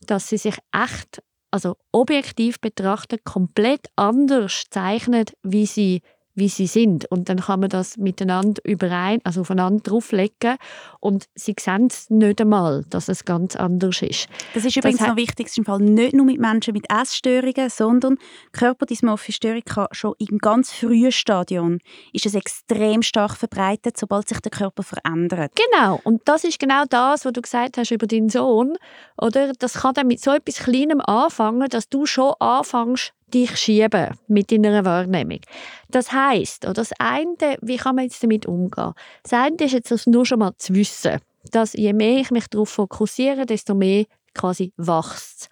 dass 0.05 0.29
sie 0.29 0.37
sich 0.37 0.57
echt, 0.71 1.21
also 1.51 1.75
objektiv 1.91 2.59
betrachtet, 2.59 3.23
komplett 3.23 3.87
anders 3.95 4.65
zeichnen, 4.69 5.25
wie 5.43 5.65
sie 5.65 6.01
wie 6.37 6.49
sie 6.49 6.67
sind. 6.67 7.09
Und 7.11 7.29
dann 7.29 7.39
kann 7.41 7.59
man 7.59 7.69
das 7.69 7.97
miteinander 7.97 8.61
überein, 8.63 9.19
also 9.23 9.41
aufeinander 9.41 9.81
drauflegen 9.83 10.57
und 10.99 11.25
sie 11.35 11.55
sehen 11.59 11.87
es 11.87 12.09
nicht 12.09 12.39
einmal, 12.39 12.85
dass 12.89 13.09
es 13.09 13.25
ganz 13.25 13.55
anders 13.55 14.01
ist. 14.01 14.27
Das 14.53 14.63
ist 14.63 14.77
übrigens 14.77 14.99
das 14.99 15.09
noch 15.09 15.15
wichtig, 15.17 15.49
im 15.57 15.65
Fall 15.65 15.79
nicht 15.79 16.13
nur 16.13 16.25
mit 16.25 16.39
Menschen 16.39 16.73
mit 16.73 16.85
Essstörungen, 16.89 17.69
sondern 17.69 18.17
körperdysmorphische 18.51 19.33
Störung 19.33 19.63
kann 19.65 19.87
schon 19.91 20.13
im 20.19 20.37
ganz 20.37 20.71
frühen 20.71 21.11
Stadium 21.11 21.79
ist 22.13 22.25
es 22.25 22.35
extrem 22.35 23.01
stark 23.01 23.35
verbreitet, 23.35 23.97
sobald 23.97 24.29
sich 24.29 24.39
der 24.39 24.51
Körper 24.51 24.83
verändert. 24.83 25.53
Genau, 25.55 25.99
und 26.03 26.21
das 26.25 26.43
ist 26.43 26.59
genau 26.59 26.83
das, 26.89 27.25
was 27.25 27.33
du 27.33 27.41
gesagt 27.41 27.77
hast 27.77 27.91
über 27.91 28.07
deinen 28.07 28.29
Sohn, 28.29 28.77
oder? 29.19 29.53
Das 29.57 29.73
kann 29.73 29.93
dann 29.95 30.07
mit 30.07 30.21
so 30.21 30.31
etwas 30.31 30.55
Kleinem 30.57 31.01
anfangen, 31.01 31.67
dass 31.69 31.89
du 31.89 32.05
schon 32.05 32.33
anfängst, 32.39 33.13
dich 33.33 33.57
schieben 33.57 34.17
mit 34.27 34.51
deiner 34.51 34.85
Wahrnehmung. 34.85 35.39
Das 35.89 36.11
heißt, 36.11 36.65
oder 36.65 36.73
das 36.73 36.91
eine, 36.99 37.57
wie 37.61 37.77
kann 37.77 37.95
man 37.95 38.05
jetzt 38.05 38.23
damit 38.23 38.45
umgehen? 38.45 38.93
Das 39.23 39.33
eine 39.33 39.57
ist 39.59 39.73
jetzt 39.73 40.07
nur 40.07 40.25
schon 40.25 40.39
mal 40.39 40.53
zu 40.57 40.73
wissen, 40.73 41.19
dass 41.51 41.73
je 41.73 41.93
mehr 41.93 42.19
ich 42.19 42.31
mich 42.31 42.47
darauf 42.47 42.69
fokussiere, 42.69 43.45
desto 43.45 43.73
mehr 43.73 44.05
quasi 44.33 44.71
wächst. 44.77 45.49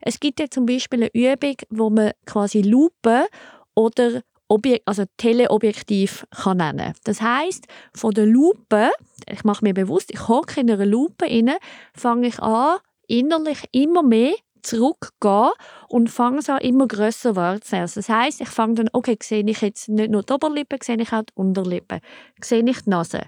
Es 0.00 0.18
gibt 0.18 0.40
ja 0.40 0.46
zum 0.50 0.66
Beispiel 0.66 1.04
eine 1.04 1.10
Übung, 1.14 1.56
wo 1.70 1.90
man 1.90 2.12
quasi 2.26 2.62
Lupe 2.62 3.26
oder 3.74 4.22
Objek 4.48 4.82
also 4.84 5.04
Teleobjektiv 5.16 6.26
kann 6.30 6.58
nennen. 6.58 6.92
Das 7.04 7.22
heißt, 7.22 7.66
von 7.94 8.12
der 8.12 8.26
Lupe, 8.26 8.90
ich 9.30 9.44
mache 9.44 9.64
mir 9.64 9.72
bewusst, 9.72 10.10
ich 10.12 10.28
hocke 10.28 10.60
in 10.60 10.70
einer 10.70 10.84
Lupe 10.84 11.26
inne, 11.26 11.56
fange 11.94 12.28
ich 12.28 12.38
an 12.40 12.78
innerlich 13.06 13.64
immer 13.72 14.02
mehr 14.02 14.34
zurückgehen 14.62 15.50
und 15.92 16.08
fange 16.08 16.38
es 16.38 16.48
an, 16.48 16.58
immer 16.62 16.88
grösser 16.88 17.36
wahrzunehmen. 17.36 17.82
Also 17.82 18.00
das 18.00 18.08
heisst, 18.08 18.40
ich 18.40 18.48
fange 18.48 18.76
dann, 18.76 18.88
okay, 18.94 19.18
sehe 19.22 19.44
ich 19.44 19.60
jetzt 19.60 19.90
nicht 19.90 20.10
nur 20.10 20.22
die 20.22 20.32
Oberlippe, 20.32 20.78
sehe 20.82 20.96
ich 20.96 21.12
auch 21.12 21.20
die 21.20 21.34
Unterlippe, 21.34 22.00
sehe 22.42 22.64
ich 22.66 22.82
die 22.84 22.90
Nase. 22.90 23.20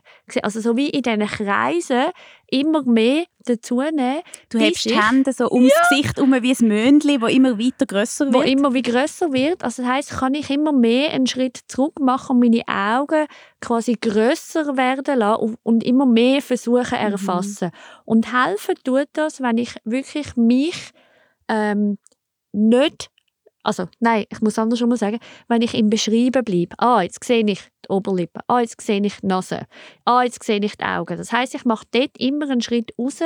Also 0.42 0.60
so 0.62 0.74
wie 0.74 0.88
in 0.88 1.02
diesen 1.02 1.26
Kreisen 1.26 2.04
immer 2.48 2.82
mehr 2.84 3.24
dazu 3.44 3.82
nehmen. 3.82 4.22
Du 4.48 4.58
hebst 4.58 4.86
die 4.86 4.98
Hände 4.98 5.34
so 5.34 5.50
ums 5.50 5.74
ja. 5.74 5.88
Gesicht 5.90 6.18
um 6.18 6.32
wie 6.32 6.56
ein 6.58 6.68
Möndli, 6.68 7.20
wo 7.20 7.26
immer 7.26 7.58
weiter 7.58 7.84
grösser 7.84 8.32
wird. 8.32 8.34
Wo 8.34 8.40
immer 8.40 8.72
wie 8.72 8.80
grösser 8.80 9.30
wird. 9.34 9.62
Also 9.62 9.82
das 9.82 9.90
heisst, 9.90 10.10
kann 10.12 10.32
ich 10.32 10.48
immer 10.48 10.72
mehr 10.72 11.10
einen 11.10 11.26
Schritt 11.26 11.60
zurück 11.68 12.00
machen 12.00 12.36
und 12.36 12.40
meine 12.40 12.62
Augen 12.66 13.26
quasi 13.60 13.98
grösser 14.00 14.78
werden 14.78 15.18
lassen 15.18 15.58
und 15.62 15.84
immer 15.84 16.06
mehr 16.06 16.40
versuchen 16.40 16.98
mhm. 16.98 17.12
erfassen. 17.12 17.68
Mhm. 17.68 18.00
Und 18.06 18.32
helfen 18.32 18.76
tut 18.82 19.08
das, 19.12 19.42
wenn 19.42 19.58
ich 19.58 19.74
wirklich 19.84 20.34
mich 20.36 20.92
ähm, 21.48 21.98
nicht, 22.54 23.10
also 23.62 23.86
nein, 23.98 24.24
ich 24.30 24.40
muss 24.40 24.58
andersrum 24.58 24.94
sagen, 24.96 25.18
wenn 25.48 25.62
ich 25.62 25.74
im 25.74 25.90
Beschreiben 25.90 26.44
bleibe, 26.44 26.74
ah, 26.78 27.02
jetzt 27.02 27.24
sehe 27.24 27.44
ich 27.46 27.60
die 27.84 27.88
Oberlippe, 27.88 28.40
ah, 28.46 28.60
jetzt 28.60 28.80
sehe 28.80 29.00
ich 29.02 29.16
die 29.20 29.26
Nase, 29.26 29.66
ah, 30.04 30.22
jetzt 30.22 30.42
sehe 30.42 30.60
ich 30.60 30.76
die 30.76 30.84
Augen. 30.84 31.16
Das 31.16 31.32
heißt, 31.32 31.54
ich 31.54 31.64
mache 31.64 31.86
dort 31.90 32.16
immer 32.18 32.48
einen 32.50 32.60
Schritt 32.60 32.92
raus 32.98 33.20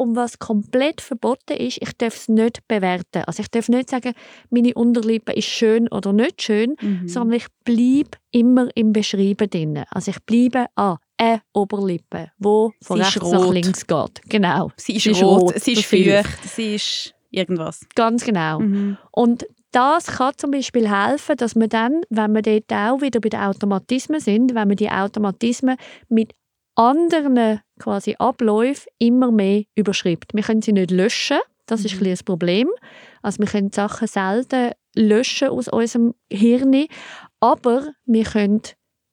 und 0.00 0.16
was 0.16 0.38
komplett 0.38 1.02
verboten 1.02 1.58
ist, 1.58 1.78
ich 1.80 1.92
darf 1.98 2.16
es 2.16 2.28
nicht 2.28 2.66
bewerten. 2.68 3.22
Also 3.26 3.42
ich 3.42 3.50
darf 3.50 3.68
nicht 3.68 3.90
sagen, 3.90 4.14
meine 4.48 4.72
Unterlippe 4.72 5.32
ist 5.32 5.44
schön 5.44 5.88
oder 5.88 6.14
nicht 6.14 6.40
schön, 6.40 6.74
mhm. 6.80 7.06
sondern 7.06 7.36
ich 7.36 7.46
bleibe 7.64 8.16
immer 8.30 8.68
im 8.74 8.94
Beschreiben 8.94 9.50
drin. 9.50 9.84
Also 9.90 10.10
ich 10.12 10.18
bleibe 10.24 10.66
an 10.74 10.96
ah, 10.96 10.98
eine 11.18 11.42
Oberlippe, 11.52 12.30
wo 12.38 12.72
von 12.82 12.98
rechts 12.98 13.30
nach 13.30 13.50
links 13.50 13.86
geht. 13.86 14.22
Genau. 14.26 14.70
Sie 14.76 14.96
ist, 14.96 15.02
sie 15.02 15.10
ist 15.10 15.22
rot, 15.22 15.42
rot, 15.42 15.60
sie 15.60 15.72
ist 15.72 15.84
feucht, 15.84 16.44
sie 16.44 16.76
ist 16.76 17.14
irgendwas. 17.30 17.86
Ganz 17.94 18.24
genau. 18.24 18.60
Mhm. 18.60 18.98
Und 19.12 19.46
das 19.72 20.06
kann 20.06 20.34
zum 20.36 20.50
Beispiel 20.50 20.90
helfen, 20.90 21.36
dass 21.36 21.54
man 21.54 21.68
dann, 21.68 22.02
wenn 22.10 22.34
wir 22.34 22.42
dort 22.42 22.72
auch 22.72 23.00
wieder 23.00 23.20
bei 23.20 23.28
den 23.28 23.40
Automatismen 23.40 24.20
sind, 24.20 24.54
wenn 24.54 24.68
man 24.68 24.76
die 24.76 24.90
Automatismen 24.90 25.76
mit 26.08 26.32
anderen 26.74 27.60
quasi 27.78 28.16
Abläufen 28.18 28.90
immer 28.98 29.30
mehr 29.30 29.64
überschreibt. 29.74 30.34
Wir 30.34 30.42
können 30.42 30.62
sie 30.62 30.72
nicht 30.72 30.90
löschen, 30.90 31.38
das 31.66 31.84
ist 31.84 32.00
mhm. 32.00 32.06
ein, 32.06 32.12
ein 32.12 32.18
Problem. 32.24 32.68
Also 33.22 33.38
wir 33.38 33.46
können 33.46 33.70
Sachen 33.70 34.08
selten 34.08 34.72
löschen 34.96 35.48
aus 35.48 35.68
unserem 35.68 36.14
Hirn, 36.32 36.86
aber 37.38 37.88
wir 38.06 38.24
können, 38.24 38.62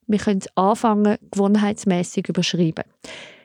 wir 0.08 0.20
können 0.20 0.42
anfangen, 0.56 1.18
gewohnheitsmäßig 1.32 2.30
überschreiben. 2.30 2.86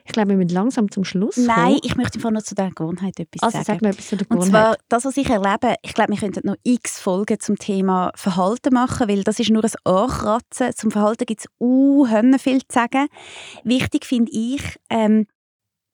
Ich 0.05 0.11
glaube, 0.11 0.29
wir 0.29 0.37
müssen 0.37 0.49
langsam 0.49 0.91
zum 0.91 1.03
Schluss 1.03 1.35
kommen. 1.35 1.47
Nein, 1.47 1.77
ich 1.83 1.95
möchte 1.95 2.17
einfach 2.17 2.31
noch 2.31 2.41
zu 2.41 2.55
der 2.55 2.71
Gewohnheit 2.71 3.19
etwas 3.19 3.41
also, 3.41 3.57
sagen. 3.57 3.65
sag 3.65 3.81
mir 3.81 3.89
etwas 3.89 4.07
zu 4.07 4.17
der 4.17 4.27
Gewohnheit. 4.27 4.45
Und 4.45 4.51
zwar, 4.51 4.77
das, 4.89 5.05
was 5.05 5.17
ich 5.17 5.29
erlebe, 5.29 5.75
ich 5.81 5.93
glaube, 5.93 6.11
wir 6.11 6.19
könnten 6.19 6.47
noch 6.47 6.55
x 6.63 6.99
Folgen 6.99 7.39
zum 7.39 7.57
Thema 7.57 8.11
Verhalten 8.15 8.73
machen, 8.73 9.07
weil 9.07 9.23
das 9.23 9.39
ist 9.39 9.49
nur 9.49 9.63
ein 9.63 9.71
Ankratzen. 9.85 10.73
Zum 10.75 10.91
Verhalten 10.91 11.25
gibt 11.25 11.41
es 11.41 11.47
uh, 11.59 12.05
viel 12.37 12.59
zu 12.59 12.65
sagen. 12.69 13.07
Wichtig 13.63 14.05
finde 14.05 14.31
ich, 14.31 14.77
ähm, 14.89 15.25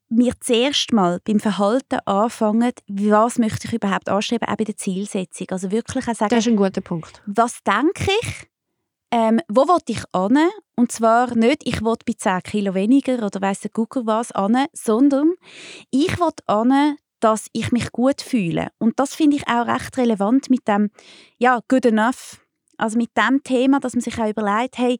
wir 0.10 0.34
zuerst 0.39 0.91
mal 0.91 1.19
beim 1.24 1.39
Verhalten 1.39 2.00
anfangen, 2.06 2.72
was 2.88 3.38
möchte 3.38 3.67
ich 3.67 3.74
überhaupt 3.74 4.10
anstreben, 4.10 4.48
auch 4.48 4.56
bei 4.56 4.63
der 4.63 4.76
Zielsetzung. 4.76 5.48
Also 5.52 5.72
wirklich 5.72 6.08
auch 6.08 6.15
sagen, 6.15 6.30
das 6.30 6.39
ist 6.39 6.48
ein 6.48 6.56
guter 6.56 6.82
Punkt. 6.82 7.22
Was 7.28 7.60
denke 7.63 8.12
ich? 8.22 8.48
Ähm, 9.12 9.39
wo 9.48 9.67
will 9.67 9.82
ich 9.88 10.04
an? 10.12 10.38
Und 10.76 10.91
zwar 10.91 11.36
nicht, 11.36 11.65
ich 11.65 11.82
will 11.82 11.95
bei 12.06 12.13
10 12.13 12.43
Kilo 12.43 12.74
weniger 12.74 13.26
oder 13.26 13.41
weiss 13.41 13.62
der 13.62 13.72
Google 13.72 14.06
was 14.06 14.32
an, 14.32 14.65
sondern 14.74 15.34
ich 15.91 16.19
will 16.19 16.32
an, 16.45 16.98
dass 17.19 17.48
ich 17.54 17.72
mich 17.72 17.91
gut 17.91 18.22
fühle. 18.22 18.69
Und 18.78 19.00
das 19.00 19.15
finde 19.15 19.38
ich 19.38 19.48
auch 19.48 19.67
recht 19.67 19.98
relevant 19.98 20.50
mit 20.50 20.67
dem, 20.67 20.89
ja, 21.38 21.60
good 21.67 21.86
enough. 21.86 22.39
Also 22.78 22.98
mit 22.98 23.10
dem 23.17 23.43
Thema, 23.43 23.80
dass 23.80 23.93
man 23.93 24.02
sich 24.02 24.17
auch 24.19 24.30
überlegt, 24.30 24.78
hey, 24.78 25.00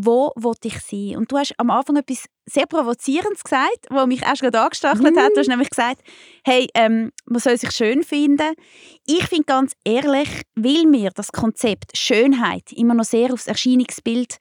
wo 0.00 0.30
wollte 0.36 0.68
ich 0.68 0.80
sein? 0.80 1.16
Und 1.16 1.32
du 1.32 1.38
hast 1.38 1.54
am 1.58 1.70
Anfang 1.70 1.96
etwas 1.96 2.26
sehr 2.46 2.66
Provozierendes 2.66 3.42
gesagt, 3.42 3.86
was 3.90 4.06
mich 4.06 4.22
erst 4.22 4.42
gerade 4.42 4.60
angestachelt 4.60 5.16
mm. 5.16 5.18
hat. 5.18 5.32
Du 5.34 5.40
hast 5.40 5.48
nämlich 5.48 5.70
gesagt, 5.70 6.02
hey, 6.44 6.68
ähm, 6.74 7.10
man 7.26 7.40
soll 7.40 7.58
sich 7.58 7.72
schön 7.72 8.04
finden. 8.04 8.54
Ich 9.06 9.26
finde 9.26 9.44
ganz 9.44 9.72
ehrlich, 9.84 10.42
weil 10.54 10.84
wir 10.92 11.10
das 11.10 11.32
Konzept 11.32 11.96
Schönheit 11.96 12.70
immer 12.70 12.94
noch 12.94 13.04
sehr 13.04 13.32
aufs 13.32 13.48
Erscheinungsbild 13.48 14.38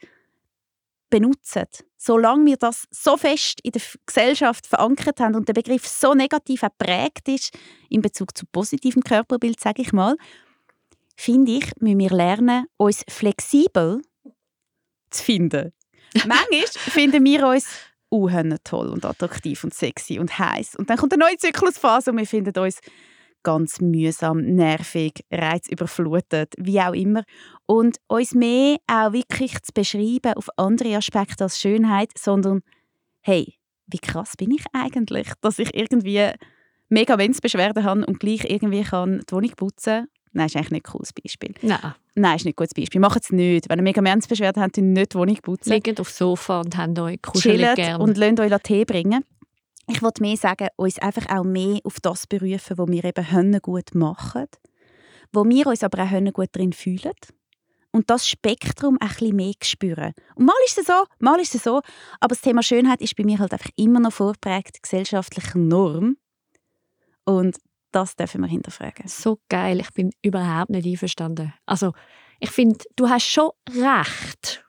benutzen, 1.09 1.65
solange 1.97 2.45
wir 2.45 2.57
das 2.57 2.85
so 2.91 3.17
fest 3.17 3.59
in 3.63 3.71
der 3.71 3.81
Gesellschaft 4.05 4.67
verankert 4.67 5.19
haben 5.19 5.33
und 5.33 5.47
der 5.47 5.53
Begriff 5.53 5.87
so 5.87 6.13
negativ 6.13 6.61
geprägt 6.61 7.27
ist, 7.29 7.57
in 7.89 8.03
Bezug 8.03 8.37
zu 8.37 8.45
positivem 8.51 9.01
Körperbild, 9.01 9.59
sage 9.59 9.81
ich 9.81 9.91
mal, 9.91 10.17
finde 11.15 11.53
ich, 11.53 11.71
müssen 11.79 11.97
wir 11.97 12.11
lernen, 12.11 12.67
uns 12.77 13.03
flexibel 13.09 14.03
zu 15.17 15.23
finden. 15.23 15.73
Manchmal 16.13 16.67
finden 16.67 17.23
wir 17.25 17.47
uns 17.47 17.67
unheimlich 18.09 18.59
toll 18.63 18.87
und 18.87 19.05
attraktiv 19.05 19.63
und 19.63 19.73
sexy 19.73 20.19
und 20.19 20.37
heiß. 20.37 20.75
Und 20.75 20.89
dann 20.89 20.97
kommt 20.97 21.13
eine 21.13 21.25
neue 21.25 21.37
Zyklusphase 21.37 22.11
und 22.11 22.17
wir 22.17 22.25
finden 22.25 22.57
uns 22.57 22.79
ganz 23.43 23.79
mühsam, 23.79 24.41
nervig, 24.41 25.23
reizüberflutet, 25.31 26.53
wie 26.57 26.81
auch 26.81 26.93
immer. 26.93 27.23
und 27.65 27.97
uns 28.07 28.33
mehr 28.33 28.77
auch 28.87 29.13
wirklich 29.13 29.53
zu 29.61 29.73
beschreiben 29.73 30.33
auf 30.35 30.49
andere 30.57 30.95
Aspekte 30.95 31.43
als 31.45 31.59
Schönheit, 31.59 32.11
sondern 32.17 32.61
hey, 33.21 33.55
wie 33.87 33.99
krass 33.99 34.33
bin 34.37 34.51
ich 34.51 34.63
eigentlich, 34.73 35.31
dass 35.41 35.59
ich 35.59 35.73
irgendwie 35.75 36.31
mega 36.89 37.17
Windsbeschwerden 37.17 37.83
habe 37.83 38.05
und 38.05 38.19
gleich 38.19 38.45
irgendwie 38.49 38.83
kann 38.83 39.21
die 39.29 39.33
Wohnung 39.33 39.51
putzen 39.55 40.07
Nein, 40.33 40.47
ist 40.47 40.55
eigentlich 40.55 40.71
nicht 40.71 40.85
ein 40.87 40.91
cooles 40.91 41.13
Beispiel. 41.13 41.53
Nein. 41.61 41.95
Nein, 42.15 42.35
ist 42.35 42.45
nicht 42.45 42.53
ein 42.53 42.55
gutes 42.55 42.73
Beispiel. 42.73 43.01
Macht 43.01 43.23
es 43.23 43.31
nicht. 43.31 43.69
Wenn 43.69 43.79
ihr 43.79 43.83
mega 43.83 44.01
Menschbeschwerden 44.01 44.61
habt, 44.61 44.77
nicht 44.77 45.13
die 45.13 45.17
Wohnung 45.17 45.35
putzen. 45.41 45.71
Liegt 45.71 45.99
aufs 45.99 46.17
Sofa 46.17 46.61
und 46.61 46.75
habt 46.77 46.97
euch 46.99 47.21
kuschelig 47.21 47.65
Chillt 47.65 47.75
gern. 47.75 48.01
und 48.01 48.17
lasst 48.17 48.39
euch 48.39 48.61
Tee 48.63 48.85
bringen. 48.85 49.23
Ich 49.89 50.01
wollte 50.01 50.21
mehr 50.21 50.35
sagen, 50.35 50.67
uns 50.75 50.99
einfach 50.99 51.29
auch 51.29 51.43
mehr 51.43 51.79
auf 51.83 51.99
das 52.01 52.27
berufen, 52.27 52.77
was 52.77 52.87
wir 52.89 53.05
eben 53.05 53.31
Hönne 53.31 53.61
gut 53.61 53.95
machen, 53.95 54.47
wo 55.31 55.45
wir 55.45 55.67
uns 55.67 55.83
aber 55.83 56.03
auch 56.03 56.11
Hönne 56.11 56.33
gut 56.33 56.49
drin 56.51 56.73
fühlen 56.73 57.13
und 57.91 58.09
das 58.09 58.27
Spektrum 58.27 58.97
ein 58.99 59.07
bisschen 59.07 59.35
mehr 59.35 59.53
spüren. 59.63 60.13
Und 60.35 60.45
mal 60.45 60.53
ist 60.65 60.77
es 60.77 60.87
so, 60.87 61.05
mal 61.19 61.39
ist 61.39 61.55
es 61.55 61.63
so, 61.63 61.81
aber 62.19 62.35
das 62.35 62.41
Thema 62.41 62.61
Schönheit 62.61 63.01
ist 63.01 63.15
bei 63.15 63.23
mir 63.23 63.39
halt 63.39 63.53
einfach 63.53 63.71
immer 63.75 63.99
noch 63.99 64.13
vorprägt 64.13 64.83
gesellschaftlicher 64.83 65.57
Norm 65.57 66.17
und 67.25 67.57
das 67.97 68.15
dürfen 68.15 68.41
wir 68.41 68.47
hinterfragen. 68.47 69.07
so 69.07 69.39
geil. 69.49 69.79
Ich 69.79 69.89
bin 69.91 70.11
überhaupt 70.21 70.69
nicht 70.69 70.85
einverstanden. 70.85 71.53
Also, 71.65 71.93
ich 72.39 72.49
finde, 72.51 72.77
du 72.95 73.09
hast 73.09 73.25
schon 73.25 73.49
recht. 73.69 74.63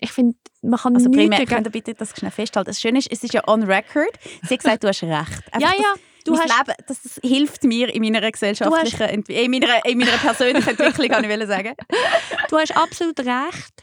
Ich 0.00 0.12
finde, 0.12 0.36
man 0.62 0.78
kann 0.78 0.94
Also 0.94 1.10
primär, 1.10 1.44
könnt 1.46 1.66
ihr 1.66 1.70
bitte 1.72 1.94
das 1.94 2.10
schnell 2.16 2.30
festhalten. 2.30 2.68
Das 2.70 2.80
Schöne 2.80 2.98
ist, 2.98 3.10
es 3.10 3.24
ist 3.24 3.32
ja 3.34 3.42
on 3.48 3.62
record. 3.64 4.10
Sie 4.42 4.54
hat 4.54 4.60
gesagt, 4.62 4.84
du 4.84 4.88
hast 4.88 5.02
recht. 5.02 5.52
Einfach, 5.52 5.60
Ja, 5.60 5.72
ja, 5.76 5.94
du 6.24 6.38
hast, 6.38 6.48
Leben, 6.56 6.76
das, 6.86 7.02
das 7.02 7.20
hilft 7.24 7.64
mir 7.64 7.92
in 7.92 8.02
meiner 8.02 8.30
gesellschaftlichen, 8.30 9.00
Ent 9.00 9.28
in 9.28 9.50
meiner, 9.50 9.84
in 9.86 9.98
meiner 9.98 10.16
persönlichen 10.18 10.68
Entwicklung, 10.68 11.08
kann 11.08 11.24
ich 11.40 11.46
sagen. 11.48 11.74
du 12.50 12.56
hast 12.58 12.76
absolut 12.76 13.18
recht. 13.20 13.82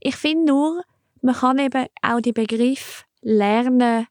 Ich 0.00 0.14
finde 0.16 0.44
nur, 0.52 0.82
man 1.22 1.34
kann 1.34 1.58
eben 1.58 1.86
auch 2.02 2.20
die 2.20 2.32
Begriff 2.32 3.04
lernen 3.22 4.06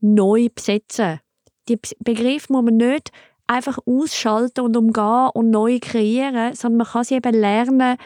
neu 0.00 0.48
besetzen. 0.54 1.20
Die 1.68 1.76
P- 1.76 1.96
Begriff 1.98 2.48
muss 2.48 2.64
man 2.64 2.76
nicht 2.76 3.10
einfach 3.48 3.78
ausschalten 3.86 4.60
und 4.60 4.76
umgehen 4.76 5.30
und 5.34 5.50
neu 5.50 5.78
kreieren, 5.80 6.54
sondern 6.54 6.78
man 6.78 6.86
kann 6.86 7.04
sie 7.04 7.16
eben 7.16 7.34
lernen, 7.34 7.96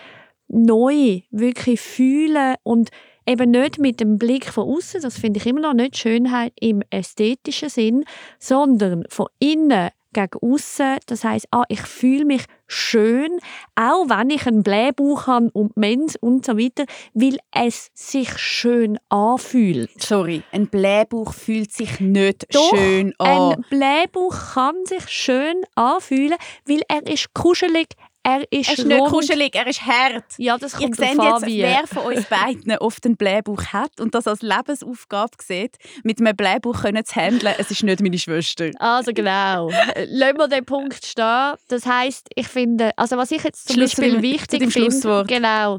neu 0.48 1.20
wirklich 1.30 1.80
fühlen 1.80 2.54
und 2.62 2.90
eben 3.26 3.50
nicht 3.50 3.78
mit 3.78 4.00
dem 4.00 4.18
Blick 4.18 4.46
von 4.46 4.68
außen, 4.68 5.02
das 5.02 5.18
finde 5.18 5.38
ich 5.38 5.46
immer 5.46 5.60
noch 5.60 5.74
nicht 5.74 5.96
Schönheit 5.96 6.52
im 6.60 6.82
ästhetischen 6.90 7.68
Sinn, 7.68 8.04
sondern 8.38 9.04
von 9.08 9.26
innen 9.38 9.90
gegen 10.12 10.38
außen. 10.40 10.98
Das 11.06 11.24
heißt, 11.24 11.48
ah, 11.50 11.64
ich 11.68 11.82
fühle 11.82 12.24
mich 12.24 12.44
schön, 12.66 13.38
auch 13.74 14.08
wenn 14.08 14.30
ich 14.30 14.46
einen 14.46 14.62
Blähbauch 14.62 15.26
habe 15.26 15.50
und 15.52 15.76
Mens 15.76 16.16
und 16.16 16.46
so 16.46 16.58
weiter, 16.58 16.84
weil 17.14 17.38
es 17.54 17.90
sich 17.94 18.36
schön 18.38 18.98
anfühlt. 19.08 19.90
Sorry, 20.02 20.42
ein 20.52 20.68
Blähbauch 20.68 21.32
fühlt 21.34 21.72
sich 21.72 22.00
nicht 22.00 22.46
Doch, 22.54 22.74
schön 22.74 23.14
an. 23.18 23.52
Ein 23.52 23.64
Blähbauch 23.68 24.54
kann 24.54 24.84
sich 24.86 25.08
schön 25.08 25.62
anfühlen, 25.74 26.36
weil 26.66 26.82
er 26.88 27.06
ist 27.06 27.34
kuschelig, 27.34 27.88
er 28.24 28.52
ist, 28.52 28.68
er 28.68 28.78
ist 28.78 28.86
nicht 28.86 29.04
kuschelig, 29.06 29.54
er 29.54 29.66
ist 29.66 29.84
hart. 29.84 30.24
Ja, 30.38 30.56
das 30.56 30.74
Ihr 30.74 30.86
kommt 30.86 30.96
seht 30.96 31.18
drauf 31.18 31.46
jetzt, 31.46 31.62
wer 31.62 31.86
von 31.86 32.12
uns 32.12 32.26
beiden 32.26 32.76
oft 32.78 33.04
einen 33.04 33.16
Blähbauch 33.16 33.64
hat 33.72 34.00
und 34.00 34.14
das 34.14 34.26
als 34.26 34.42
Lebensaufgabe 34.42 35.32
sieht, 35.42 35.76
mit 36.04 36.20
einem 36.20 36.36
Blähbauch 36.36 36.82
können 36.82 37.04
zu 37.04 37.16
handeln. 37.16 37.54
Es 37.58 37.70
ist 37.70 37.82
nicht 37.82 38.00
meine 38.00 38.18
Schwester. 38.18 38.70
Also 38.78 39.12
genau. 39.12 39.70
Lassen 40.06 40.38
wir 40.38 40.48
den 40.48 40.64
Punkt 40.64 41.04
stehen. 41.04 41.54
Das 41.68 41.84
heißt, 41.84 42.28
ich 42.34 42.46
finde, 42.46 42.90
also 42.96 43.16
was 43.16 43.30
ich 43.32 43.42
jetzt 43.42 43.66
zum 43.66 43.76
Schluss 43.76 43.96
Beispiel 43.96 44.22
wichtig 44.22 44.72
finde, 44.72 45.24
genau, 45.26 45.78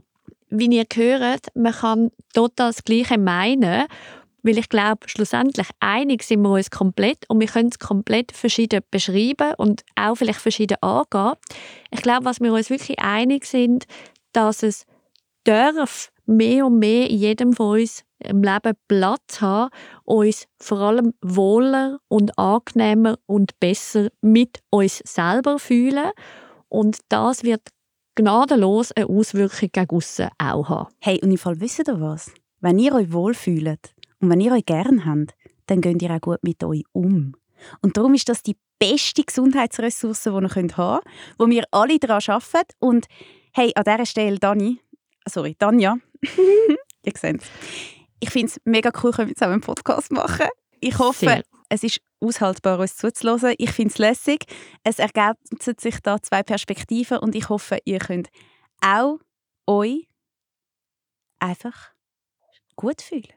wie 0.50 0.68
ihr 0.68 0.86
hört, 0.94 1.48
man 1.56 1.74
kann 1.74 2.12
total 2.34 2.72
das 2.72 2.84
Gleiche 2.84 3.18
meinen, 3.18 3.86
weil 4.44 4.58
ich 4.58 4.70
glaube, 4.70 5.08
schlussendlich 5.08 5.68
einig 5.80 6.24
sind 6.24 6.42
wir 6.42 6.52
uns 6.52 6.70
komplett 6.70 7.28
und 7.30 7.40
wir 7.40 7.48
können 7.48 7.70
es 7.70 7.80
komplett 7.80 8.32
verschieden 8.34 8.82
beschreiben 8.92 9.54
und 9.58 9.84
auch 9.96 10.16
vielleicht 10.16 10.42
verschieden 10.42 10.78
angehen. 10.82 11.34
Ich 11.92 12.02
glaube, 12.02 12.26
was 12.26 12.40
wir 12.42 12.54
uns 12.54 12.70
wirklich 12.70 13.00
einig 13.00 13.46
sind, 13.46 13.86
dass 14.34 14.62
es 14.62 14.86
darf 15.46 16.12
mehr 16.26 16.66
und 16.66 16.80
mehr 16.80 17.10
in 17.10 17.18
jedem 17.18 17.54
von 17.54 17.80
uns 17.80 18.04
im 18.20 18.42
Leben 18.42 18.74
Platz 18.88 19.42
haben, 19.42 19.70
uns 20.04 20.46
vor 20.60 20.80
allem 20.80 21.14
wohler 21.22 22.00
und 22.08 22.38
angenehmer 22.38 23.18
und 23.26 23.60
besser 23.60 24.10
mit 24.22 24.60
uns 24.70 25.00
selber 25.06 25.60
fühlen. 25.60 26.12
Und 26.70 27.00
das 27.10 27.44
wird 27.44 27.62
gnadenlos 28.16 28.92
eine 28.94 29.08
Auswirkung 29.08 29.70
gegen 29.72 29.90
aussen 29.90 30.30
auch 30.38 30.70
haben. 30.70 30.94
Hey, 31.00 31.20
und 31.22 31.32
im 31.32 31.38
Fall 31.38 31.60
wisst 31.60 31.88
ihr 31.88 32.00
was? 32.00 32.32
Wenn 32.62 32.80
ihr 32.80 32.94
euch 32.94 33.12
wohlfühlt 33.12 33.94
und 34.24 34.30
wenn 34.30 34.40
ihr 34.40 34.54
euch 34.54 34.66
gern 34.66 35.06
habt, 35.06 35.36
dann 35.66 35.82
geht 35.82 36.02
ihr 36.02 36.10
auch 36.10 36.22
gut 36.22 36.44
mit 36.44 36.64
euch 36.64 36.86
um. 36.94 37.36
Und 37.82 37.98
darum 37.98 38.14
ist 38.14 38.30
das 38.30 38.42
die 38.42 38.56
beste 38.80 39.22
Gesundheitsressource, 39.22 40.24
die 40.24 40.30
ihr 40.30 40.36
haben 40.36 40.48
könnt, 40.48 40.78
wo 40.78 41.48
wir 41.48 41.66
alle 41.72 42.00
daran 42.00 42.22
arbeiten. 42.28 42.74
Und 42.80 43.08
hey, 43.52 43.74
an 43.76 43.84
dieser 43.84 44.06
Stelle, 44.06 44.40
Dani, 44.40 44.80
sorry, 45.28 45.56
Tanja, 45.56 45.98
ihr 47.04 47.14
seht 47.18 47.42
Ich 48.22 48.30
finde 48.30 48.48
es 48.48 48.62
mega 48.64 48.94
cool, 49.04 49.12
können 49.12 49.28
wir 49.28 49.36
zusammen 49.36 49.56
einen 49.56 49.62
Podcast 49.62 50.10
machen. 50.14 50.48
Ich 50.80 50.98
hoffe, 51.00 51.26
Sehr. 51.26 51.44
es 51.68 51.84
ist 51.84 52.00
aushaltbar, 52.22 52.80
uns 52.80 52.96
zuzuhören. 52.96 53.56
Ich 53.58 53.72
finde 53.72 53.92
es 53.92 53.98
lässig. 53.98 54.46
Es 54.86 55.00
ergänzen 55.00 55.76
sich 55.78 56.00
da 56.00 56.22
zwei 56.22 56.44
Perspektiven 56.44 57.18
und 57.18 57.36
ich 57.36 57.50
hoffe, 57.50 57.80
ihr 57.84 58.00
könnt 58.00 58.30
auch 58.80 59.20
euch 59.68 60.08
einfach 61.40 61.92
gut 62.78 63.02
fühlen. 63.02 63.34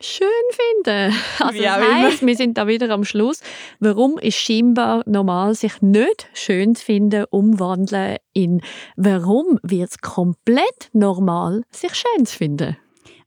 Schön 0.00 0.28
finden. 0.50 1.14
Also 1.38 1.54
Wie 1.58 1.62
das 1.62 1.72
auch 1.72 1.78
immer. 1.78 2.02
heisst, 2.02 2.26
wir 2.26 2.36
sind 2.36 2.58
da 2.58 2.66
wieder 2.66 2.90
am 2.90 3.04
Schluss. 3.04 3.40
Warum 3.80 4.18
ist 4.18 4.36
scheinbar 4.36 5.02
normal, 5.06 5.54
sich 5.54 5.80
nicht 5.82 6.28
schön 6.34 6.74
zu 6.74 6.84
finden, 6.84 7.24
umwandeln 7.30 8.16
in 8.32 8.60
warum 8.96 9.58
wird 9.62 9.90
es 9.90 9.98
komplett 9.98 10.90
normal, 10.92 11.62
sich 11.70 11.94
schön 11.94 12.26
zu 12.26 12.36
finden? 12.36 12.76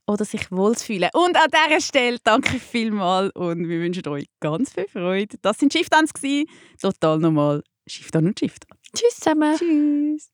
Oder 0.06 0.24
sich 0.24 0.50
wohl 0.50 0.74
zu 0.76 0.86
fühlen. 0.86 1.10
Und 1.12 1.36
an 1.36 1.48
dieser 1.50 1.80
Stelle 1.80 2.18
danke 2.24 2.58
vielmals 2.58 3.30
und 3.34 3.68
wir 3.68 3.80
wünschen 3.80 4.06
euch 4.08 4.24
ganz 4.40 4.72
viel 4.72 4.86
Freude. 4.88 5.36
Das 5.42 5.58
sind 5.58 5.72
Shiftdance 5.72 6.12
gsi. 6.14 6.46
Total 6.80 7.18
normal. 7.18 7.62
Shiftan 7.86 8.26
und 8.26 8.38
Shiftan. 8.38 8.70
Tschüss 8.94 9.16
zusammen. 9.16 9.56
Tschüss. 9.56 10.30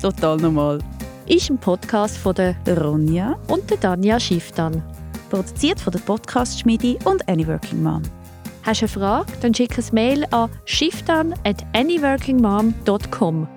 Total 0.00 0.36
normal. 0.36 0.80
Ist 1.26 1.48
ein 1.50 1.58
Podcast 1.58 2.18
von 2.18 2.34
der 2.34 2.54
Ronja, 2.68 3.38
und 3.48 3.70
der 3.70 3.78
Danja 3.78 4.20
Schifftan. 4.20 4.82
produziert 5.30 5.80
von 5.80 5.92
der 5.92 6.00
Podcast 6.00 6.60
Schmiedi 6.60 6.98
und 7.04 7.26
Any 7.28 7.46
Working 7.46 7.82
Mom. 7.82 8.02
Hast 8.62 8.82
du 8.82 8.84
eine 8.84 8.88
Frage? 8.88 9.32
Dann 9.40 9.54
schick 9.54 9.76
ein 9.78 9.84
Mail 9.92 10.26
an 10.30 10.50
schifftan 10.64 11.34
at 11.44 11.64
anyworkingmom.com. 11.72 13.48